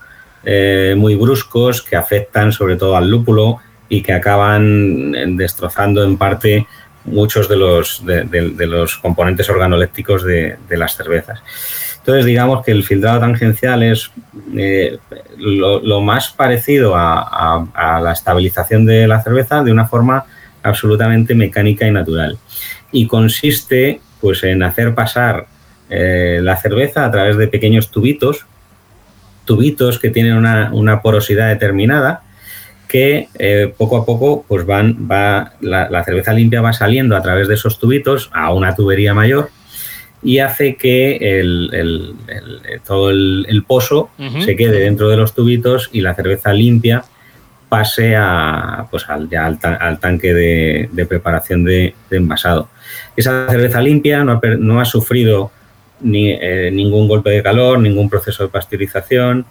eh, 0.45 0.95
muy 0.97 1.15
bruscos 1.15 1.81
que 1.81 1.97
afectan 1.97 2.53
sobre 2.53 2.77
todo 2.77 2.95
al 2.95 3.09
lúpulo 3.09 3.57
y 3.89 4.01
que 4.01 4.13
acaban 4.13 5.13
eh, 5.13 5.25
destrozando 5.29 6.03
en 6.03 6.17
parte 6.17 6.67
muchos 7.03 7.49
de 7.49 7.57
los, 7.57 8.05
de, 8.05 8.67
los 8.67 8.97
componentes 8.97 9.49
organolépticos 9.49 10.23
de, 10.23 10.57
las 10.69 10.95
cervezas. 10.95 11.41
Entonces, 11.97 12.25
digamos 12.25 12.63
que 12.63 12.71
el 12.71 12.83
filtrado 12.83 13.19
tangencial 13.19 13.83
es 13.83 14.11
lo, 15.37 16.01
más 16.01 16.29
parecido 16.29 16.93
a 16.95 17.99
la 18.01 18.11
estabilización 18.11 18.85
de 18.85 19.07
la 19.07 19.21
cerveza 19.21 19.63
de 19.63 19.71
una 19.71 19.87
forma 19.87 20.25
absolutamente 20.63 21.35
mecánica 21.35 21.87
y 21.87 21.91
natural. 21.91 22.37
Y 22.91 23.07
consiste 23.07 24.01
pues, 24.21 24.43
en 24.43 24.63
hacer 24.63 24.93
pasar 24.95 25.47
eh, 25.89 26.39
la 26.41 26.55
cerveza 26.57 27.05
a 27.05 27.11
través 27.11 27.37
de 27.37 27.47
pequeños 27.47 27.89
tubitos, 27.91 28.45
tubitos 29.45 29.99
que 29.99 30.09
tienen 30.09 30.33
una, 30.35 30.69
una 30.73 31.01
porosidad 31.01 31.47
determinada, 31.49 32.21
que 32.87 33.27
eh, 33.37 33.71
poco 33.77 33.97
a 33.97 34.05
poco 34.05 34.45
pues 34.47 34.65
van, 34.65 35.07
va, 35.09 35.53
la, 35.61 35.89
la 35.89 36.03
cerveza 36.03 36.33
limpia 36.33 36.61
va 36.61 36.73
saliendo 36.73 37.15
a 37.15 37.21
través 37.21 37.47
de 37.47 37.53
esos 37.53 37.77
tubitos 37.79 38.29
a 38.33 38.51
una 38.51 38.73
tubería 38.75 39.13
mayor 39.13 39.49
y 40.23 40.39
hace 40.39 40.75
que 40.75 41.17
el- 41.39 41.69
el- 41.71 42.13
el- 42.27 42.81
todo 42.81 43.09
el, 43.11 43.45
el 43.47 43.63
pozo 43.63 44.09
se 44.41 44.55
quede 44.55 44.79
dentro 44.79 45.07
de 45.09 45.17
los 45.17 45.33
tubitos 45.35 45.89
y 45.93 46.01
la 46.01 46.15
cerveza 46.15 46.51
limpia 46.51 47.03
pase 47.69 48.15
a, 48.17 48.87
pues 48.89 49.07
al, 49.07 49.29
ya 49.29 49.45
al, 49.45 49.59
ta- 49.59 49.75
al 49.75 49.99
tanque 49.99 50.33
de, 50.33 50.89
de 50.91 51.05
preparación 51.05 51.63
de, 51.63 51.93
de 52.09 52.17
envasado. 52.17 52.69
Esa 53.19 53.47
cerveza 53.49 53.81
limpia 53.81 54.23
no 54.23 54.33
ha, 54.33 54.41
no 54.57 54.79
ha 54.79 54.85
sufrido 54.85 55.51
ni, 56.01 56.31
eh, 56.31 56.69
ningún 56.71 57.07
golpe 57.07 57.29
de 57.29 57.43
calor, 57.43 57.79
ningún 57.79 58.09
proceso 58.09 58.43
de 58.43 58.49
pasteurización, 58.49 59.45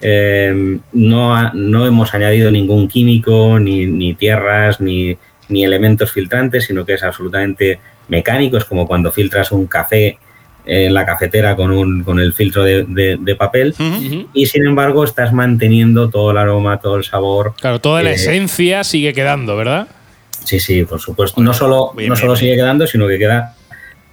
eh, 0.00 0.78
no, 0.92 1.34
ha- 1.34 1.52
no 1.54 1.86
hemos 1.86 2.12
añadido 2.14 2.50
ningún 2.50 2.88
químico, 2.88 3.58
ni, 3.58 3.86
ni 3.86 4.14
tierras, 4.14 4.80
ni, 4.80 5.16
ni 5.48 5.64
elementos 5.64 6.12
filtrantes, 6.12 6.64
sino 6.64 6.84
que 6.84 6.94
es 6.94 7.02
absolutamente 7.02 7.78
mecánico. 8.08 8.56
Es 8.58 8.64
como 8.64 8.86
cuando 8.86 9.10
filtras 9.12 9.50
un 9.52 9.66
café 9.66 10.18
en 10.66 10.94
la 10.94 11.04
cafetera 11.04 11.56
con, 11.56 11.70
un, 11.70 12.02
con 12.04 12.18
el 12.20 12.32
filtro 12.32 12.64
de, 12.64 12.84
de- 12.84 13.16
de 13.20 13.36
papel. 13.36 13.74
Y 14.34 14.46
sin 14.46 14.66
embargo, 14.66 15.04
estás 15.04 15.32
manteniendo 15.32 16.08
todo 16.10 16.30
el 16.30 16.38
aroma, 16.38 16.80
todo 16.80 16.96
el 16.96 17.04
sabor. 17.04 17.54
Claro, 17.60 17.80
toda 17.80 18.02
la 18.02 18.10
Eh, 18.10 18.14
esencia 18.14 18.82
sigue 18.84 19.12
quedando, 19.12 19.56
¿verdad? 19.56 19.88
Sí, 20.44 20.60
sí, 20.60 20.84
por 20.84 21.00
supuesto. 21.00 21.40
No 21.40 21.52
solo, 21.54 21.92
Bien, 21.96 22.08
no 22.10 22.16
solo 22.16 22.32
bien. 22.32 22.40
sigue 22.40 22.56
quedando, 22.56 22.86
sino 22.86 23.08
que 23.08 23.18
queda 23.18 23.54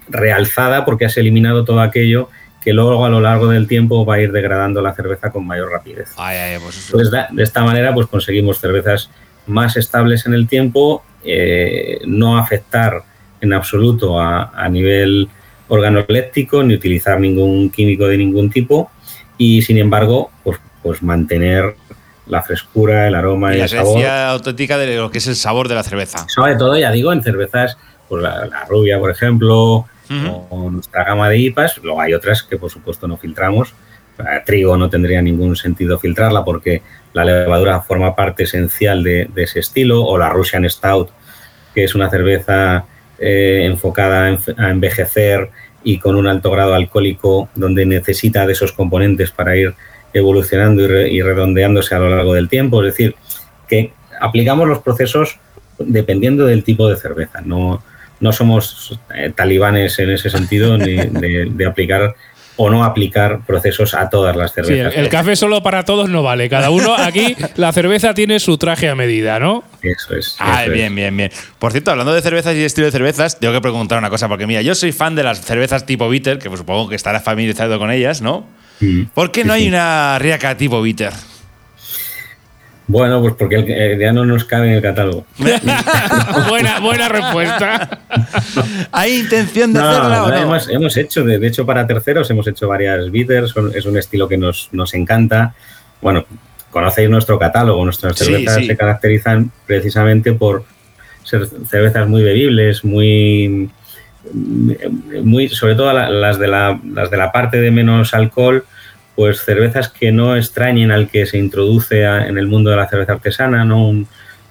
realzada 0.09 0.85
porque 0.85 1.05
has 1.05 1.17
eliminado 1.17 1.63
todo 1.65 1.79
aquello 1.81 2.29
que 2.63 2.73
luego 2.73 3.03
a 3.05 3.09
lo 3.09 3.19
largo 3.21 3.47
del 3.47 3.67
tiempo 3.67 4.05
va 4.05 4.15
a 4.15 4.21
ir 4.21 4.31
degradando 4.31 4.81
la 4.81 4.93
cerveza 4.93 5.31
con 5.31 5.45
mayor 5.47 5.71
rapidez. 5.71 6.09
Ay, 6.17 6.37
ay, 6.37 6.59
pues 6.61 6.77
eso. 6.77 6.87
Entonces, 6.89 7.11
da- 7.11 7.27
de 7.31 7.43
esta 7.43 7.63
manera, 7.63 7.93
pues 7.93 8.07
conseguimos 8.07 8.59
cervezas 8.59 9.09
más 9.47 9.77
estables 9.77 10.25
en 10.27 10.33
el 10.35 10.47
tiempo, 10.47 11.03
eh, 11.23 11.99
no 12.05 12.37
afectar 12.37 13.01
en 13.41 13.53
absoluto 13.53 14.19
a, 14.19 14.51
a 14.53 14.69
nivel 14.69 15.27
organoléptico, 15.69 16.61
ni 16.63 16.75
utilizar 16.75 17.19
ningún 17.19 17.71
químico 17.71 18.05
de 18.07 18.17
ningún 18.17 18.51
tipo, 18.51 18.91
y 19.37 19.61
sin 19.63 19.79
embargo, 19.79 20.29
pues, 20.43 20.59
pues 20.83 21.01
mantener 21.01 21.75
la 22.27 22.41
frescura, 22.41 23.07
el 23.07 23.15
aroma 23.15 23.53
y 23.53 23.55
y, 23.55 23.57
la 23.59 23.63
el 23.63 23.69
sabor. 23.69 23.87
esencia 23.87 24.29
auténtica 24.29 24.77
de 24.77 24.97
lo 24.97 25.11
que 25.11 25.17
es 25.17 25.27
el 25.27 25.35
sabor 25.35 25.67
de 25.67 25.75
la 25.75 25.83
cerveza. 25.83 26.27
Sobre 26.29 26.55
todo, 26.55 26.77
ya 26.77 26.91
digo, 26.91 27.11
en 27.11 27.23
cervezas, 27.23 27.77
pues 28.07 28.21
la, 28.21 28.45
la 28.45 28.65
rubia, 28.65 28.99
por 28.99 29.11
ejemplo, 29.11 29.85
o 30.49 30.69
nuestra 30.69 31.03
gama 31.05 31.29
de 31.29 31.37
IPAs. 31.37 31.79
Luego 31.83 32.01
hay 32.01 32.13
otras 32.13 32.43
que, 32.43 32.57
por 32.57 32.69
supuesto, 32.69 33.07
no 33.07 33.17
filtramos. 33.17 33.73
A 34.17 34.43
trigo 34.43 34.77
no 34.77 34.89
tendría 34.89 35.21
ningún 35.21 35.55
sentido 35.55 35.97
filtrarla 35.97 36.43
porque 36.43 36.81
la 37.13 37.25
levadura 37.25 37.81
forma 37.81 38.15
parte 38.15 38.43
esencial 38.43 39.03
de, 39.03 39.29
de 39.33 39.43
ese 39.43 39.59
estilo. 39.59 40.03
O 40.03 40.17
la 40.17 40.29
Russian 40.29 40.69
Stout, 40.69 41.09
que 41.73 41.85
es 41.85 41.95
una 41.95 42.09
cerveza 42.09 42.85
eh, 43.17 43.63
enfocada 43.65 44.37
a 44.57 44.69
envejecer 44.69 45.49
y 45.83 45.97
con 45.97 46.15
un 46.15 46.27
alto 46.27 46.51
grado 46.51 46.75
alcohólico, 46.75 47.49
donde 47.55 47.85
necesita 47.85 48.45
de 48.45 48.53
esos 48.53 48.73
componentes 48.73 49.31
para 49.31 49.55
ir 49.55 49.73
evolucionando 50.13 50.83
y, 50.83 50.87
re- 50.87 51.09
y 51.09 51.21
redondeándose 51.21 51.95
a 51.95 51.99
lo 51.99 52.09
largo 52.09 52.33
del 52.33 52.49
tiempo. 52.49 52.83
Es 52.83 52.93
decir, 52.93 53.15
que 53.67 53.93
aplicamos 54.19 54.67
los 54.67 54.79
procesos 54.79 55.37
dependiendo 55.79 56.45
del 56.45 56.63
tipo 56.63 56.87
de 56.89 56.95
cerveza. 56.97 57.41
No, 57.43 57.83
no 58.19 58.31
somos 58.31 58.99
eh, 59.15 59.31
talibanes 59.35 59.97
en 59.99 60.11
ese 60.11 60.29
sentido 60.29 60.77
ni 60.77 60.95
de, 60.95 61.49
de 61.51 61.65
aplicar 61.65 62.15
o 62.57 62.69
no 62.69 62.83
aplicar 62.83 63.39
procesos 63.47 63.95
a 63.95 64.09
todas 64.09 64.35
las 64.35 64.51
Sí, 64.51 64.59
el, 64.59 64.65
cervezas. 64.67 64.95
el 64.97 65.09
café 65.09 65.35
solo 65.35 65.63
para 65.63 65.83
todos 65.83 66.09
no 66.09 66.21
vale. 66.21 66.47
Cada 66.49 66.69
uno 66.69 66.93
aquí, 66.95 67.35
la 67.55 67.71
cerveza 67.71 68.13
tiene 68.13 68.39
su 68.39 68.57
traje 68.59 68.89
a 68.89 68.93
medida, 68.93 69.39
¿no? 69.39 69.63
Eso 69.81 70.15
es. 70.15 70.35
Ah, 70.37 70.61
eso 70.63 70.71
es. 70.71 70.77
bien, 70.77 70.93
bien, 70.93 71.15
bien. 71.17 71.31
Por 71.57 71.71
cierto, 71.71 71.89
hablando 71.89 72.13
de 72.13 72.21
cervezas 72.21 72.53
y 72.55 72.63
estilo 72.63 72.85
de 72.85 72.91
cervezas, 72.91 73.39
tengo 73.39 73.53
que 73.53 73.61
preguntar 73.61 73.97
una 73.97 74.11
cosa, 74.11 74.27
porque 74.27 74.45
mira, 74.45 74.61
yo 74.61 74.75
soy 74.75 74.91
fan 74.91 75.15
de 75.15 75.23
las 75.23 75.41
cervezas 75.41 75.87
tipo 75.87 76.07
bitter, 76.09 76.37
que 76.37 76.49
pues 76.49 76.59
supongo 76.59 76.89
que 76.89 76.95
estarás 76.95 77.23
familiarizado 77.23 77.79
con 77.79 77.89
ellas, 77.89 78.21
¿no? 78.21 78.45
Mm. 78.81 79.03
¿Por 79.13 79.31
qué 79.31 79.43
no 79.45 79.53
hay 79.53 79.67
una 79.67 80.17
riaca 80.19 80.57
tipo 80.57 80.81
bitter? 80.81 81.13
Bueno, 82.87 83.21
pues 83.21 83.35
porque 83.37 83.55
el- 83.55 83.65
eh, 83.69 83.97
ya 83.99 84.11
no 84.11 84.25
nos 84.25 84.43
cabe 84.43 84.67
en 84.67 84.73
el 84.73 84.81
catálogo. 84.81 85.25
buena, 86.49 86.79
buena 86.81 87.07
respuesta. 87.07 87.99
¿Hay 88.91 89.19
intención 89.19 89.71
de 89.71 89.79
No, 89.79 89.87
hacerla 89.89 90.23
o 90.25 90.29
no? 90.29 90.35
Hemos, 90.35 90.69
hemos 90.69 90.97
hecho, 90.97 91.23
de, 91.23 91.39
de 91.39 91.47
hecho, 91.47 91.65
para 91.65 91.87
terceros 91.87 92.29
hemos 92.31 92.47
hecho 92.47 92.67
varias 92.67 93.09
bitters, 93.09 93.51
son- 93.51 93.71
es 93.75 93.85
un 93.85 93.97
estilo 93.97 94.27
que 94.27 94.37
nos, 94.37 94.67
nos 94.73 94.93
encanta. 94.93 95.53
Bueno, 96.01 96.25
conocéis 96.69 97.09
nuestro 97.09 97.39
catálogo, 97.39 97.83
nuestras 97.85 98.17
Sí, 98.17 98.25
cervezas 98.25 98.55
sí. 98.57 98.65
se 98.67 98.75
caracterizan 98.75 99.51
precisamente 99.65 100.33
por 100.33 100.65
ser 101.23 101.47
cervezas 101.69 102.09
muy 102.09 102.23
bebibles, 102.23 102.83
muy, 102.83 103.69
muy 104.33 105.49
sobre 105.49 105.75
todo 105.75 105.91
la- 105.93 106.09
las 106.09 106.37
de 106.39 106.47
la, 106.47 106.79
las 106.93 107.09
de 107.09 107.17
la 107.17 107.31
parte 107.31 107.59
de 107.59 107.71
menos 107.71 108.13
alcohol, 108.13 108.65
pues 109.15 109.43
cervezas 109.43 109.89
que 109.89 110.11
no 110.11 110.35
extrañen 110.35 110.91
al 110.91 111.09
que 111.09 111.25
se 111.25 111.37
introduce 111.37 112.03
en 112.03 112.37
el 112.37 112.47
mundo 112.47 112.69
de 112.71 112.77
la 112.77 112.87
cerveza 112.87 113.13
artesana, 113.13 113.65
¿no? 113.65 114.05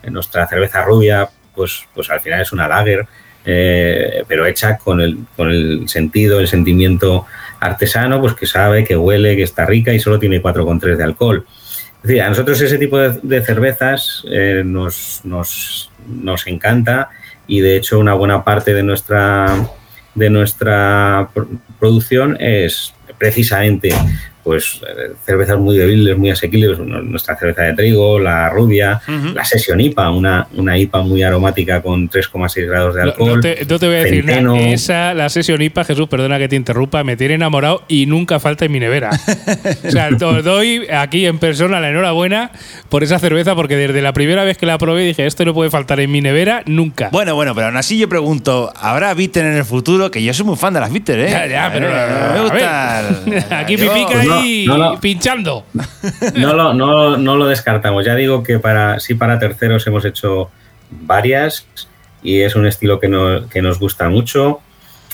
Nuestra 0.09 0.47
cerveza 0.47 0.83
rubia, 0.85 1.29
pues, 1.55 1.85
pues 1.95 2.11
al 2.11 2.21
final 2.21 2.41
es 2.41 2.53
una 2.53 2.69
lager, 2.69 3.07
eh, 3.45 4.25
pero 4.29 4.47
hecha 4.47 4.77
con 4.77 5.01
el, 5.01 5.19
con 5.37 5.51
el 5.51 5.89
sentido, 5.89 6.41
el 6.41 6.49
sentimiento 6.49 7.27
artesano, 7.59 8.21
pues 8.21 8.35
que 8.35 8.47
sabe, 8.47 8.85
que 8.85 8.97
huele, 8.97 9.37
que 9.37 9.43
está 9.43 9.65
rica 9.67 9.93
y 9.93 10.01
solo 10.01 10.19
tiene 10.19 10.43
4,3 10.43 10.97
de 10.97 11.05
alcohol. 11.05 11.45
Es 11.97 12.03
decir, 12.03 12.23
a 12.23 12.29
nosotros 12.29 12.61
ese 12.61 12.79
tipo 12.79 12.99
de, 12.99 13.19
de 13.23 13.43
cervezas 13.43 14.25
eh, 14.31 14.63
nos, 14.65 15.21
nos, 15.25 15.91
nos 16.09 16.47
encanta 16.47 17.11
y 17.51 17.61
de 17.61 17.77
hecho 17.77 17.99
una 17.99 18.15
buena 18.15 18.45
parte 18.45 18.73
de 18.73 18.83
nuestra, 18.83 19.55
de 20.15 20.31
nuestra 20.31 21.29
pro- 21.35 21.49
producción 21.79 22.37
es 22.41 22.95
precisamente 23.19 23.93
pues 24.43 24.81
eh, 24.87 25.13
cervezas 25.25 25.59
muy 25.59 25.77
débiles, 25.77 26.17
muy 26.17 26.31
asequibles, 26.31 26.79
nuestra 26.79 27.37
cerveza 27.37 27.63
de 27.63 27.75
trigo, 27.75 28.19
la 28.19 28.49
rubia, 28.51 29.01
la 29.35 29.45
Session 29.45 29.81
IPA, 29.81 30.11
una, 30.11 30.49
una 30.55 30.79
IPA 30.79 31.03
muy 31.03 31.23
aromática 31.23 31.83
con 31.83 32.09
3,6 32.09 32.67
grados 32.67 32.95
de 32.95 33.03
alcohol. 33.03 33.35
No, 33.37 33.41
te, 33.41 33.87
voy 33.87 33.97
a 33.97 34.05
decir 34.05 34.25
nada. 34.25 34.59
Esa, 34.59 35.15
la 35.15 35.29
Session 35.29 35.61
IPA, 35.61 35.85
Jesús, 35.85 36.09
perdona 36.09 36.39
que 36.39 36.49
te 36.49 36.57
interrumpa, 36.57 37.05
me 37.05 37.17
tiene 37.17 37.35
enamorado 37.35 37.83
y 37.89 38.07
nunca 38.07 38.41
falta 38.41 38.65
en 38.65 38.73
mi 38.73 38.81
nevera. 38.81 39.11
o 39.87 39.91
sea, 39.91 40.09
te 40.09 40.25
doy 40.43 40.87
aquí 40.91 41.27
en 41.27 41.39
persona 41.39 41.81
la 41.81 41.91
enhorabuena 41.91 42.51
por 42.89 43.03
esa 43.03 43.19
cerveza, 43.19 43.55
porque 43.55 43.77
desde 43.77 44.03
la 44.03 44.13
primera 44.13 44.45
vez 44.45 44.57
que 44.59 44.67
la 44.67 44.79
probé 44.79 45.05
dije, 45.05 45.27
esto 45.27 45.45
no 45.45 45.55
puede 45.55 45.71
faltar 45.71 46.01
en 46.01 46.11
mi 46.11 46.21
nevera 46.21 46.63
nunca. 46.67 47.11
Bueno, 47.13 47.35
bueno, 47.35 47.55
pero 47.55 47.69
aún 47.69 47.77
así 47.77 47.99
yo 47.99 48.09
pregunto, 48.09 48.73
¿habrá 48.77 49.13
bitter 49.15 49.45
en 49.45 49.57
el 49.57 49.65
futuro? 49.65 50.11
Que 50.11 50.23
yo 50.23 50.33
soy 50.35 50.47
muy 50.47 50.57
fan 50.57 50.75
de 50.75 50.81
las 50.81 50.93
bitter, 50.93 51.21
¿eh? 51.21 51.31
Ya, 51.31 51.47
ya, 51.47 51.71
pero 51.73 51.89
eh, 51.89 52.07
me 52.35 52.41
gusta. 52.43 53.09
Aquí 53.61 53.77
pipica 53.77 54.25
y 54.25 54.29
pinchando. 55.01 55.65
No 56.37 56.55
lo, 56.55 56.75
no, 56.75 57.17
no 57.17 57.37
lo 57.37 57.47
descartamos. 57.47 58.05
Ya 58.05 58.15
digo 58.15 58.43
que 58.43 58.59
para 58.59 59.01
sí 59.01 59.15
para 59.15 59.39
terceros 59.39 59.87
hemos 59.87 60.05
hecho 60.05 60.51
varias 60.91 61.67
y 62.23 62.41
es 62.41 62.55
un 62.55 62.67
estilo 62.67 63.01
que, 63.01 63.09
nos 63.09 63.79
gusta 63.79 64.09
mucho. 64.09 64.61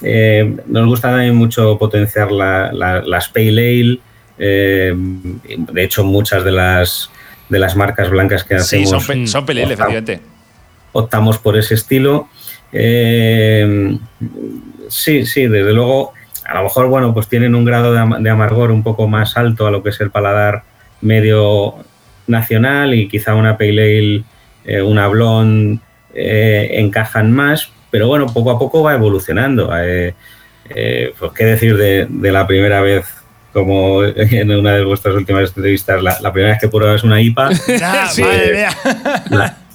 Eh, 0.02 0.56
nos 0.66 0.86
gusta 0.86 1.10
también 1.10 1.34
mucho 1.34 1.78
potenciar 1.78 2.32
la, 2.32 2.72
las 2.72 3.28
Pale 3.28 3.48
Ale. 3.48 4.00
Eh, 4.38 4.94
de 4.94 5.84
hecho, 5.84 6.04
muchas 6.04 6.44
de 6.44 6.52
las, 6.52 7.10
de 7.48 7.58
las 7.58 7.76
marcas 7.76 8.10
blancas 8.10 8.44
que 8.44 8.56
hacemos. 8.56 9.04
Sí, 9.04 9.26
son, 9.26 9.46
Pale 9.46 9.64
Ale, 9.64 9.74
efectivamente. 9.74 10.20
Optamos 10.92 11.38
por 11.38 11.56
ese 11.56 11.74
estilo. 11.74 12.28
Eh, 12.72 13.96
sí, 14.88 15.24
sí, 15.24 15.46
desde 15.46 15.72
luego 15.72 16.12
a 16.46 16.54
lo 16.54 16.64
mejor, 16.64 16.88
bueno, 16.88 17.12
pues 17.12 17.28
tienen 17.28 17.54
un 17.54 17.64
grado 17.64 17.92
de, 17.92 18.30
amargor 18.30 18.70
un 18.70 18.82
poco 18.82 19.08
más 19.08 19.36
alto 19.36 19.66
a 19.66 19.70
lo 19.70 19.82
que 19.82 19.90
es 19.90 20.00
el 20.00 20.10
paladar 20.10 20.62
medio 21.00 21.74
nacional 22.26 22.94
y 22.94 23.08
quizá 23.08 23.34
una 23.34 23.58
pale 23.58 23.98
ale, 23.98 24.24
eh, 24.64 24.82
una 24.82 25.08
blonde 25.08 25.80
eh, 26.14 26.68
encajan 26.72 27.32
más, 27.32 27.70
pero 27.90 28.08
bueno, 28.08 28.26
poco 28.26 28.50
a 28.50 28.58
poco 28.58 28.82
va 28.82 28.94
evolucionando. 28.94 29.70
Eh, 29.78 30.14
pues 31.18 31.32
qué 31.32 31.44
decir 31.44 31.76
de, 31.76 32.32
la 32.32 32.46
primera 32.46 32.80
vez 32.80 33.06
como 33.52 34.02
en 34.16 34.50
una 34.50 34.72
de 34.72 34.84
vuestras 34.84 35.14
últimas 35.14 35.48
entrevistas, 35.48 36.02
la, 36.02 36.32
primera 36.32 36.52
vez 36.52 36.60
que 36.60 36.68
pruebas 36.68 37.04
una 37.04 37.20
IPA. 37.20 37.50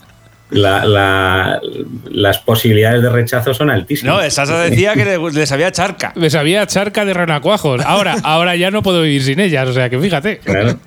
las 0.52 2.40
posibilidades 2.40 3.02
de 3.02 3.10
rechazo 3.10 3.54
son 3.54 3.70
altísimas. 3.70 4.24
No, 4.24 4.30
Sasa 4.30 4.60
decía 4.60 4.94
que 4.94 5.18
les 5.34 5.50
sabía 5.50 5.72
charca. 5.72 6.14
Les 6.16 6.34
sabía 6.34 6.66
charca 6.68 7.06
de 7.06 7.14
renacuajos. 7.14 7.82
Ahora, 7.86 8.16
ahora 8.24 8.56
ya 8.56 8.72
no 8.72 8.84
puedo 8.84 9.02
vivir 9.02 9.24
sin 9.24 9.40
ellas, 9.40 9.68
o 9.68 9.74
sea 9.74 9.90
que 9.90 10.00
fíjate. 10.00 10.40
Claro. 10.40 10.78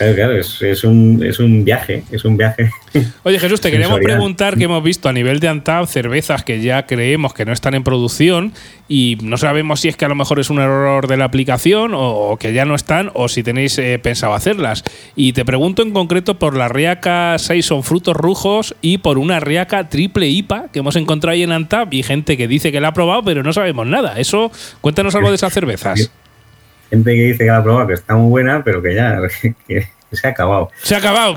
Claro, 0.00 0.34
es, 0.34 0.84
un, 0.84 1.22
es 1.22 1.38
un 1.38 1.62
viaje, 1.62 2.04
es 2.10 2.24
un 2.24 2.34
viaje. 2.38 2.70
Oye 3.22 3.38
Jesús, 3.38 3.60
te 3.60 3.70
queríamos 3.70 4.00
preguntar 4.00 4.56
que 4.56 4.64
hemos 4.64 4.82
visto 4.82 5.10
a 5.10 5.12
nivel 5.12 5.40
de 5.40 5.48
Antab 5.48 5.86
cervezas 5.86 6.42
que 6.42 6.62
ya 6.62 6.86
creemos 6.86 7.34
que 7.34 7.44
no 7.44 7.52
están 7.52 7.74
en 7.74 7.84
producción 7.84 8.54
y 8.88 9.18
no 9.22 9.36
sabemos 9.36 9.80
si 9.80 9.88
es 9.88 9.98
que 9.98 10.06
a 10.06 10.08
lo 10.08 10.14
mejor 10.14 10.40
es 10.40 10.48
un 10.48 10.58
error 10.58 11.06
de 11.06 11.18
la 11.18 11.26
aplicación 11.26 11.92
o, 11.94 12.38
que 12.40 12.54
ya 12.54 12.64
no 12.64 12.74
están 12.74 13.10
o 13.12 13.28
si 13.28 13.42
tenéis 13.42 13.78
eh, 13.78 13.98
pensado 13.98 14.32
hacerlas. 14.32 14.84
Y 15.16 15.34
te 15.34 15.44
pregunto 15.44 15.82
en 15.82 15.90
concreto 15.90 16.38
por 16.38 16.56
la 16.56 16.68
Riaca 16.68 17.36
6 17.38 17.66
son 17.66 17.82
frutos 17.82 18.16
rojos 18.16 18.74
y 18.80 18.98
por 18.98 19.18
una 19.18 19.38
Riaca 19.38 19.90
triple 19.90 20.28
IPA 20.28 20.68
que 20.72 20.78
hemos 20.78 20.96
encontrado 20.96 21.34
ahí 21.34 21.42
en 21.42 21.52
Antab 21.52 21.92
y 21.92 22.02
gente 22.02 22.38
que 22.38 22.48
dice 22.48 22.72
que 22.72 22.80
la 22.80 22.88
ha 22.88 22.94
probado 22.94 23.22
pero 23.22 23.42
no 23.42 23.52
sabemos 23.52 23.86
nada. 23.86 24.18
Eso, 24.18 24.50
cuéntanos 24.80 25.14
algo 25.14 25.28
de 25.28 25.34
esas 25.34 25.52
cervezas 25.52 26.10
gente 26.90 27.14
que 27.14 27.22
dice 27.22 27.38
que 27.38 27.46
la 27.46 27.58
ha 27.58 27.62
probado, 27.62 27.86
que 27.86 27.94
está 27.94 28.16
muy 28.16 28.28
buena, 28.28 28.62
pero 28.64 28.82
que 28.82 28.94
ya 28.94 29.18
que, 29.68 29.88
se 30.12 30.26
ha 30.26 30.30
acabado. 30.30 30.70
Se 30.82 30.94
ha 30.94 30.98
acabado, 30.98 31.34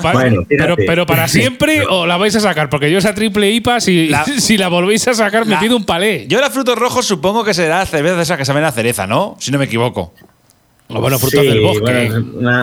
pero, 0.85 1.05
para 1.05 1.27
siempre 1.27 1.83
o 1.87 2.07
la 2.07 2.17
vais 2.17 2.35
a 2.35 2.39
sacar, 2.39 2.69
porque 2.69 2.91
yo 2.91 2.97
esa 2.97 3.13
triple 3.13 3.49
IPA, 3.51 3.79
si 3.79 4.07
la, 4.07 4.25
si 4.37 4.57
la 4.57 4.67
volvéis 4.67 5.07
a 5.07 5.13
sacar, 5.13 5.45
me 5.45 5.57
pido 5.57 5.77
un 5.77 5.85
palé. 5.85 6.27
Yo 6.27 6.41
la 6.41 6.49
frutos 6.49 6.77
rojos 6.77 7.05
supongo 7.05 7.43
que 7.43 7.53
será 7.53 7.85
cerveza 7.85 8.21
esa 8.21 8.37
que 8.37 8.45
saben 8.45 8.63
a 8.63 8.71
cereza, 8.71 9.05
¿no? 9.05 9.35
Si 9.39 9.51
no 9.51 9.59
me 9.59 9.65
equivoco. 9.65 10.13
O 10.89 10.99
bueno, 10.99 11.17
frutos 11.17 11.41
del 11.41 11.61
bosque. 11.61 12.11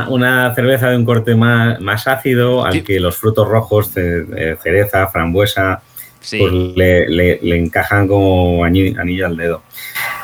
una, 0.08 0.54
cerveza 0.54 0.90
de 0.90 0.96
un 0.96 1.04
corte 1.04 1.34
más, 1.34 1.80
más 1.80 2.06
ácido, 2.06 2.64
al 2.64 2.84
que 2.84 3.00
los 3.00 3.16
frutos 3.16 3.48
rojos, 3.48 3.94
de, 3.94 4.56
cereza, 4.62 5.06
frambuesa, 5.08 5.82
pues 6.18 6.52
le, 6.52 7.08
le, 7.08 7.56
encajan 7.56 8.06
como 8.06 8.64
anillo 8.64 9.26
al 9.26 9.36
dedo. 9.36 9.62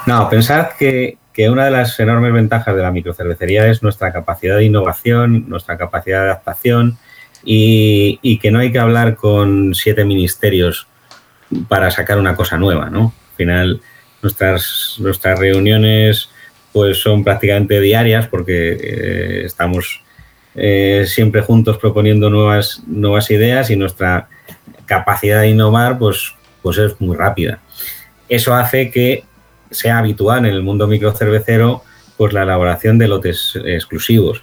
No, 0.07 0.29
pensad 0.29 0.69
que, 0.79 1.17
que 1.37 1.51
una 1.51 1.67
de 1.67 1.71
las 1.71 2.01
enormes 2.01 2.33
ventajas 2.33 2.75
de 2.75 2.81
la 2.81 2.91
microcervecería 2.91 3.67
es 3.67 3.83
nuestra 3.83 4.11
capacidad 4.11 4.57
de 4.57 4.65
innovación, 4.65 5.45
nuestra 5.51 5.77
capacidad 5.77 6.21
de 6.21 6.31
adaptación 6.31 6.97
y, 7.45 8.39
que 8.39 8.51
no 8.51 8.61
hay 8.61 8.73
que 8.73 8.79
hablar 8.79 9.17
con 9.17 9.75
siete 9.75 10.07
ministerios 10.07 10.87
para 11.69 11.91
sacar 11.91 12.19
una 12.19 12.35
cosa 12.35 12.57
nueva, 12.57 12.89
¿no? 12.89 13.13
Al 13.33 13.37
final, 13.37 13.81
nuestras, 14.23 14.97
nuestras 14.99 15.39
reuniones 15.39 16.31
pues 16.73 17.03
son 17.03 17.23
prácticamente 17.23 17.83
diarias 17.83 18.29
porque 18.29 18.73
eh, 18.73 19.43
estamos 19.45 20.03
eh, 20.55 21.05
siempre 21.07 21.43
juntos 21.43 21.77
proponiendo 21.77 22.31
nuevas, 22.31 22.83
nuevas 22.87 23.31
ideas 23.31 23.69
y 23.69 23.77
nuestra 23.77 24.31
capacidad 24.87 25.43
de 25.43 25.51
innovar 25.51 25.99
pues, 25.99 26.35
pues 26.63 26.79
es 26.79 26.99
muy 26.99 27.15
rápida. 27.15 27.61
Eso 28.27 28.55
hace 28.55 28.91
que 28.91 29.25
sea 29.71 29.99
habitual 29.99 30.47
en 30.47 30.53
el 30.53 30.63
mundo 30.63 30.87
microcervecero 30.87 31.83
pues 32.17 32.33
la 32.33 32.43
elaboración 32.43 32.99
de 32.99 33.09
lotes 33.09 33.59
exclusivos. 33.65 34.43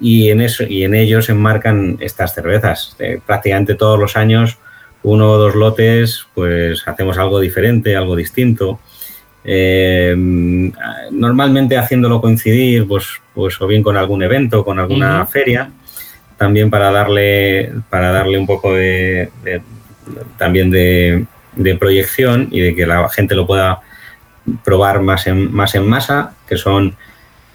Y 0.00 0.30
en, 0.30 0.40
eso, 0.40 0.64
y 0.64 0.84
en 0.84 0.94
ellos 0.94 1.26
se 1.26 1.32
enmarcan 1.32 1.98
estas 2.00 2.34
cervezas. 2.34 2.96
Eh, 2.98 3.20
prácticamente 3.24 3.74
todos 3.74 3.98
los 3.98 4.16
años, 4.16 4.58
uno 5.02 5.32
o 5.32 5.38
dos 5.38 5.54
lotes, 5.54 6.26
pues 6.34 6.86
hacemos 6.88 7.18
algo 7.18 7.38
diferente, 7.40 7.96
algo 7.96 8.16
distinto. 8.16 8.80
Eh, 9.44 10.14
normalmente 11.10 11.76
haciéndolo 11.76 12.20
coincidir, 12.20 12.86
pues, 12.86 13.20
pues 13.34 13.60
o 13.60 13.66
bien 13.66 13.82
con 13.82 13.96
algún 13.96 14.22
evento, 14.22 14.64
con 14.64 14.78
alguna 14.78 15.26
feria, 15.26 15.70
también 16.36 16.70
para 16.70 16.90
darle, 16.90 17.72
para 17.90 18.12
darle 18.12 18.38
un 18.38 18.46
poco 18.46 18.74
de, 18.74 19.30
también 20.38 20.70
de, 20.70 21.26
de, 21.56 21.74
proyección 21.76 22.48
y 22.50 22.60
de 22.60 22.74
que 22.74 22.86
la 22.86 23.08
gente 23.08 23.34
lo 23.34 23.46
pueda 23.46 23.80
probar 24.64 25.00
más 25.00 25.26
en, 25.26 25.52
más 25.52 25.74
en 25.74 25.88
masa, 25.88 26.34
que 26.48 26.56
son 26.56 26.96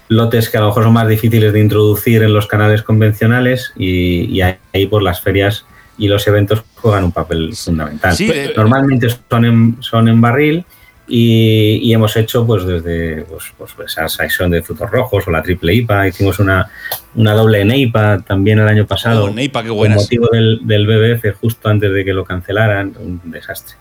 lotes 0.08 0.50
que 0.50 0.58
a 0.58 0.62
lo 0.62 0.68
mejor 0.68 0.84
son 0.84 0.94
más 0.94 1.08
difíciles 1.08 1.52
de 1.54 1.60
introducir 1.60 2.24
en 2.24 2.34
los 2.34 2.48
canales 2.48 2.84
convencionales 2.84 3.74
y, 3.76 4.42
ahí 4.42 4.58
por 4.84 4.90
pues, 4.90 5.04
las 5.04 5.22
ferias 5.22 5.66
y 5.98 6.08
los 6.08 6.28
eventos 6.28 6.64
juegan 6.76 7.06
un 7.06 7.12
papel 7.12 7.56
fundamental. 7.56 8.16
Normalmente 8.56 9.08
son 9.30 9.46
en, 9.46 9.78
son 9.80 10.08
en 10.08 10.22
barril 10.22 10.66
y, 11.08 11.94
hemos 11.94 12.16
hecho 12.18 12.46
pues 12.46 12.66
desde 12.66 13.24
pues, 13.24 13.54
pues 13.58 13.74
esa 13.86 14.10
sección 14.10 14.52
de 14.52 14.62
frutos 14.62 14.90
rojos 14.90 15.28
o 15.28 15.32
la 15.32 15.42
triple 15.42 15.74
IPA, 15.74 16.08
hicimos 16.08 16.40
una, 16.40 16.70
una 17.16 17.34
doble 17.34 17.64
NEIPA 17.64 18.20
también 18.22 18.60
el 18.60 18.68
año 18.68 18.86
pasado. 18.86 19.26
Oh, 19.26 19.30
NEIPA, 19.30 19.64
qué 19.64 19.70
Con 19.70 19.94
motivo 19.94 20.28
del, 20.32 20.62
del 20.64 20.86
BBF 20.86 21.40
justo 21.40 21.70
antes 21.70 21.94
de 21.94 22.04
que 22.04 22.14
lo 22.14 22.26
cancelaran, 22.26 22.94
un 23.00 23.22
desastre. 23.26 23.78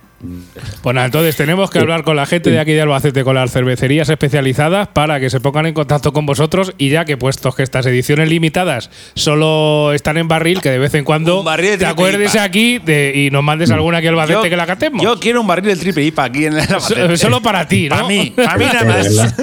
Bueno, 0.82 1.04
entonces 1.04 1.36
tenemos 1.36 1.70
que 1.70 1.78
hablar 1.78 2.04
con 2.04 2.16
la 2.16 2.26
gente 2.26 2.50
de 2.50 2.58
aquí 2.58 2.72
de 2.72 2.82
Albacete, 2.82 3.24
con 3.24 3.34
las 3.34 3.52
cervecerías 3.52 4.08
especializadas, 4.08 4.88
para 4.88 5.20
que 5.20 5.30
se 5.30 5.40
pongan 5.40 5.66
en 5.66 5.74
contacto 5.74 6.12
con 6.12 6.26
vosotros 6.26 6.74
y 6.78 6.90
ya 6.90 7.04
que 7.04 7.16
puestos 7.16 7.54
que 7.54 7.62
estas 7.62 7.86
ediciones 7.86 8.28
limitadas 8.28 8.90
solo 9.14 9.92
están 9.92 10.16
en 10.16 10.28
barril, 10.28 10.60
que 10.60 10.70
de 10.70 10.78
vez 10.78 10.94
en 10.94 11.04
cuando 11.04 11.44
te 11.56 11.86
acuerdes 11.86 12.36
aquí 12.36 12.80
y 12.86 13.30
nos 13.30 13.42
mandes 13.42 13.70
alguna 13.70 13.98
aquí 13.98 14.06
al 14.08 14.18
Albacete 14.18 14.50
que 14.50 14.56
la 14.56 14.66
catemos. 14.66 15.02
Yo 15.02 15.18
quiero 15.18 15.40
un 15.40 15.46
barril 15.46 15.66
de 15.66 15.76
triple 15.76 16.04
IPA 16.04 16.24
aquí 16.24 16.46
en 16.46 16.54
el 16.54 16.60
Albacete. 16.60 17.16
Solo 17.16 17.40
para 17.40 17.66
ti, 17.66 17.88
¿no? 17.88 17.96
Para 17.96 18.08
mí, 18.08 18.32
para 18.36 18.58
mí 18.58 18.64
nada 18.64 18.84
más. 18.84 19.34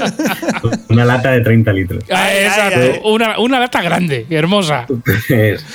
Una 0.90 1.06
lata 1.06 1.32
de 1.32 1.42
30 1.42 1.74
litros. 1.74 2.04
Ah, 2.12 2.34
exacto, 2.34 3.10
Una, 3.10 3.40
una 3.40 3.60
lata 3.60 3.82
grande, 3.82 4.26
hermosa. 4.30 4.86
Pues, 4.88 5.66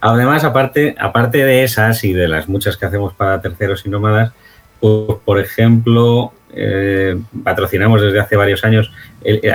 además, 0.00 0.44
aparte, 0.44 0.94
aparte 0.98 1.44
de 1.44 1.64
esas 1.64 2.02
y 2.04 2.12
de 2.12 2.28
las 2.28 2.48
muchas 2.48 2.76
que 2.76 2.86
hacemos 2.86 3.14
para 3.14 3.40
terceros 3.40 3.84
y 3.84 3.88
nómadas, 3.88 4.32
pues, 4.80 5.18
por 5.24 5.40
ejemplo, 5.40 6.32
eh, 6.56 7.16
patrocinamos 7.44 8.00
desde 8.00 8.20
hace 8.20 8.36
varios 8.36 8.64
años 8.64 8.90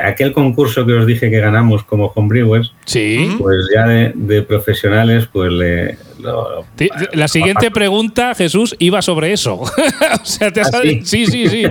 aquel 0.04 0.34
concurso 0.34 0.86
que 0.86 0.94
os 0.94 1.06
dije 1.06 1.30
que 1.30 1.40
ganamos 1.40 1.84
como 1.84 2.08
homebrewers. 2.08 2.74
Sí. 2.86 3.36
Pues 3.40 3.70
ya 3.74 3.88
de, 3.88 4.42
profesionales, 4.42 5.28
pues 5.32 5.52
le. 5.52 5.98
la 7.14 7.28
siguiente 7.28 7.72
pregunta, 7.72 8.36
Jesús, 8.36 8.76
iba 8.80 9.02
sobre 9.02 9.34
eso. 9.34 9.56
o 10.22 10.26
sea, 10.26 10.52
te 10.52 10.62
¿Ah, 10.62 10.70
sí? 10.82 11.02
sí, 11.04 11.26
sí, 11.26 11.48
sí. 11.48 11.64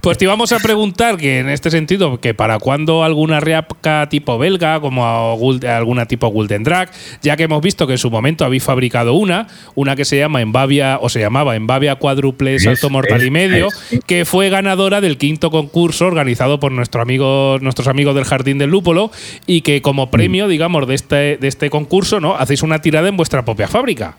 Pues 0.00 0.18
te 0.18 0.24
íbamos 0.24 0.52
a 0.52 0.58
preguntar 0.58 1.16
que 1.16 1.38
en 1.38 1.48
este 1.48 1.70
sentido, 1.70 2.20
que 2.20 2.34
para 2.34 2.58
cuándo 2.58 3.04
alguna 3.04 3.40
riapca 3.40 4.08
tipo 4.08 4.38
belga, 4.38 4.80
como 4.80 5.38
alguna 5.66 6.06
tipo 6.06 6.28
Golden 6.28 6.64
Drag, 6.64 6.90
ya 7.22 7.36
que 7.36 7.44
hemos 7.44 7.62
visto 7.62 7.86
que 7.86 7.92
en 7.92 7.98
su 7.98 8.10
momento 8.10 8.44
habéis 8.44 8.64
fabricado 8.64 9.14
una, 9.14 9.46
una 9.74 9.96
que 9.96 10.04
se 10.04 10.18
llama 10.18 10.40
Embavia, 10.40 10.98
o 11.00 11.08
se 11.08 11.20
llamaba 11.20 11.56
Embavia 11.56 11.96
Cuádruple 11.96 12.58
Salto 12.58 12.90
Mortal 12.90 13.24
y 13.24 13.30
Medio, 13.30 13.68
que 14.06 14.24
fue 14.24 14.48
ganadora 14.48 14.73
ganadora 14.74 15.00
del 15.00 15.18
quinto 15.18 15.50
concurso 15.52 16.06
organizado 16.06 16.58
por 16.58 16.72
nuestro 16.72 17.00
amigo, 17.00 17.58
nuestros 17.60 17.86
amigos 17.86 18.14
del 18.16 18.24
Jardín 18.24 18.58
del 18.58 18.70
Lúpulo 18.70 19.12
y 19.46 19.60
que 19.60 19.80
como 19.82 20.10
premio, 20.10 20.48
digamos, 20.48 20.88
de 20.88 20.94
este, 20.96 21.36
de 21.36 21.46
este 21.46 21.70
concurso, 21.70 22.18
¿no? 22.18 22.34
Hacéis 22.34 22.62
una 22.64 22.80
tirada 22.80 23.08
en 23.08 23.16
vuestra 23.16 23.44
propia 23.44 23.68
fábrica. 23.68 24.16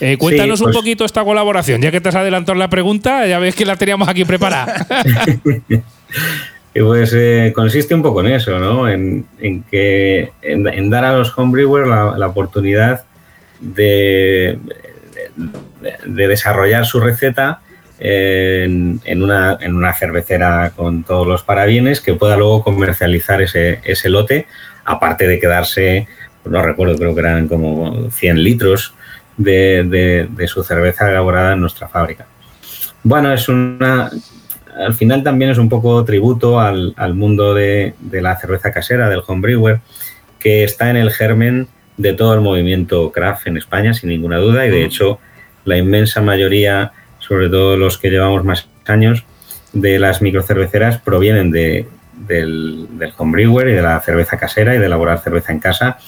Eh, 0.00 0.18
cuéntanos 0.18 0.58
Sí, 0.58 0.64
un 0.66 0.70
pues- 0.72 0.76
poquito 0.76 1.04
esta 1.06 1.24
colaboración, 1.24 1.80
ya 1.80 1.90
que 1.90 2.02
te 2.02 2.10
has 2.10 2.14
adelantado 2.16 2.58
la 2.58 2.68
pregunta, 2.68 3.26
ya 3.26 3.38
ves 3.38 3.54
que 3.54 3.64
la 3.64 3.76
teníamos 3.76 4.08
aquí 4.08 4.24
preparada. 4.26 4.86
Y 6.74 6.80
pues 6.82 7.12
eh, 7.16 7.52
consiste 7.54 7.94
un 7.94 8.02
poco 8.02 8.20
en 8.20 8.26
eso, 8.32 8.58
¿no? 8.58 8.88
En, 8.90 9.24
en 9.40 9.62
que 9.62 10.32
en, 10.42 10.68
en 10.68 10.90
dar 10.90 11.04
a 11.06 11.16
los 11.16 11.32
homebrewers 11.38 11.88
la, 11.88 12.14
la 12.18 12.26
oportunidad 12.26 13.04
de, 13.60 14.58
de- 15.80 15.94
de 16.04 16.28
desarrollar 16.28 16.84
su 16.84 17.00
receta 17.00 17.60
en, 18.00 19.00
en 19.04 19.22
una, 19.22 19.58
en 19.60 19.74
una 19.74 19.92
cervecera 19.94 20.72
con 20.76 21.02
todos 21.04 21.26
los 21.26 21.42
parabienes 21.42 22.00
que 22.00 22.14
pueda 22.14 22.36
luego 22.36 22.62
comercializar 22.62 23.42
ese, 23.42 23.80
ese 23.84 24.08
lote, 24.08 24.46
aparte 24.84 25.26
de 25.26 25.38
quedarse, 25.40 26.06
no 26.44 26.62
recuerdo, 26.62 26.96
creo 26.96 27.14
que 27.14 27.20
eran 27.20 27.48
como 27.48 28.10
100 28.10 28.42
litros 28.42 28.94
de, 29.36 29.84
de- 29.84 30.28
de 30.30 30.48
su 30.48 30.62
cerveza 30.64 31.10
elaborada 31.10 31.52
en 31.52 31.60
nuestra 31.60 31.88
fábrica. 31.88 32.26
Bueno, 33.02 33.32
es 33.32 33.48
una, 33.48 34.10
al 34.76 34.94
final 34.94 35.22
también 35.22 35.50
es 35.50 35.58
un 35.58 35.68
poco 35.68 36.04
tributo 36.04 36.60
al, 36.60 36.94
al 36.96 37.14
mundo 37.14 37.54
de, 37.54 37.94
de 38.00 38.20
la 38.22 38.36
cerveza 38.36 38.72
casera, 38.72 39.08
del 39.08 39.22
homebrewer, 39.26 39.80
que 40.38 40.64
está 40.64 40.90
en 40.90 40.96
el 40.96 41.10
germen 41.10 41.68
de 41.96 42.12
todo 42.14 42.34
el 42.34 42.40
movimiento 42.40 43.10
craft 43.12 43.46
en 43.48 43.56
España, 43.56 43.92
sin 43.92 44.08
ninguna 44.10 44.38
duda, 44.38 44.66
y 44.66 44.70
de 44.70 44.84
hecho 44.84 45.18
la 45.64 45.76
inmensa 45.76 46.20
mayoría, 46.20 46.92
sobre 47.28 47.48
todo 47.48 47.76
los 47.76 47.98
que 47.98 48.10
llevamos 48.10 48.44
más 48.44 48.68
años, 48.86 49.24
de 49.72 49.98
las 49.98 50.22
microcerveceras 50.22 50.98
provienen 50.98 51.50
de, 51.50 51.86
del, 52.14 52.86
del 52.92 53.12
homebrewer 53.16 53.68
y 53.68 53.72
de 53.72 53.82
la 53.82 54.00
cerveza 54.00 54.38
casera 54.38 54.74
y 54.74 54.78
de 54.78 54.86
elaborar 54.86 55.20
cerveza 55.20 55.52
en 55.52 55.60
casa. 55.60 55.98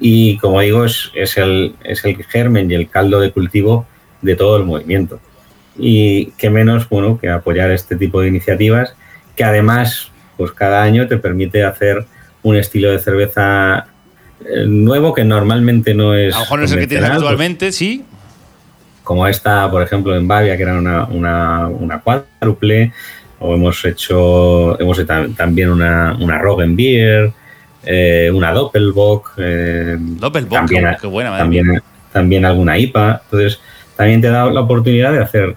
Y 0.00 0.38
como 0.38 0.60
digo, 0.60 0.84
es, 0.84 1.10
es, 1.14 1.36
el, 1.36 1.74
es 1.84 2.04
el 2.04 2.16
germen 2.24 2.70
y 2.70 2.74
el 2.74 2.88
caldo 2.88 3.20
de 3.20 3.30
cultivo 3.30 3.86
de 4.22 4.34
todo 4.34 4.56
el 4.56 4.64
movimiento 4.64 5.20
y 5.78 6.26
qué 6.32 6.50
menos 6.50 6.88
bueno 6.88 7.18
que 7.18 7.28
apoyar 7.28 7.70
este 7.70 7.96
tipo 7.96 8.20
de 8.20 8.28
iniciativas 8.28 8.94
que 9.36 9.44
además 9.44 10.10
pues 10.36 10.52
cada 10.52 10.82
año 10.82 11.08
te 11.08 11.16
permite 11.16 11.64
hacer 11.64 12.04
un 12.42 12.56
estilo 12.56 12.90
de 12.90 12.98
cerveza 12.98 13.86
eh, 14.40 14.66
nuevo 14.66 15.14
que 15.14 15.24
normalmente 15.24 15.94
no 15.94 16.14
es 16.14 16.34
A 16.34 16.38
lo 16.38 16.44
mejor 16.44 16.58
no 16.60 16.64
es 16.64 16.72
el 16.72 16.80
que 16.80 16.86
tienes 16.86 17.08
pues, 17.08 17.18
actualmente, 17.18 17.72
sí. 17.72 18.04
Como 19.02 19.26
esta 19.26 19.70
por 19.70 19.82
ejemplo 19.82 20.14
en 20.16 20.26
Bavia 20.28 20.56
que 20.56 20.62
era 20.62 20.74
una, 20.74 21.04
una, 21.04 21.68
una 21.68 22.00
cuádruple 22.00 22.92
o 23.38 23.54
hemos 23.54 23.84
hecho 23.84 24.80
hemos 24.80 24.98
hecho 24.98 25.08
tam- 25.08 25.34
también 25.36 25.70
una, 25.70 26.16
una 26.20 26.38
Roggenbier 26.38 27.32
eh, 27.84 28.30
una 28.32 28.52
Doppelbock 28.52 29.32
eh, 29.38 29.96
Doppelbock, 29.98 30.52
también, 30.52 30.96
qué 31.00 31.06
buena, 31.08 31.36
también, 31.36 31.82
también 32.12 32.44
alguna 32.44 32.78
IPA. 32.78 33.22
Entonces, 33.24 33.60
también 33.96 34.20
te 34.20 34.28
da 34.28 34.46
la 34.50 34.60
oportunidad 34.60 35.12
de 35.12 35.18
hacer 35.18 35.56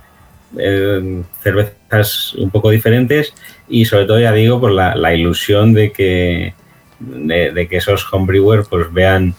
eh, 0.58 1.22
cervezas 1.44 2.34
un 2.34 2.50
poco 2.50 2.72
diferentes 2.72 3.34
y 3.70 3.86
sobre 3.86 4.06
todo, 4.06 4.20
ya 4.20 4.32
digo, 4.32 4.60
por 4.60 4.72
la, 4.72 4.96
la 4.96 5.14
ilusión 5.14 5.74
de 5.74 5.92
que, 5.92 6.56
de, 7.00 7.52
de 7.52 7.68
que 7.68 7.78
esos 7.78 8.12
homebrewers 8.12 8.68
pues 8.70 8.92
vean, 8.92 9.36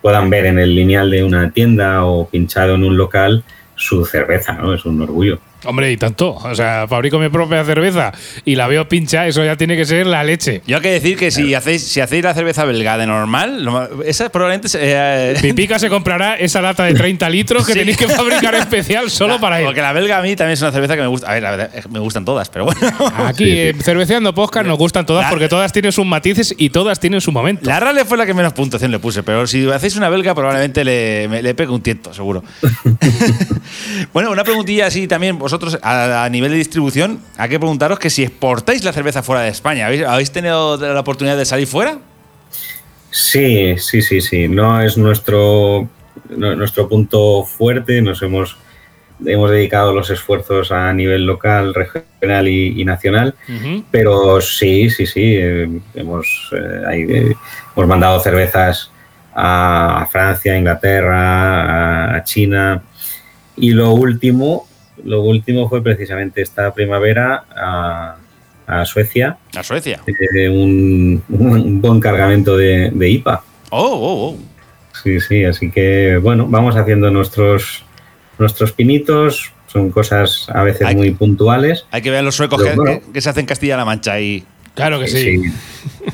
puedan 0.00 0.30
ver 0.30 0.46
en 0.46 0.58
el 0.58 0.74
lineal 0.74 1.10
de 1.10 1.24
una 1.24 1.50
tienda 1.50 2.04
o 2.04 2.28
pinchado 2.28 2.74
en 2.74 2.84
un 2.84 2.96
local 2.96 3.44
su 3.76 4.04
cerveza, 4.04 4.52
¿no? 4.52 4.74
Es 4.74 4.84
un 4.84 5.00
orgullo. 5.02 5.38
Hombre, 5.66 5.90
y 5.92 5.96
tanto. 5.96 6.34
O 6.34 6.54
sea, 6.54 6.86
fabrico 6.88 7.18
mi 7.18 7.28
propia 7.28 7.64
cerveza 7.64 8.12
y 8.44 8.54
la 8.56 8.66
veo 8.66 8.88
pincha, 8.88 9.26
eso 9.26 9.44
ya 9.44 9.56
tiene 9.56 9.76
que 9.76 9.84
ser 9.84 10.06
la 10.06 10.22
leche. 10.24 10.62
Yo 10.66 10.76
hay 10.76 10.82
que 10.82 10.90
decir 10.92 11.16
que 11.16 11.30
si 11.30 11.54
hacéis, 11.54 11.82
si 11.86 12.00
hacéis 12.00 12.24
la 12.24 12.34
cerveza 12.34 12.64
belga 12.64 12.96
de 12.98 13.06
normal, 13.06 13.64
lo- 13.64 14.02
esa 14.02 14.28
probablemente 14.30 14.68
se- 14.68 14.78
eh, 14.82 15.34
Pipica 15.40 15.78
se 15.78 15.88
comprará 15.88 16.34
esa 16.36 16.60
lata 16.60 16.84
de 16.84 16.94
30 16.94 17.28
litros 17.30 17.66
que 17.66 17.72
Sí. 17.72 17.78
tenéis 17.78 17.96
que 17.96 18.08
fabricar 18.08 18.54
especial 18.54 19.10
solo 19.10 19.38
para 19.40 19.58
él. 19.60 19.64
Porque 19.66 19.80
la 19.82 19.92
belga 19.92 20.18
a 20.18 20.22
mí 20.22 20.36
también 20.36 20.54
es 20.54 20.62
una 20.62 20.72
cerveza 20.72 20.94
que 20.96 21.02
me 21.02 21.08
gusta. 21.08 21.28
A 21.30 21.34
ver, 21.34 21.42
la 21.42 21.50
verdad, 21.50 21.70
me 21.90 21.98
gustan 21.98 22.24
todas, 22.24 22.48
pero 22.48 22.64
bueno. 22.66 22.80
Aquí, 23.26 23.44
Sí, 23.44 23.50
sí. 23.50 23.58
en 23.68 23.80
Cerveceando 23.80 24.34
Podcast, 24.34 24.66
nos 24.66 24.78
gustan 24.78 25.06
todas 25.06 25.24
La- 25.24 25.30
porque 25.30 25.48
todas 25.48 25.72
tienen 25.72 25.92
sus 25.92 26.04
matices 26.06 26.54
y 26.56 26.70
todas 26.70 27.00
tienen 27.00 27.20
su 27.20 27.32
momento. 27.32 27.68
La 27.68 27.80
Rale 27.80 28.04
fue 28.04 28.16
la 28.18 28.26
que 28.26 28.34
menos 28.34 28.52
puntuación 28.52 28.90
le 28.90 28.98
puse, 28.98 29.22
pero 29.22 29.46
si 29.46 29.68
hacéis 29.70 29.96
una 29.96 30.08
belga, 30.08 30.34
probablemente 30.34 30.84
le, 30.84 31.26
me- 31.28 31.42
le 31.42 31.54
pegue 31.54 31.72
un 31.72 31.80
tiento, 31.82 32.12
seguro. 32.14 32.42
bueno, 34.12 34.30
una 34.30 34.44
preguntilla 34.44 34.86
así 34.86 35.06
también, 35.06 35.38
vosotros 35.54 35.78
a, 35.82 36.24
a 36.24 36.28
nivel 36.28 36.50
de 36.50 36.56
distribución, 36.58 37.20
hay 37.36 37.48
que 37.48 37.58
preguntaros 37.58 37.98
que 37.98 38.10
si 38.10 38.22
exportáis 38.22 38.84
la 38.84 38.92
cerveza 38.92 39.22
fuera 39.22 39.42
de 39.42 39.48
España, 39.48 39.86
¿habéis, 39.86 40.02
habéis 40.04 40.30
tenido 40.32 40.76
la 40.76 41.00
oportunidad 41.00 41.36
de 41.36 41.44
salir 41.44 41.66
fuera? 41.66 41.98
Sí, 43.10 43.76
sí, 43.78 44.02
sí, 44.02 44.20
sí. 44.20 44.48
No 44.48 44.80
es 44.80 44.96
nuestro, 44.98 45.88
no- 46.30 46.56
nuestro 46.56 46.88
punto 46.88 47.44
fuerte. 47.44 48.02
Nos 48.02 48.20
hemos, 48.22 48.56
hemos 49.24 49.50
dedicado 49.50 49.94
los 49.94 50.10
esfuerzos 50.10 50.72
a 50.72 50.92
nivel 50.92 51.24
local, 51.24 51.74
regional 51.74 52.48
y, 52.48 52.80
y 52.80 52.84
nacional. 52.84 53.34
Pero 53.90 54.40
sí, 54.40 54.90
sí, 54.90 55.06
sí. 55.06 55.36
eh, 55.36 55.68
hemos, 55.94 56.50
eh, 56.56 56.82
ahí, 56.88 57.02
eh, 57.02 57.34
hemos 57.76 57.88
mandado 57.88 58.18
cervezas 58.20 58.90
a, 59.32 60.02
a 60.02 60.06
Francia, 60.06 60.54
a 60.54 60.58
Inglaterra, 60.58 62.10
a, 62.14 62.16
a 62.16 62.24
China. 62.24 62.82
Y 63.56 63.70
lo 63.70 63.92
último, 63.92 64.66
lo 65.04 65.22
último 65.22 65.68
fue 65.68 65.82
precisamente 65.82 66.42
esta 66.42 66.72
primavera 66.74 67.44
a, 67.54 68.16
a 68.66 68.84
Suecia. 68.84 69.36
A 69.56 69.62
Suecia. 69.62 70.00
eh, 70.36 70.48
un, 70.48 71.22
un 71.28 71.80
buen 71.80 72.00
cargamento 72.00 72.56
de, 72.56 72.90
de 72.92 73.08
IPA. 73.10 73.42
Oh, 73.70 73.82
oh, 73.82 74.30
oh. 74.30 74.38
Sí, 75.02 75.20
sí, 75.20 75.44
así 75.44 75.70
que 75.70 76.16
bueno, 76.18 76.46
vamos 76.48 76.76
haciendo 76.76 77.10
nuestros, 77.10 77.84
nuestros 78.38 78.72
pinitos. 78.72 79.52
Son 79.66 79.90
cosas 79.90 80.46
a 80.54 80.62
veces 80.62 80.86
Hay- 80.86 80.94
muy 80.96 81.10
puntuales. 81.10 81.84
Hay 81.90 82.00
que 82.00 82.10
ver 82.10 82.20
a 82.20 82.22
los 82.22 82.36
suecos 82.36 82.60
Pero 82.62 82.70
que, 82.74 82.76
bueno. 82.80 83.00
que- 83.06 83.12
que 83.12 83.20
se 83.20 83.28
hacen 83.30 83.44
Castilla-La 83.46 83.84
Mancha 83.84 84.20
y. 84.20 84.44
Claro 84.74 84.98
que 85.00 85.08
sí. 85.08 85.42
Sí, 85.42 85.52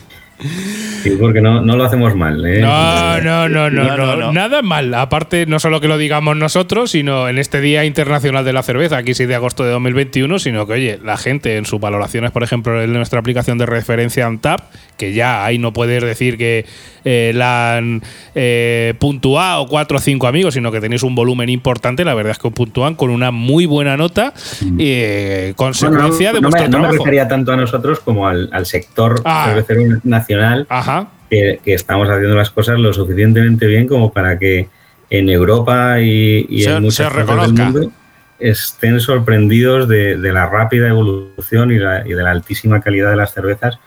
porque 1.18 1.40
no, 1.40 1.60
no 1.60 1.76
lo 1.76 1.84
hacemos 1.84 2.14
mal. 2.14 2.44
¿eh? 2.46 2.60
No, 2.60 3.20
no, 3.20 3.48
no, 3.48 3.70
no, 3.70 3.84
No, 3.84 3.96
no, 3.96 4.06
no, 4.06 4.16
no. 4.16 4.32
Nada 4.32 4.62
mal. 4.62 4.92
Aparte, 4.94 5.46
no 5.46 5.58
solo 5.58 5.80
que 5.80 5.88
lo 5.88 5.98
digamos 5.98 6.36
nosotros, 6.36 6.90
sino 6.92 7.28
en 7.28 7.38
este 7.38 7.60
Día 7.60 7.84
Internacional 7.84 8.44
de 8.44 8.52
la 8.52 8.62
Cerveza, 8.62 8.98
aquí 8.98 9.14
6 9.14 9.28
de 9.28 9.34
agosto 9.34 9.64
de 9.64 9.70
2021, 9.70 10.38
sino 10.38 10.66
que, 10.66 10.72
oye, 10.74 10.98
la 11.04 11.16
gente 11.16 11.56
en 11.56 11.66
sus 11.66 11.80
valoraciones, 11.80 12.30
por 12.30 12.42
ejemplo, 12.42 12.82
en 12.82 12.92
nuestra 12.92 13.20
aplicación 13.20 13.58
de 13.58 13.66
referencia 13.66 14.26
ANTAP, 14.26 14.60
que 14.96 15.12
ya 15.12 15.44
ahí 15.44 15.58
no 15.58 15.72
puedes 15.72 16.02
decir 16.02 16.36
que 16.36 16.66
eh, 17.04 17.32
la 17.34 17.76
han 17.76 18.02
eh, 18.34 18.94
puntuado 18.98 19.66
cuatro 19.66 19.96
o 19.96 20.00
cinco 20.00 20.26
amigos, 20.26 20.54
sino 20.54 20.70
que 20.70 20.80
tenéis 20.80 21.02
un 21.02 21.14
volumen 21.14 21.48
importante, 21.48 22.04
la 22.04 22.14
verdad 22.14 22.32
es 22.32 22.38
que 22.38 22.48
os 22.48 22.54
puntúan 22.54 22.94
con 22.94 23.10
una 23.10 23.30
muy 23.30 23.64
buena 23.66 23.96
nota, 23.96 24.34
eh, 24.78 25.54
Bueno, 25.56 25.56
consecuencia 25.56 26.32
de 26.32 26.40
no, 26.40 26.50
vuestro 26.50 26.70
me, 26.70 26.78
no 26.78 26.90
me 26.90 26.98
refería 26.98 27.26
tanto 27.26 27.52
a 27.52 27.56
nosotros 27.56 28.00
como 28.00 28.28
al, 28.28 28.48
al 28.52 28.66
sector 28.66 29.22
Ah. 29.24 29.46
cervecero 29.48 29.80
nacional, 30.04 30.29
Ajá. 30.68 31.08
que, 31.28 31.60
que 31.64 31.74
estamos 31.74 32.08
haciendo 32.08 32.34
las 32.36 32.50
cosas 32.50 32.78
lo 32.78 32.92
suficientemente 32.92 33.66
bien 33.66 33.86
como 33.86 34.12
para 34.12 34.38
que 34.38 34.68
en 35.10 35.28
Europa 35.28 36.00
y, 36.00 36.46
y 36.48 36.62
Se- 36.62 36.70
en 36.76 36.82
muchas 36.82 37.12
partes 37.12 37.26
del 37.54 37.64
mundo 37.72 37.92
estén 38.38 39.00
sorprendidos 39.00 39.86
de, 39.88 40.16
de 40.16 40.32
la 40.32 40.46
rápida 40.46 40.88
evolución 40.88 41.70
y, 41.72 41.78
la- 41.78 42.06
y 42.06 42.10
de 42.12 42.22
la 42.22 42.30
altísima 42.30 42.80
calidad 42.80 43.10
de 43.10 43.16
las 43.16 43.32
cervezas 43.34 43.78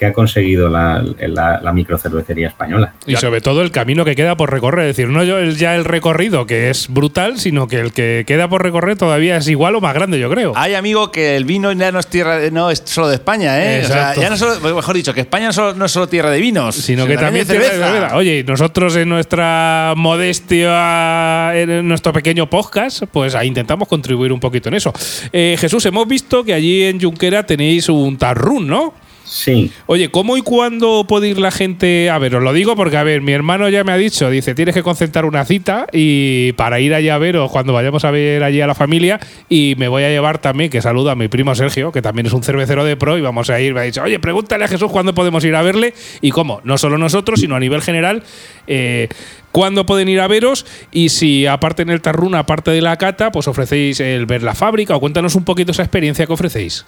que 0.00 0.06
ha 0.06 0.12
conseguido 0.14 0.68
la, 0.70 1.04
la- 1.20 1.60
la 1.62 1.72
microcervecería 1.74 2.48
española. 2.48 2.94
Y 3.06 3.16
sobre 3.16 3.40
todo 3.42 3.60
el 3.60 3.70
camino 3.70 4.04
que 4.04 4.16
queda 4.16 4.34
por 4.36 4.50
recorrer. 4.50 4.88
Es 4.88 4.96
decir, 4.96 5.12
no 5.12 5.22
ya 5.22 5.74
el 5.76 5.84
recorrido, 5.84 6.46
que 6.46 6.70
es 6.70 6.88
brutal, 6.88 7.38
sino 7.38 7.68
que 7.68 7.80
el 7.80 7.92
que 7.92 8.24
queda 8.26 8.48
por 8.48 8.62
recorrer 8.62 8.96
todavía 8.96 9.36
es 9.36 9.46
igual 9.48 9.76
o 9.76 9.80
más 9.82 9.92
grande, 9.92 10.18
yo 10.18 10.30
creo. 10.30 10.54
Hay 10.56 10.74
amigo 10.74 11.12
que 11.12 11.36
el 11.36 11.44
vino 11.44 11.70
ya 11.72 11.92
no 11.92 11.98
es 12.00 12.06
tierra, 12.06 12.38
no 12.50 12.70
es 12.70 12.82
solo 12.86 13.08
de 13.08 13.16
España, 13.16 13.62
¿eh? 13.62 13.82
O 13.84 13.86
sea, 13.86 14.14
ya 14.14 14.30
no 14.30 14.36
solo, 14.38 14.74
mejor 14.74 14.94
dicho, 14.96 15.12
que 15.12 15.20
España 15.20 15.50
no, 15.76 15.84
es 15.84 15.92
solo 15.92 16.08
tierra 16.08 16.30
de 16.30 16.40
vinos, 16.40 16.74
Sino 16.76 17.06
que 17.06 17.18
también 17.18 17.44
cerveza. 17.44 18.16
Oye, 18.16 18.42
nosotros 18.42 18.96
en 18.96 19.08
nuestra 19.10 19.92
modestia, 19.96 21.52
en 21.54 21.86
nuestro 21.86 22.12
pequeño 22.12 22.48
podcast, 22.48 23.02
pues 23.12 23.34
ahí 23.34 23.48
intentamos 23.48 23.86
contribuir 23.88 24.32
un 24.32 24.40
poquito 24.40 24.68
en 24.68 24.74
eso. 24.76 24.92
Eh, 25.32 25.56
Jesús, 25.58 25.84
hemos 25.86 26.08
visto 26.08 26.42
que 26.44 26.54
allí 26.54 26.84
en 26.84 27.00
Junquera 27.00 27.44
tenéis 27.44 27.88
un 27.88 28.16
tarrún, 28.16 28.66
¿no? 28.66 28.94
Sí, 29.30 29.70
Oye, 29.86 30.10
¿cómo 30.10 30.36
y 30.36 30.42
cuándo 30.42 31.04
puede 31.06 31.28
ir 31.28 31.38
la 31.38 31.52
gente? 31.52 32.10
A 32.10 32.18
ver, 32.18 32.34
os 32.34 32.42
lo 32.42 32.52
digo 32.52 32.74
porque, 32.74 32.96
a 32.96 33.04
ver, 33.04 33.22
mi 33.22 33.30
hermano 33.30 33.68
ya 33.68 33.84
me 33.84 33.92
ha 33.92 33.96
dicho, 33.96 34.28
dice, 34.28 34.56
tienes 34.56 34.74
que 34.74 34.82
concertar 34.82 35.24
una 35.24 35.44
cita 35.44 35.86
y 35.92 36.50
para 36.54 36.80
ir 36.80 36.92
allá 36.94 37.14
a 37.14 37.18
veros 37.18 37.48
cuando 37.48 37.72
vayamos 37.72 38.04
a 38.04 38.10
ver 38.10 38.42
allí 38.42 38.60
a 38.60 38.66
la 38.66 38.74
familia 38.74 39.20
y 39.48 39.76
me 39.78 39.86
voy 39.86 40.02
a 40.02 40.08
llevar 40.08 40.38
también, 40.38 40.68
que 40.68 40.82
saluda 40.82 41.12
a 41.12 41.14
mi 41.14 41.28
primo 41.28 41.54
Sergio, 41.54 41.92
que 41.92 42.02
también 42.02 42.26
es 42.26 42.32
un 42.32 42.42
cervecero 42.42 42.84
de 42.84 42.96
pro 42.96 43.18
y 43.18 43.20
vamos 43.20 43.50
a 43.50 43.60
ir, 43.60 43.72
me 43.72 43.78
ha 43.78 43.82
dicho, 43.84 44.02
oye, 44.02 44.18
pregúntale 44.18 44.64
a 44.64 44.68
Jesús 44.68 44.90
cuándo 44.90 45.14
podemos 45.14 45.44
ir 45.44 45.54
a 45.54 45.62
verle 45.62 45.94
y 46.20 46.32
cómo, 46.32 46.60
no 46.64 46.76
solo 46.76 46.98
nosotros, 46.98 47.38
sino 47.38 47.54
a 47.54 47.60
nivel 47.60 47.82
general, 47.82 48.24
eh, 48.66 49.06
cuándo 49.52 49.86
pueden 49.86 50.08
ir 50.08 50.18
a 50.18 50.26
veros 50.26 50.66
y 50.90 51.10
si 51.10 51.46
aparte 51.46 51.82
en 51.82 51.90
el 51.90 52.00
Tarruna, 52.00 52.40
aparte 52.40 52.72
de 52.72 52.80
la 52.80 52.96
cata, 52.96 53.30
pues 53.30 53.46
ofrecéis 53.46 54.00
el 54.00 54.26
ver 54.26 54.42
la 54.42 54.56
fábrica 54.56 54.96
o 54.96 54.98
cuéntanos 54.98 55.36
un 55.36 55.44
poquito 55.44 55.70
esa 55.70 55.82
experiencia 55.82 56.26
que 56.26 56.32
ofrecéis. 56.32 56.84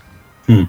Mm. 0.48 0.64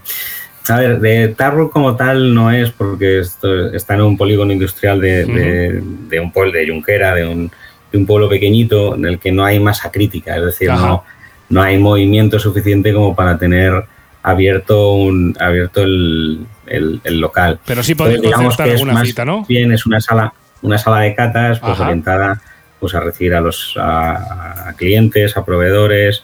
A 0.69 0.79
ver, 0.79 0.99
de 1.01 1.27
Tarro 1.29 1.69
como 1.69 1.95
tal 1.95 2.33
no 2.33 2.49
es 2.51 2.71
porque 2.71 3.19
esto 3.19 3.73
está 3.73 3.95
en 3.95 4.01
un 4.01 4.17
polígono 4.17 4.53
industrial 4.53 5.01
de, 5.01 5.25
de- 5.25 5.81
de 6.09 6.19
un 6.21 6.31
pueblo 6.31 6.53
de 6.53 6.67
Junquera, 6.67 7.13
de 7.15 7.25
un, 7.25 7.51
de 7.91 7.97
un 7.97 8.05
pueblo 8.05 8.29
pequeñito 8.29 8.95
en 8.95 9.05
el 9.05 9.19
que 9.19 9.31
no 9.31 9.43
hay 9.43 9.59
masa 9.59 9.91
crítica, 9.91 10.37
es 10.37 10.45
decir, 10.45 10.69
Ajá. 10.71 10.87
no, 10.87 11.03
no 11.49 11.61
hay 11.61 11.77
movimiento 11.77 12.39
suficiente 12.39 12.93
como 12.93 13.13
para 13.13 13.37
tener 13.37 13.83
abierto 14.21 14.93
un 14.93 15.35
abierto 15.37 15.81
el, 15.83 16.45
el- 16.67 17.01
el 17.03 17.19
local. 17.19 17.59
Pero 17.65 17.83
sí 17.83 17.93
podéis 17.93 18.21
digamos 18.21 18.55
que 18.55 18.63
es 18.63 18.71
alguna 18.75 18.93
más 18.93 19.07
cita, 19.07 19.25
¿no? 19.25 19.45
Bien, 19.45 19.69
es 19.73 19.85
una 19.85 19.99
sala, 19.99 20.33
una 20.61 20.77
sala 20.77 21.01
de 21.01 21.13
catas 21.13 21.59
pues, 21.59 21.73
Ajá. 21.73 21.83
orientada 21.83 22.41
pues, 22.79 22.95
a 22.95 23.01
recibir 23.01 23.33
a 23.35 23.41
los 23.41 23.73
a, 23.77 24.69
a 24.69 24.73
clientes, 24.77 25.35
a 25.35 25.43
proveedores, 25.43 26.23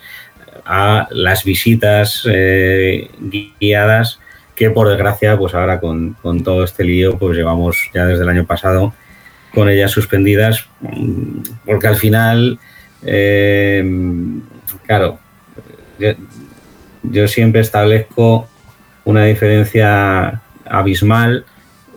a 0.65 1.09
las 1.11 1.43
visitas 1.43 2.23
eh, 2.31 3.09
guiadas 3.59 4.21
que 4.59 4.69
por 4.69 4.89
desgracia 4.89 5.37
pues 5.37 5.55
ahora 5.55 5.79
con, 5.79 6.17
con 6.21 6.43
todo 6.43 6.65
este 6.65 6.83
lío 6.83 7.17
pues 7.17 7.37
llevamos 7.37 7.89
ya 7.93 8.05
desde 8.05 8.23
el 8.23 8.29
año 8.29 8.45
pasado 8.45 8.93
con 9.53 9.69
ellas 9.69 9.89
suspendidas 9.89 10.67
mm, 10.81 11.41
porque 11.65 11.87
al 11.87 11.95
final 11.95 12.59
eh, 13.03 13.81
claro 14.85 15.17
yo, 15.97 16.09
yo 17.03 17.27
siempre 17.29 17.61
establezco 17.61 18.49
una 19.05 19.23
diferencia 19.23 20.41
abismal 20.65 21.45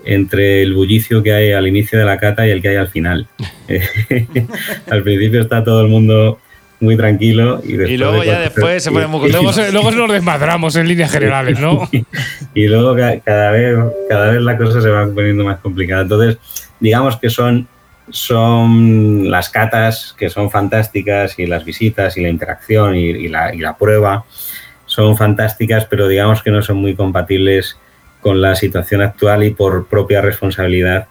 entre 0.05 0.63
el 0.63 0.73
bullicio 0.75 1.21
que 1.21 1.33
hay 1.33 1.53
al 1.53 1.67
inicio 1.67 1.99
de 1.99 2.05
la 2.05 2.19
cata 2.19 2.47
y 2.47 2.51
el 2.51 2.63
que 2.63 2.69
hay 2.69 2.77
al 2.77 2.89
final. 2.89 3.29
al 4.91 5.03
principio 5.03 5.41
está 5.41 5.63
todo 5.63 5.83
el 5.83 5.89
mundo 5.89 6.41
muy 6.83 6.97
tranquilo 6.97 7.61
y 7.65 7.73
después 7.79 7.91
Y 7.91 7.97
luego 7.97 8.21
de 8.21 8.27
ya 8.27 8.41
después 8.41 8.83
se 8.83 8.91
pone 8.91 9.07
muy 9.07 9.21
Luego, 9.31 9.47
contento. 9.47 9.67
se- 9.67 9.73
luego 9.73 9.91
nos 9.93 10.13
desmadramos 10.13 10.77
en 10.77 10.89
líneas 10.89 11.11
generales, 11.11 11.59
¿no? 11.59 11.89
y 12.55 12.67
luego 12.69 12.95
ca- 12.97 13.19
cada 13.21 13.51
vez, 13.53 13.79
cada 14.09 14.33
vez 14.33 14.43
la 14.43 14.57
cosa 14.59 14.81
se 14.83 14.89
va 14.91 15.07
poniendo 15.07 15.45
más 15.45 15.59
complicada. 15.61 16.03
Entonces, 16.03 16.39
digamos 16.81 17.17
que 17.17 17.31
son, 17.31 17.69
son 18.11 19.31
las 19.31 19.49
catas 19.49 20.15
que 20.19 20.29
son 20.31 20.51
fantásticas 20.51 21.39
y 21.39 21.47
las 21.47 21.65
visitas 21.65 22.17
y 22.17 22.23
la 22.23 22.29
interacción 22.29 22.95
y, 22.97 23.05
y 23.11 23.29
la, 23.29 23.55
y 23.55 23.59
la 23.59 23.77
prueba 23.77 24.25
son 24.87 25.17
fantásticas, 25.17 25.87
pero 25.87 26.07
digamos 26.09 26.43
que 26.43 26.51
no 26.51 26.63
son 26.63 26.77
muy 26.77 26.95
compatibles 26.95 27.79
con 28.21 28.41
la 28.41 28.55
situación 28.55 29.03
actual 29.03 29.43
y 29.45 29.51
por 29.51 29.87
propia 29.87 30.21
responsabilidad, 30.21 31.07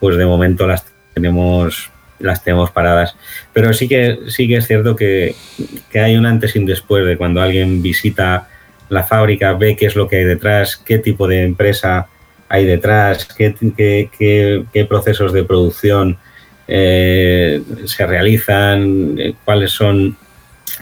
pues 0.00 0.16
de 0.16 0.26
momento 0.26 0.66
las 0.66 0.84
tenemos 1.14 1.90
las 2.18 2.42
tenemos 2.44 2.70
paradas. 2.70 3.16
Pero 3.52 3.72
sí 3.72 3.88
que 3.88 4.18
sí 4.28 4.46
que 4.48 4.56
es 4.56 4.66
cierto 4.66 4.96
que, 4.96 5.34
que 5.90 6.00
hay 6.00 6.16
un 6.16 6.26
antes 6.26 6.54
y 6.56 6.58
un 6.58 6.66
después 6.66 7.04
de 7.06 7.16
cuando 7.16 7.40
alguien 7.40 7.82
visita 7.82 8.48
la 8.88 9.02
fábrica, 9.02 9.52
ve 9.54 9.76
qué 9.76 9.86
es 9.86 9.96
lo 9.96 10.08
que 10.08 10.16
hay 10.16 10.24
detrás, 10.24 10.76
qué 10.76 10.98
tipo 10.98 11.26
de 11.26 11.42
empresa 11.42 12.06
hay 12.48 12.64
detrás, 12.64 13.26
qué, 13.36 13.54
qué- 13.76 14.08
qué- 14.72 14.84
procesos 14.84 15.32
de 15.32 15.42
producción 15.44 16.16
eh, 16.68 17.60
se 17.84 18.06
realizan, 18.06 19.14
eh, 19.18 19.34
cuáles 19.44 19.72
son, 19.72 20.16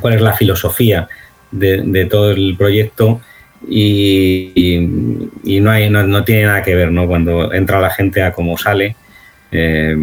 cuál 0.01 0.15
es 0.15 0.21
la 0.21 0.35
filosofía 0.35 1.09
de, 1.51 1.83
todo 2.07 2.33
el 2.33 2.55
proyecto 2.59 3.21
y, 3.69 4.53
y- 4.55 5.31
y 5.45 5.61
no, 5.61 5.71
hay, 5.71 5.89
no, 5.89 6.03
no 6.07 6.25
tiene 6.25 6.45
nada 6.45 6.63
que 6.63 6.75
ver 6.75 6.91
¿no? 6.91 7.07
cuando 7.07 7.53
entra 7.55 7.81
la 7.81 7.91
gente 7.91 8.23
a 8.23 8.33
cómo 8.33 8.59
sale. 8.59 8.97
eh, 9.53 9.97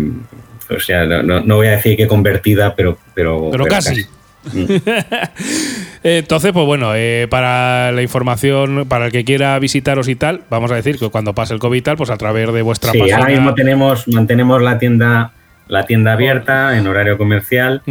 pues 0.72 0.88
ya 0.88 1.06
no, 1.06 1.22
no- 1.24 1.42
no 1.42 1.56
voy 1.58 1.68
a 1.68 1.72
decir 1.72 1.96
que 1.98 2.08
convertida, 2.08 2.76
pero, 2.76 2.98
pero, 3.14 3.50
Pero 3.52 3.66
casi. 3.66 4.06
Entonces, 6.04 6.52
pues 6.52 6.66
bueno, 6.66 6.94
eh, 6.96 7.28
para 7.30 7.92
la 7.92 8.02
información, 8.02 8.86
para 8.88 9.06
el 9.08 9.12
que 9.12 9.24
quiera 9.24 9.58
visitaros 9.60 10.08
y 10.08 10.16
tal, 10.16 10.42
vamos 10.50 10.72
a 10.72 10.76
decir 10.76 10.98
que 10.98 11.10
cuando 11.10 11.34
pase 11.34 11.54
el 11.54 11.60
COVID 11.60 11.78
y 11.78 11.82
tal, 11.82 11.98
pues 11.98 12.10
a 12.10 12.18
través 12.18 12.52
de 12.52 12.62
vuestra 12.62 12.92
Sí, 12.92 13.00
página. 13.00 13.18
ahora 13.18 13.30
mismo 13.32 13.54
tenemos, 13.54 14.08
mantenemos 14.08 14.62
la 14.62 14.80
tienda, 14.80 15.32
la 15.68 15.86
tienda 15.86 16.14
abierta 16.14 16.78
en 16.78 16.86
horario 16.86 17.18
comercial, 17.18 17.82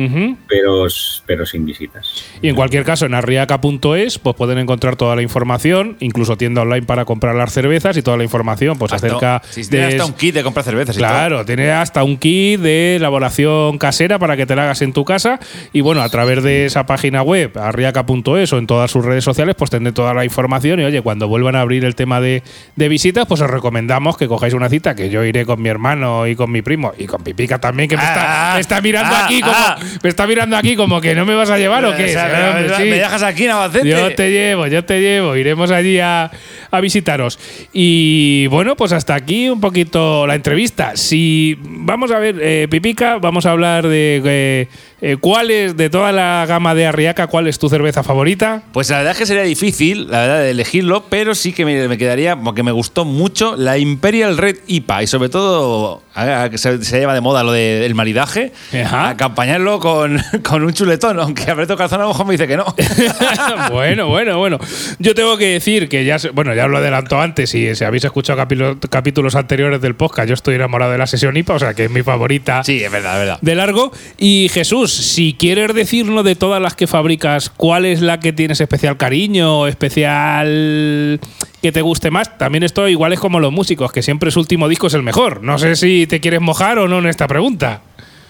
pero, 0.48 0.86
pero 1.26 1.46
sin 1.46 1.64
visitas. 1.64 2.12
Y 2.42 2.48
en 2.48 2.54
cualquier 2.54 2.84
caso, 2.84 3.06
en 3.06 3.14
arriaca.es 3.14 4.18
pues 4.18 4.36
pueden 4.36 4.58
encontrar 4.58 4.96
toda 4.96 5.16
la 5.16 5.22
información, 5.22 5.96
incluso 6.00 6.36
tienda 6.36 6.60
online 6.62 6.82
para 6.82 7.04
comprar 7.06 7.34
las 7.34 7.52
cervezas 7.52 7.96
y 7.96 8.02
toda 8.02 8.16
la 8.18 8.24
información 8.24 8.76
pues 8.78 8.92
Hasta- 8.92 9.06
acerca 9.06 9.42
tiene 9.54 9.86
de 9.86 9.92
hasta 9.92 10.04
un 10.04 10.12
kit 10.12 10.34
de 10.34 10.42
comprar 10.42 10.64
cervezas 10.64 10.96
y 10.96 10.98
todo. 11.00 11.08
Claro, 11.08 11.44
tiene 11.46 11.70
hasta 11.70 12.04
un 12.04 12.18
kit 12.18 12.60
de 12.60 12.96
elaboración 12.96 13.78
casera 13.78 14.18
para 14.18 14.36
que 14.36 14.44
te 14.44 14.54
la 14.56 14.64
hagas 14.64 14.82
en 14.82 14.92
tu 14.92 15.04
casa. 15.04 15.40
Y 15.72 15.80
bueno, 15.80 16.02
a 16.02 16.08
través 16.10 16.42
de 16.42 16.66
esa 16.66 16.84
página 16.84 17.22
web, 17.22 17.56
arriaca.es 17.56 18.52
o 18.52 18.58
en 18.58 18.66
todas 18.66 18.90
sus 18.90 19.04
redes 19.04 19.24
sociales, 19.24 19.54
pues 19.56 19.70
tendré 19.70 19.92
toda 19.92 20.12
la 20.12 20.24
información. 20.24 20.80
Y 20.80 20.84
oye, 20.84 21.00
cuando 21.02 21.28
vuelvan 21.28 21.56
a 21.56 21.62
abrir 21.62 21.84
el 21.84 21.94
tema 21.94 22.20
de, 22.20 22.42
de 22.76 22.88
visitas, 22.88 23.26
pues 23.26 23.40
os 23.40 23.48
recomendamos 23.50 24.16
que 24.16 24.28
cojáis 24.28 24.52
una 24.54 24.68
cita, 24.68 24.94
que 24.94 25.08
yo 25.08 25.24
iré 25.24 25.46
con 25.46 25.62
mi 25.62 25.68
hermano 25.70 26.26
y 26.26 26.36
con 26.36 26.50
mi 26.52 26.60
primo 26.62 26.92
y 26.98 27.06
con 27.06 27.22
Pipica 27.22 27.58
también, 27.60 27.88
que 27.88 27.96
me, 27.96 28.02
está, 28.02 28.50
Ah, 28.50 28.54
me 28.54 28.60
está 28.60 28.80
mirando 28.80 29.14
ah, 29.14 29.24
aquí 29.26 29.40
como 29.40 29.52
ah. 29.56 29.78
me 30.02 30.08
está 30.08 30.26
mirando 30.26 30.56
aquí 30.56 30.76
como 30.76 31.00
que 31.00 31.14
no 31.14 31.24
me 31.26 31.34
vas 31.34 31.50
a 31.50 31.58
llevar 31.58 31.84
o 31.84 31.90
O 31.90 31.96
qué. 31.96 32.08
sea, 32.08 32.24
me- 32.28 32.48
hombre, 32.48 32.68
me, 32.68 32.76
sí. 32.76 32.90
me 32.90 32.96
dejas 32.98 33.22
aquí 33.22 33.44
en 33.44 33.50
Albacete. 33.50 33.88
Yo 33.88 34.14
te 34.14 34.30
llevo, 34.30 34.66
yo 34.66 34.84
te 34.84 35.00
llevo. 35.00 35.36
Iremos 35.36 35.70
allí 35.70 35.98
a, 36.00 36.30
a 36.70 36.80
visitaros. 36.80 37.38
Y 37.72 38.46
bueno, 38.48 38.76
pues 38.76 38.92
hasta 38.92 39.14
aquí 39.14 39.48
un 39.48 39.60
poquito 39.60 40.26
la 40.26 40.34
entrevista. 40.34 40.96
Si 40.96 41.56
vamos 41.60 42.10
a 42.10 42.18
ver, 42.18 42.36
eh, 42.40 42.66
Pipica, 42.70 43.18
vamos 43.18 43.46
a 43.46 43.50
hablar 43.52 43.86
de 43.86 44.20
eh, 44.24 44.68
eh, 45.02 45.16
cuál 45.20 45.50
es, 45.50 45.76
de 45.76 45.90
toda 45.90 46.12
la 46.12 46.44
gama 46.48 46.74
de 46.74 46.86
Arriaca, 46.86 47.26
cuál 47.26 47.46
es 47.46 47.58
tu 47.58 47.68
cerveza 47.68 48.02
favorita. 48.02 48.62
Pues 48.72 48.90
la 48.90 48.98
verdad 48.98 49.12
es 49.12 49.18
que 49.18 49.26
sería 49.26 49.42
difícil, 49.42 50.10
la 50.10 50.20
verdad, 50.20 50.38
de 50.40 50.50
elegirlo, 50.50 51.04
pero 51.08 51.34
sí 51.34 51.52
que 51.52 51.64
me, 51.64 51.88
me 51.88 51.98
quedaría, 51.98 52.36
porque 52.36 52.62
me 52.62 52.72
gustó 52.72 53.04
mucho, 53.04 53.56
la 53.56 53.78
Imperial 53.78 54.36
Red 54.36 54.56
IPA. 54.66 55.02
Y 55.02 55.06
sobre 55.06 55.28
todo, 55.28 56.02
a- 56.14 56.42
a 56.44 56.50
que 56.50 56.58
se, 56.58 56.82
se 56.84 56.98
lleva 56.98 57.14
de 57.14 57.20
moda 57.20 57.42
lo 57.44 57.52
del 57.52 57.94
maridaje, 57.94 58.52
Ajá. 58.84 59.10
acompañarlo 59.10 59.78
con, 59.80 60.20
con 60.42 60.62
un 60.64 60.72
chuletón, 60.72 61.18
aunque 61.20 61.50
Alberto 61.50 61.76
Calzón 61.76 62.00
a 62.00 62.04
lo 62.04 62.08
mejor 62.10 62.26
me 62.26 62.32
dice 62.32 62.46
que 62.46 62.56
no. 62.56 62.64
bueno, 63.72 64.08
bueno, 64.08 64.38
bueno. 64.38 64.58
Yo 64.98 65.14
tengo 65.14 65.36
que 65.36 65.46
decir 65.46 65.88
que 65.88 66.04
ya, 66.04 66.16
bueno, 66.34 66.54
ya 66.54 66.66
lo 66.66 66.78
adelanto 66.78 67.20
antes 67.20 67.54
y 67.54 67.74
si 67.74 67.84
habéis 67.84 68.04
escuchado 68.04 68.38
capítulo- 68.38 68.78
capítulos 68.90 69.34
anteriores 69.34 69.80
del 69.80 69.94
podcast, 69.94 70.28
yo 70.28 70.34
estoy 70.34 70.54
enamorado 70.56 70.92
de 70.92 70.98
la 70.98 71.06
sesión 71.06 71.36
IPA, 71.36 71.54
o 71.54 71.58
sea 71.58 71.74
que 71.74 71.84
es 71.84 71.90
mi 71.90 72.02
favorita. 72.02 72.62
sí, 72.64 72.82
es 72.82 72.90
verdad, 72.90 73.14
es 73.14 73.20
verdad. 73.20 73.38
de 73.40 73.54
largo. 73.54 73.92
Y 74.18 74.50
Jesús, 74.52 74.89
si 74.90 75.34
quieres 75.34 75.74
decirnos 75.74 76.24
de 76.24 76.34
todas 76.36 76.60
las 76.60 76.74
que 76.74 76.86
fabricas, 76.86 77.50
¿cuál 77.50 77.84
es 77.84 78.00
la 78.00 78.20
que 78.20 78.32
tienes 78.32 78.60
especial 78.60 78.96
cariño, 78.96 79.66
especial 79.66 81.20
que 81.62 81.72
te 81.72 81.82
guste 81.82 82.10
más? 82.10 82.36
También 82.38 82.62
esto 82.62 82.88
igual 82.88 83.12
es 83.12 83.20
como 83.20 83.40
los 83.40 83.52
músicos, 83.52 83.92
que 83.92 84.02
siempre 84.02 84.30
su 84.30 84.40
último 84.40 84.68
disco 84.68 84.86
es 84.88 84.94
el 84.94 85.02
mejor. 85.02 85.42
No 85.42 85.58
sé 85.58 85.76
si 85.76 86.06
te 86.06 86.20
quieres 86.20 86.40
mojar 86.40 86.78
o 86.78 86.88
no 86.88 86.98
en 86.98 87.06
esta 87.06 87.26
pregunta. 87.28 87.82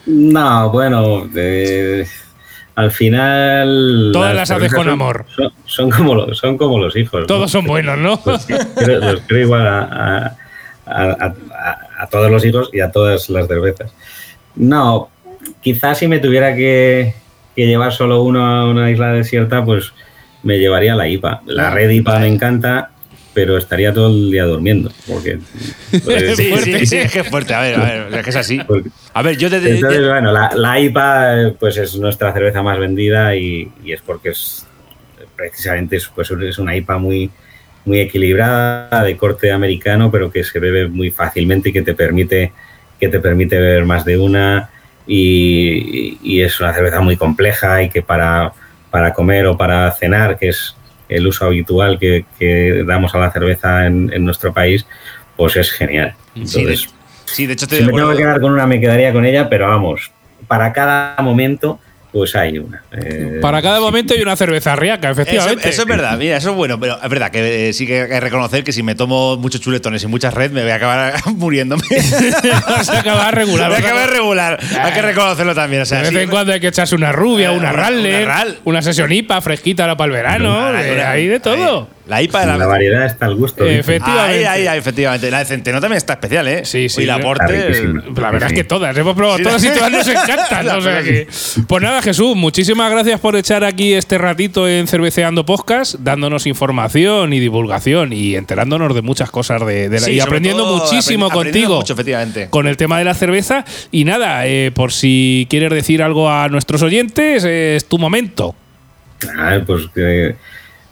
No, 0.07 0.71
bueno, 0.71 1.29
eh, 1.37 2.07
al 2.75 2.91
final. 2.91 4.11
Todas 4.13 4.35
las 4.35 4.51
haces 4.51 4.73
con 4.73 4.85
son- 4.85 4.93
amor. 4.93 5.27
Son, 5.37 5.53
son 5.67 5.91
como, 5.91 6.15
los, 6.15 6.39
son 6.39 6.57
como 6.57 6.79
los 6.79 6.97
hijos. 6.97 7.21
¿no? 7.23 7.27
Todos 7.27 7.51
son 7.51 7.67
buenos, 7.67 7.99
¿no? 7.99 8.21
Los 8.25 8.47
creo, 8.47 9.01
los 9.01 9.21
creo 9.27 9.43
igual 9.43 9.67
a, 9.67 9.81
a- 9.81 10.37
a- 10.87 11.13
a- 11.25 11.79
a 12.03 12.07
todos 12.09 12.31
los 12.31 12.45
hijos 12.45 12.71
y 12.73 12.81
a 12.81 12.91
todas 12.91 13.29
las 13.29 13.47
cervezas. 13.47 13.93
No, 14.57 15.11
quizás 15.63 15.99
si 15.99 16.09
me 16.09 16.19
tuviera 16.19 16.55
que, 16.55 17.15
que 17.57 17.67
llevar 17.67 17.93
solo 17.93 18.23
uno 18.23 18.45
a 18.47 18.69
una 18.71 18.91
isla 18.91 19.13
desierta, 19.13 19.65
pues 19.65 19.93
me 20.43 20.59
llevaría 20.59 20.95
la 20.95 21.09
IPA. 21.09 21.43
La 21.47 21.69
Ah, 21.69 21.75
red 21.75 21.91
IPA 21.91 22.19
me 22.21 22.29
encanta, 22.29 22.91
pero 23.35 23.57
estaría 23.59 23.93
todo 23.93 24.09
el 24.09 24.31
día 24.31 24.45
durmiendo. 24.45 24.91
Porque, 25.07 25.39
pues, 26.05 26.37
Sí, 26.37 26.51
fuerte. 26.51 26.79
sí, 26.81 26.87
sí, 26.87 26.97
es 26.99 27.13
que 27.13 27.21
es 27.21 27.29
fuerte. 27.29 27.55
A 27.55 27.61
ver, 27.61 27.77
a 27.77 27.85
ver, 27.85 28.15
es 28.15 28.25
que 28.25 28.31
es 28.31 28.37
así. 28.37 28.61
A 29.15 29.23
ver, 29.23 29.37
yo 29.37 29.51
te, 29.51 29.61
te- 29.61 29.71
entonces, 29.75 30.01
te- 30.01 30.09
bueno, 30.09 30.33
la, 30.33 30.51
la 30.55 30.81
IPA 30.81 31.53
pues 31.59 31.77
es 31.77 31.97
nuestra 31.97 32.33
cerveza 32.33 32.63
más 32.63 32.79
vendida 32.79 33.35
y, 33.37 33.71
y 33.85 33.93
es 33.93 34.01
porque 34.03 34.31
es 34.31 34.67
precisamente 35.37 35.97
es, 35.97 36.07
pues, 36.15 36.31
es 36.31 36.59
una 36.59 36.77
IPA 36.77 36.99
muy, 36.99 37.31
muy 37.85 38.01
equilibrada, 38.01 39.03
de 39.05 39.17
corte 39.17 39.51
americano, 39.53 40.11
pero 40.11 40.31
que 40.31 40.45
se 40.45 40.59
bebe 40.59 40.87
muy 40.89 41.11
fácilmente 41.11 41.71
y 41.71 41.73
que 41.73 41.83
te 41.83 41.95
permite, 41.95 42.53
que 42.99 43.09
te 43.09 43.21
permite 43.21 43.59
beber 43.59 43.85
más 43.85 44.05
de 44.05 44.19
una. 44.19 44.69
Y, 45.13 46.19
y 46.23 46.41
es 46.41 46.61
una 46.61 46.73
cerveza 46.73 47.01
muy 47.01 47.17
compleja 47.17 47.83
y 47.83 47.89
que 47.89 48.01
para, 48.01 48.53
para 48.93 49.13
comer 49.13 49.47
o 49.47 49.57
para 49.57 49.91
cenar, 49.91 50.39
que 50.39 50.51
es 50.51 50.77
el 51.09 51.27
uso 51.27 51.47
habitual 51.47 51.99
que, 51.99 52.25
que 52.39 52.85
damos 52.87 53.13
a 53.17 53.19
la 53.19 53.33
cerveza 53.33 53.87
en, 53.87 54.13
en 54.13 54.25
nuestro 54.25 54.53
país, 54.53 54.87
pues 55.37 55.57
es 55.57 55.73
genial. 55.73 56.15
Sí, 56.35 56.65
de, 56.65 56.71
Entonces, 56.71 56.95
sí, 57.25 57.47
de 57.47 57.55
hecho 57.55 57.65
estoy 57.65 57.79
si 57.79 57.85
de 57.85 57.91
me 57.91 57.99
tengo 57.99 58.13
que 58.13 58.19
quedar 58.19 58.41
con 58.41 58.53
una, 58.53 58.67
me 58.67 58.81
quedaría 58.81 59.13
con 59.13 59.25
ella, 59.25 59.49
pero 59.49 59.67
vamos, 59.67 60.13
para 60.47 60.73
cada 60.73 61.17
momento, 61.23 61.81
pues 62.13 62.35
hay 62.35 62.59
una. 62.59 62.83
Eh, 62.93 63.39
Para 63.41 63.63
cada 63.63 63.79
momento 63.81 64.15
hay 64.15 64.23
una 64.23 64.35
cerveza 64.37 64.75
riaca, 64.77 65.11
efectivamente. 65.11 65.69
eso 65.69 65.83
es 65.83 65.89
verdad, 65.89 66.19
mira, 66.19 66.37
eso 66.37 66.51
es 66.51 66.57
bueno, 66.57 66.79
pero 66.81 66.99
es 67.03 67.09
verdad 67.09 67.31
que 67.31 67.69
eh, 67.69 67.73
sí 67.73 67.87
que 67.87 68.03
hay 68.03 68.09
que 68.09 68.21
reconocer 68.21 68.65
que 68.65 68.73
si 68.73 68.83
me 68.83 68.95
tomo 68.95 69.37
muchos 69.37 69.61
chuletones 69.61 70.03
y 70.03 70.07
muchas 70.09 70.35
red 70.35 70.51
me 70.51 70.63
voy 70.63 70.71
a 70.73 70.75
acabar 70.77 71.15
muriéndome. 71.37 71.83
Vas 72.69 72.89
a 72.89 72.99
acabar 73.01 73.35
regular. 73.35 73.69
Voy 73.71 73.77
a 73.77 73.81
acabar 73.81 74.11
regular. 74.11 74.59
Hay 74.83 74.93
que 74.93 75.03
reconocerlo 75.03 75.55
también. 75.55 75.83
O 75.83 75.87
sea, 75.87 75.99
De 75.99 76.05
vez 76.05 76.13
sí, 76.13 76.19
en 76.19 76.31
cuando 76.31 76.53
hay 76.53 76.61
que 76.61 76.69
echarse 76.69 76.95
una 76.95 77.13
rubia, 77.13 77.53
Eh, 77.53 77.57
una 77.57 77.73
una- 77.73 77.89
una 77.91 78.25
Ral. 78.25 78.59
una 78.65 78.83
sesión 78.83 79.13
IPA 79.13 79.41
fresquita 79.41 79.85
ahora 79.85 79.97
para 79.97 80.07
el 80.07 80.13
verano. 80.13 80.69
Una- 80.71 80.85
eh, 80.87 80.93
una- 80.95 81.11
Hay 81.11 81.27
de 81.29 81.41
todo. 81.41 81.81
ahí. 81.81 82.00
La 82.11 82.21
IPA 82.23 82.41
de 82.41 82.47
la, 82.47 82.57
la 82.59 82.67
variedad 82.67 83.07
está 83.07 83.27
al 83.27 83.37
gusto. 83.37 83.65
Eh, 83.65 83.79
efectivamente. 83.79 84.47
Ahí, 84.49 84.63
ahí, 84.63 84.67
ahí, 84.67 84.79
efectivamente. 84.79 85.31
La 85.31 85.39
de 85.39 85.45
Centeno 85.45 85.81
también 85.81 85.97
está 85.99 86.15
especial, 86.15 86.49
¿eh? 86.49 86.65
Sí, 86.65 86.89
sí. 86.89 87.03
Y 87.03 87.07
la 87.07 87.19
riquísima. 87.19 88.03
La 88.17 88.31
verdad 88.33 88.49
es 88.51 88.55
que 88.55 88.65
todas, 88.65 88.97
hemos 88.97 89.15
probado 89.15 89.39
Sí, 89.39 89.45
todas 89.45 89.65
y 89.65 89.69
todas 89.69 89.93
nos 89.93 90.09
encantan. 90.09 90.67
La 90.67 90.77
o 90.77 90.81
sea 90.81 90.93
verdad 90.95 91.05
que- 91.05 91.29
Pues 91.69 91.83
nada, 91.83 92.03
Jesús, 92.03 92.35
muchísimas 92.37 92.91
gracias 92.91 93.21
por 93.21 93.37
echar 93.37 93.63
aquí 93.65 93.95
este 93.95 94.19
ratito 94.19 94.69
en 94.69 94.89
Cerveceando 94.89 95.47
Podcast, 95.47 95.95
dándonos 96.01 96.47
información 96.49 97.33
y 97.33 97.39
divulgación 97.41 98.13
y 98.13 98.35
enterándonos 98.35 98.95
de 98.95 99.03
muchas 99.03 99.31
cosas 99.31 99.65
de, 99.65 99.89
de 99.89 100.01
la- 100.01 100.07
Sí, 100.07 100.13
y 100.15 100.21
aprendiendo 100.21 100.65
todo 100.65 100.79
muchísimo 100.85 101.31
contigo. 101.31 101.77
mucho, 101.77 101.93
efectivamente. 101.93 102.49
Con 102.51 102.67
el 102.67 102.77
tema 102.77 102.99
de 102.99 103.05
la 103.05 103.15
cerveza. 103.15 103.65
Y 103.93 104.05
nada, 104.05 104.47
eh, 104.49 104.73
por 104.75 104.93
si 104.93 105.47
quieres 105.49 105.71
decir 105.71 106.03
algo 106.03 106.29
a 106.29 106.49
nuestros 106.49 106.83
oyentes, 106.83 107.45
es 107.45 107.85
tu 107.87 107.99
momento. 107.99 108.57
Ah, 109.39 109.59
pues 109.67 109.83
que 109.95 110.35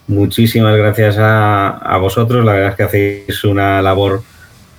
muchísimas 0.09 0.77
gracias 0.77 1.17
a, 1.19 1.69
a 1.69 1.97
vosotros. 1.99 2.45
La 2.45 2.53
verdad 2.53 2.71
es 2.71 2.77
que 2.77 2.83
hacéis 2.83 3.45
una 3.45 3.81
labor 3.83 4.23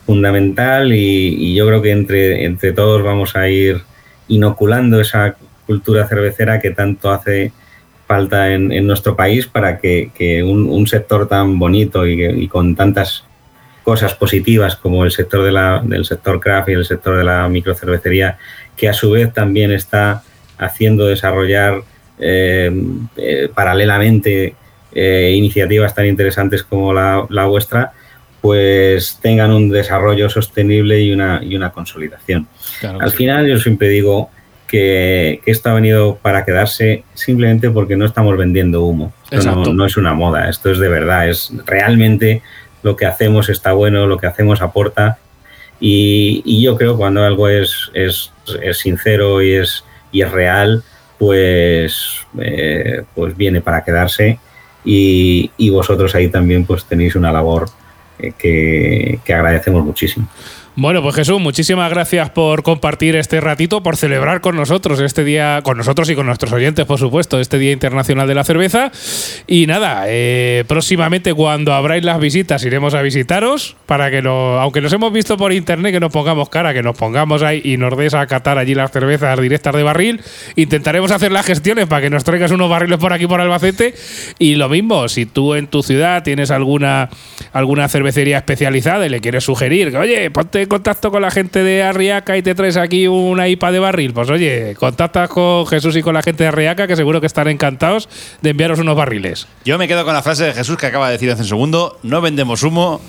fundamental 0.06 0.92
y, 0.94 1.54
yo 1.56 1.68
creo 1.68 1.82
que 1.82 1.92
entre, 1.92 2.46
entre 2.46 2.74
todos 2.74 3.04
vamos 3.04 3.36
a 3.36 3.48
ir 3.48 3.82
inoculando 4.28 5.00
esa 5.00 5.36
cultura 5.66 6.08
cervecera 6.08 6.60
que 6.60 6.72
tanto 6.72 7.12
hace 7.12 7.52
falta 8.08 8.52
en, 8.52 8.72
en 8.72 8.88
nuestro 8.88 9.16
país 9.16 9.46
para 9.46 9.78
que, 9.78 10.10
que 10.16 10.42
un, 10.42 10.68
un 10.68 10.88
sector 10.88 11.28
tan 11.28 11.60
bonito 11.60 12.08
y, 12.08 12.24
y 12.26 12.48
con 12.48 12.76
tantas 12.76 13.24
cosas 13.84 14.16
positivas 14.16 14.76
como 14.76 15.06
el 15.06 15.12
sector 15.12 15.44
de 15.44 15.52
la- 15.52 15.82
del 15.84 16.06
sector 16.06 16.40
craft 16.40 16.70
y 16.70 16.74
el 16.74 16.86
sector 16.86 17.18
de 17.18 17.24
la 17.24 17.48
microcervecería, 17.50 18.38
que 18.76 18.90
a 18.90 18.94
su 18.94 19.12
vez 19.12 19.32
también 19.34 19.72
está 19.72 20.24
haciendo 20.58 21.06
desarrollar 21.06 21.84
eh, 22.20 22.72
eh, 23.18 23.50
paralelamente 23.54 24.56
eh, 24.94 25.34
iniciativas 25.36 25.94
tan 25.94 26.06
interesantes 26.06 26.64
como 26.64 26.94
la, 26.94 27.26
la 27.30 27.46
vuestra, 27.46 27.92
pues 28.42 29.20
tengan 29.22 29.52
un 29.52 29.70
desarrollo 29.70 30.30
sostenible 30.30 31.02
y 31.02 31.12
una, 31.12 31.42
y 31.44 31.56
una 31.56 31.72
consolidación. 31.72 32.48
Al 33.00 33.12
final 33.12 33.48
yo 33.48 33.58
siempre 33.58 33.90
digo 33.90 34.30
que, 34.68 35.42
que 35.44 35.52
esto 35.52 35.70
ha 35.70 35.74
venido 35.74 36.18
para 36.22 36.46
quedarse 36.46 37.04
simplemente 37.14 37.70
porque 37.70 37.98
no 37.98 38.06
estamos 38.06 38.38
vendiendo 38.38 38.84
humo. 38.84 39.12
Esto 39.30 39.56
no, 39.56 39.74
no 39.74 39.86
es 39.86 39.98
una 39.98 40.14
moda, 40.14 40.50
esto 40.50 40.72
es 40.72 40.80
de 40.80 40.88
verdad, 40.88 41.30
es 41.30 41.52
realmente 41.66 42.42
lo 42.82 42.96
que 42.96 43.06
hacemos 43.06 43.50
está 43.50 43.74
bueno, 43.74 44.08
lo 44.08 44.18
que 44.18 44.28
hacemos 44.28 44.62
aporta 44.62 45.18
y, 45.80 46.42
y 46.46 46.62
yo 46.62 46.78
creo 46.78 46.94
que 46.94 47.00
cuando 47.00 47.24
algo 47.24 47.50
es, 47.50 47.92
es, 47.94 48.32
es 48.62 48.78
sincero 48.78 49.42
y 49.42 49.54
es, 49.54 49.84
y 50.12 50.22
es 50.22 50.32
real, 50.32 50.84
pues, 51.18 52.26
eh, 52.40 53.04
pues 53.16 53.36
viene 53.36 53.60
para 53.60 53.84
quedarse 53.84 54.40
y, 54.84 55.52
y 55.58 55.70
vosotros 55.70 56.16
ahí 56.16 56.30
también 56.30 56.66
pues 56.66 56.86
tenéis 56.86 57.16
una 57.16 57.32
labor 57.32 57.70
eh, 58.20 58.34
que, 58.38 59.20
que 59.24 59.34
agradecemos 59.34 59.84
muchísimo. 59.84 60.28
Bueno, 60.76 61.02
pues 61.02 61.16
Jesús, 61.16 61.42
muchísimas 61.42 61.90
gracias 61.90 62.30
por 62.30 62.64
compartir 62.64 63.16
este 63.16 63.42
ratito, 63.42 63.84
por 63.84 63.98
celebrar 63.98 64.40
con 64.40 64.56
nosotros 64.56 65.00
este 65.02 65.24
día, 65.24 65.62
con 65.64 65.78
nosotros 65.78 66.10
y 66.10 66.16
con 66.16 66.28
nuestros 66.28 66.54
oyentes, 66.54 66.86
por 66.86 66.98
supuesto, 66.98 67.40
este 67.40 67.58
Día 67.58 67.72
Internacional 67.72 68.28
de 68.28 68.36
la 68.36 68.44
Cerveza. 68.44 68.92
Y 69.48 69.68
nada, 69.68 70.06
eh, 70.08 70.64
próximamente 70.68 71.34
cuando 71.34 71.74
abráis 71.74 72.06
las 72.06 72.20
visitas 72.20 72.64
iremos 72.64 72.94
a 72.94 73.02
visitaros 73.02 73.76
para 73.88 74.10
que, 74.12 74.22
no, 74.22 74.60
aunque 74.60 74.80
nos 74.80 74.94
hemos 74.94 75.12
visto 75.12 75.36
por 75.38 75.52
internet, 75.52 75.92
que 75.92 76.00
nos 76.00 76.14
pongamos 76.14 76.50
cara, 76.50 76.74
que 76.74 76.84
nos 76.84 76.96
pongamos 76.96 77.42
ahí 77.42 77.62
y 77.64 77.76
nos 77.76 77.98
des 77.98 78.14
a 78.14 78.26
catar 78.28 78.58
allí 78.58 78.74
las 78.74 78.92
cervezas 78.92 79.38
directas 79.42 79.76
de 79.76 79.84
barril. 79.84 80.22
Intentaremos 80.56 81.12
hacer 81.12 81.32
las 81.32 81.46
gestiones 81.46 81.88
para 81.88 82.04
que 82.04 82.10
nos 82.10 82.24
traigas 82.24 82.52
unos 82.52 82.70
barriles 82.70 83.00
por 83.00 83.12
aquí, 83.12 83.28
por 83.28 83.42
Albacete. 83.42 83.96
Y 84.38 84.56
lo 84.56 84.70
mismo, 84.70 85.10
si 85.10 85.26
tú 85.26 85.56
en 85.56 85.68
tu 85.68 85.84
ciudad 85.84 86.24
tienes 86.24 86.52
alguna, 86.52 87.10
alguna 87.52 87.90
cervecería 87.90 88.38
especializada 88.38 89.06
y 89.06 89.10
le 89.10 89.20
quieres 89.20 89.44
sugerir 89.44 89.92
que, 89.92 89.98
oye, 89.98 90.32
ponte 90.32 90.69
contacto 90.70 91.12
con 91.12 91.22
la 91.22 91.30
gente 91.32 91.64
de 91.64 91.84
Arriaca 91.84 92.38
y 92.38 92.42
te 92.42 92.56
traes 92.56 92.78
aquí 92.78 93.08
una 93.08 93.48
IPA 93.50 93.72
de 93.74 93.80
barril, 93.80 94.14
pues 94.14 94.30
oye, 94.30 94.76
contactas 94.80 95.28
con 95.30 95.68
Jesús 95.68 95.96
y 95.98 96.02
con 96.02 96.14
la 96.14 96.22
gente 96.22 96.44
de 96.46 96.48
Arriaca 96.48 96.88
que 96.88 96.96
seguro 96.96 97.20
que 97.20 97.28
están 97.28 97.50
encantados 97.50 98.08
de 98.42 98.52
enviaros 98.52 98.80
unos 98.80 98.96
barriles. 98.96 99.48
Yo 99.66 99.78
me 99.78 99.88
quedo 99.90 100.06
con 100.06 100.14
la 100.14 100.22
frase 100.24 100.46
de 100.46 100.54
Jesús 100.54 100.78
que 100.78 100.86
acaba 100.86 101.08
de 101.08 101.14
decir 101.14 101.30
hace 101.32 101.42
un 101.42 101.48
segundo: 101.50 102.00
no 102.04 102.22
vendemos 102.22 102.64
humo. 102.64 103.02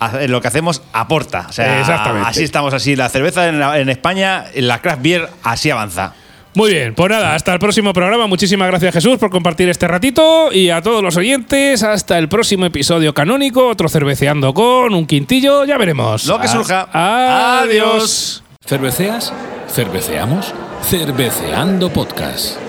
hace- 0.00 0.28
Lo 0.28 0.40
que 0.40 0.48
hacemos 0.48 0.82
aporta. 0.92 1.46
O 1.48 1.52
sea, 1.52 1.80
Exactamente. 1.80 2.28
así 2.28 2.44
estamos 2.44 2.72
así. 2.74 2.94
La 2.96 3.08
cerveza 3.08 3.48
en, 3.48 3.58
la- 3.58 3.78
en 3.80 3.88
España, 3.88 4.44
en 4.54 4.68
la 4.68 4.80
craft 4.82 5.02
beer, 5.02 5.28
así 5.42 5.70
avanza. 5.70 6.14
Muy 6.58 6.72
bien, 6.72 6.92
pues 6.92 7.08
nada, 7.08 7.36
hasta 7.36 7.52
el 7.52 7.60
próximo 7.60 7.92
programa. 7.92 8.26
Muchísimas 8.26 8.66
gracias 8.66 8.92
Jesús 8.92 9.16
por 9.16 9.30
compartir 9.30 9.68
este 9.68 9.86
ratito 9.86 10.52
y 10.52 10.70
a 10.70 10.82
todos 10.82 11.04
los 11.04 11.16
oyentes, 11.16 11.84
hasta 11.84 12.18
el 12.18 12.28
próximo 12.28 12.66
episodio 12.66 13.14
canónico, 13.14 13.68
otro 13.68 13.88
cerveceando 13.88 14.52
con 14.52 14.92
un 14.92 15.06
quintillo, 15.06 15.64
ya 15.64 15.78
veremos. 15.78 16.26
Lo 16.26 16.40
que 16.40 16.48
surja. 16.48 16.88
Adiós. 16.92 18.42
¿Cerveceas? 18.66 19.32
¿Cerveceamos? 19.72 20.52
Cerveceando 20.82 21.92
Podcast. 21.92 22.67